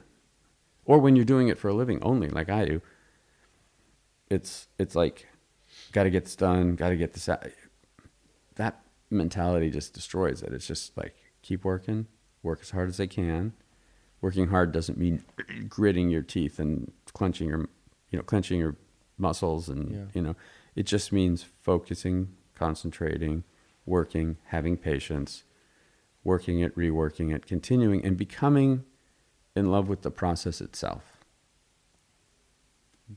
Or 0.85 0.99
when 0.99 1.17
you're 1.17 1.25
doing 1.25 1.49
it 1.49 1.57
for 1.57 1.69
a 1.69 1.73
living 1.75 2.03
only, 2.03 2.29
like 2.29 2.51
I 2.51 2.67
do, 2.67 2.83
it's 4.29 4.69
it's 4.79 4.95
like, 4.95 5.27
got 5.93 6.03
to 6.03 6.11
get 6.11 6.25
this 6.25 6.37
done, 6.37 6.77
got 6.77 6.91
to 6.91 6.97
get 6.99 7.15
this 7.15 7.31
out. 7.31 7.47
That 8.57 8.83
mentality 9.09 9.71
just 9.71 9.95
destroys 9.95 10.43
it. 10.43 10.53
It's 10.53 10.67
just 10.67 10.99
like, 10.99 11.15
keep 11.41 11.65
working, 11.65 12.09
work 12.43 12.59
as 12.61 12.73
hard 12.73 12.91
as 12.91 13.01
I 13.01 13.07
can. 13.07 13.55
Working 14.21 14.49
hard 14.49 14.73
doesn't 14.73 14.99
mean 14.99 15.23
gritting 15.69 16.09
your 16.09 16.23
teeth 16.23 16.59
and 16.59 16.91
clenching 17.13 17.49
your, 17.49 17.61
you 18.11 18.19
know, 18.19 18.23
clenching 18.23 18.59
your 18.59 18.77
muscles 19.19 19.69
and 19.69 19.91
Yeah. 19.91 20.05
you 20.15 20.23
know, 20.23 20.37
it 20.75 20.85
just 20.85 21.13
means 21.13 21.43
focusing, 21.43 22.35
concentrating, 22.55 23.45
working, 23.85 24.37
having 24.47 24.77
patience, 24.77 25.45
working 26.25 26.61
it, 26.61 26.75
reworking 26.77 27.35
it, 27.35 27.47
continuing, 27.47 28.05
and 28.05 28.17
becoming 28.17 28.85
in 29.55 29.71
love 29.71 29.89
with 29.89 30.03
the 30.03 30.11
process 30.11 30.61
itself. 30.61 31.25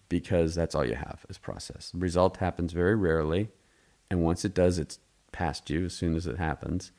Because 0.08 0.54
that's 0.54 0.76
all 0.76 0.86
you 0.86 0.96
have 0.96 1.26
is 1.30 1.38
process. 1.40 1.90
The 1.92 1.98
result 1.98 2.38
happens 2.38 2.74
very 2.74 2.96
rarely, 2.96 3.50
and 4.12 4.22
once 4.22 4.46
it 4.46 4.54
does, 4.54 4.78
it's 4.78 5.00
past 5.32 5.70
you 5.70 5.86
as 5.86 5.94
soon 5.94 6.16
as 6.16 6.28
it 6.28 6.38
happens. 6.38 6.92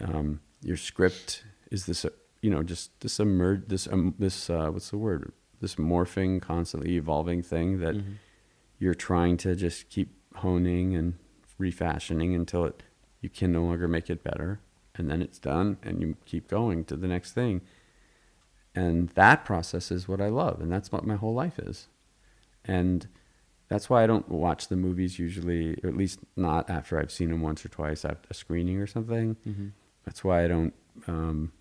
Um, 0.00 0.40
your 0.60 0.76
script 0.76 1.44
is 1.70 1.86
this, 1.86 2.04
uh, 2.04 2.10
you 2.42 2.50
know, 2.50 2.62
just 2.62 2.98
this 3.00 3.18
emerge, 3.20 3.66
this 3.68 3.86
um, 3.88 4.14
this 4.18 4.48
uh, 4.50 4.68
what's 4.70 4.90
the 4.90 4.98
word? 4.98 5.32
This 5.60 5.74
morphing, 5.74 6.40
constantly 6.40 6.96
evolving 6.96 7.42
thing 7.42 7.78
that 7.80 7.96
Mhm. 7.96 8.14
you're 8.78 8.94
trying 8.94 9.36
to 9.38 9.56
just 9.56 9.88
keep 9.88 10.14
honing 10.36 10.94
and 10.94 11.14
refashioning 11.58 12.34
until 12.34 12.64
it 12.64 12.82
you 13.20 13.28
can 13.28 13.50
no 13.50 13.64
longer 13.64 13.88
make 13.88 14.08
it 14.08 14.22
better 14.22 14.60
and 14.94 15.10
then 15.10 15.20
it's 15.20 15.40
done 15.40 15.76
and 15.82 16.00
you 16.00 16.14
keep 16.24 16.46
going 16.46 16.84
to 16.84 16.94
the 16.96 17.08
next 17.08 17.32
thing 17.32 17.60
and 18.76 19.08
that 19.10 19.44
process 19.44 19.90
is 19.90 20.06
what 20.06 20.20
i 20.20 20.28
love 20.28 20.60
and 20.60 20.70
that's 20.70 20.92
what 20.92 21.04
my 21.04 21.16
whole 21.16 21.34
life 21.34 21.58
is 21.58 21.88
and 22.64 23.08
that's 23.66 23.90
why 23.90 24.04
i 24.04 24.06
don't 24.06 24.28
watch 24.28 24.68
the 24.68 24.76
movies 24.76 25.18
usually 25.18 25.72
or 25.82 25.88
at 25.88 25.96
least 25.96 26.20
not 26.36 26.70
after 26.70 27.00
i've 27.00 27.10
seen 27.10 27.30
them 27.30 27.40
once 27.42 27.64
or 27.64 27.68
twice 27.68 28.04
at 28.04 28.24
a 28.30 28.34
screening 28.34 28.78
or 28.78 28.86
something 28.86 29.34
Mhm. 29.44 29.72
that's 30.04 30.22
why 30.22 30.44
I 30.44 30.48
don't. 30.48 30.72
Um, 31.08 31.52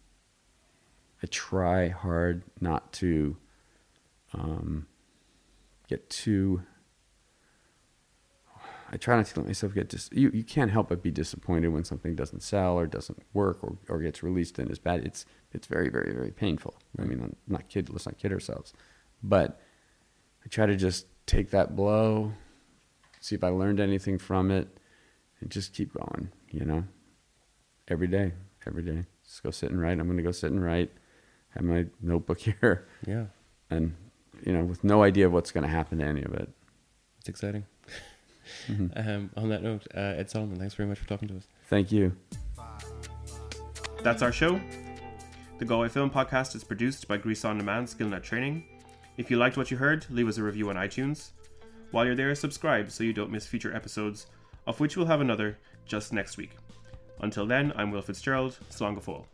I 1.22 1.28
try 1.28 1.89
hard 1.89 2.43
not 2.61 2.93
to 2.93 3.38
um, 4.34 4.88
get 5.88 6.09
too. 6.09 6.61
I 8.89 8.97
try 8.97 9.18
not 9.18 9.26
to 9.26 9.39
let 9.39 9.47
myself 9.47 9.74
get 9.74 9.89
dis. 9.89 10.09
You 10.13 10.30
you 10.34 10.43
can't 10.43 10.72
help 10.72 10.89
but 10.89 11.01
be 11.01 11.11
disappointed 11.11 11.70
when 11.70 11.84
something 11.84 12.15
doesn't 12.15 12.41
sell 12.41 12.78
or 12.78 12.86
doesn't 12.86 13.22
work 13.34 13.63
or, 13.63 13.78
or 13.89 13.99
gets 13.99 14.24
released 14.24 14.59
and 14.59 14.70
is 14.70 14.80
bad. 14.80 15.05
It's 15.05 15.26
it's 15.51 15.68
very 15.68 15.89
very 15.89 16.13
very 16.13 16.32
painful. 16.32 16.76
I 16.99 17.03
mean, 17.03 17.22
I'm 17.22 17.36
not 17.47 17.68
kid. 17.68 17.89
Let's 17.89 18.05
not 18.05 18.18
kid 18.18 18.32
ourselves. 18.32 18.74
But 19.24 19.59
I 20.45 20.47
try 20.49 20.68
to 20.68 20.76
just 20.76 21.07
take 21.26 21.49
that 21.49 21.76
blow, 21.76 22.34
see 23.20 23.36
if 23.36 23.43
I 23.43 23.49
learned 23.49 23.80
anything 23.80 24.18
from 24.20 24.51
it, 24.51 24.80
and 25.41 25.49
just 25.49 25.74
keep 25.74 25.93
going. 25.93 26.30
You 26.51 26.63
know, 26.63 26.84
every 27.88 28.07
day, 28.07 28.34
every 28.65 28.84
day. 28.84 29.05
Just 29.26 29.43
go 29.43 29.51
sit 29.51 29.72
and 29.72 29.82
write. 29.82 29.99
I'm 29.99 30.05
going 30.05 30.18
to 30.18 30.24
go 30.24 30.32
sit 30.32 30.51
and 30.51 30.63
write. 30.63 30.91
Have 31.56 31.64
my 31.64 31.86
notebook 32.02 32.39
here, 32.48 32.88
Yeah, 33.06 33.26
and 33.70 33.95
you 34.45 34.54
know, 34.54 34.64
with 34.64 34.84
no 34.84 35.02
idea 35.04 35.26
of 35.26 35.34
what's 35.34 35.52
going 35.52 35.64
to 35.64 35.70
happen 35.70 35.98
to 36.00 36.06
any 36.06 36.24
of 36.24 36.34
it. 36.34 36.50
it's 37.20 37.30
exciting. 37.30 37.66
Mhm. 38.68 38.91
Um, 39.08 39.30
on 39.36 39.50
that 39.50 39.62
note, 39.64 39.86
uh, 39.95 40.00
Ed 40.00 40.30
Solomon, 40.30 40.58
thanks 40.58 40.74
very 40.76 40.88
much 40.88 41.00
for 41.00 41.08
talking 41.08 41.28
to 41.28 41.36
us. 41.38 41.48
Thank 41.68 41.91
you. 41.91 42.16
That's 44.04 44.22
our 44.22 44.32
show. 44.32 44.60
The 45.60 45.66
Galway 45.66 45.89
Film 45.89 46.10
Podcast 46.10 46.56
is 46.56 46.64
produced 46.64 47.08
by 47.08 47.18
Grease 47.18 47.43
On 47.43 47.58
Demand 47.58 47.88
Skillnet 47.88 48.22
Training. 48.24 48.64
If 49.18 49.30
you 49.32 49.38
liked 49.38 49.58
what 49.58 49.72
you 49.72 49.78
heard, 49.78 50.06
leave 50.10 50.28
us 50.28 50.38
a 50.38 50.43
review 50.43 50.70
on 50.70 50.76
iTunes. 50.76 51.32
While 51.91 52.06
you're 52.06 52.16
there, 52.16 52.34
subscribe 52.36 52.91
so 52.91 53.04
you 53.04 53.12
don't 53.12 53.32
miss 53.32 53.48
future 53.48 53.76
episodes, 53.76 54.28
of 54.68 54.80
which 54.80 54.95
we'll 54.95 55.08
have 55.08 55.22
another 55.22 55.58
just 55.86 56.14
next 56.14 56.38
week. 56.38 56.52
Until 57.22 57.45
then, 57.48 57.74
I'm 57.76 57.91
Will 57.91 58.02
Fitzgerald. 58.04 58.60
Slán 58.70 58.93
go 58.95 59.02
fóill. 59.02 59.26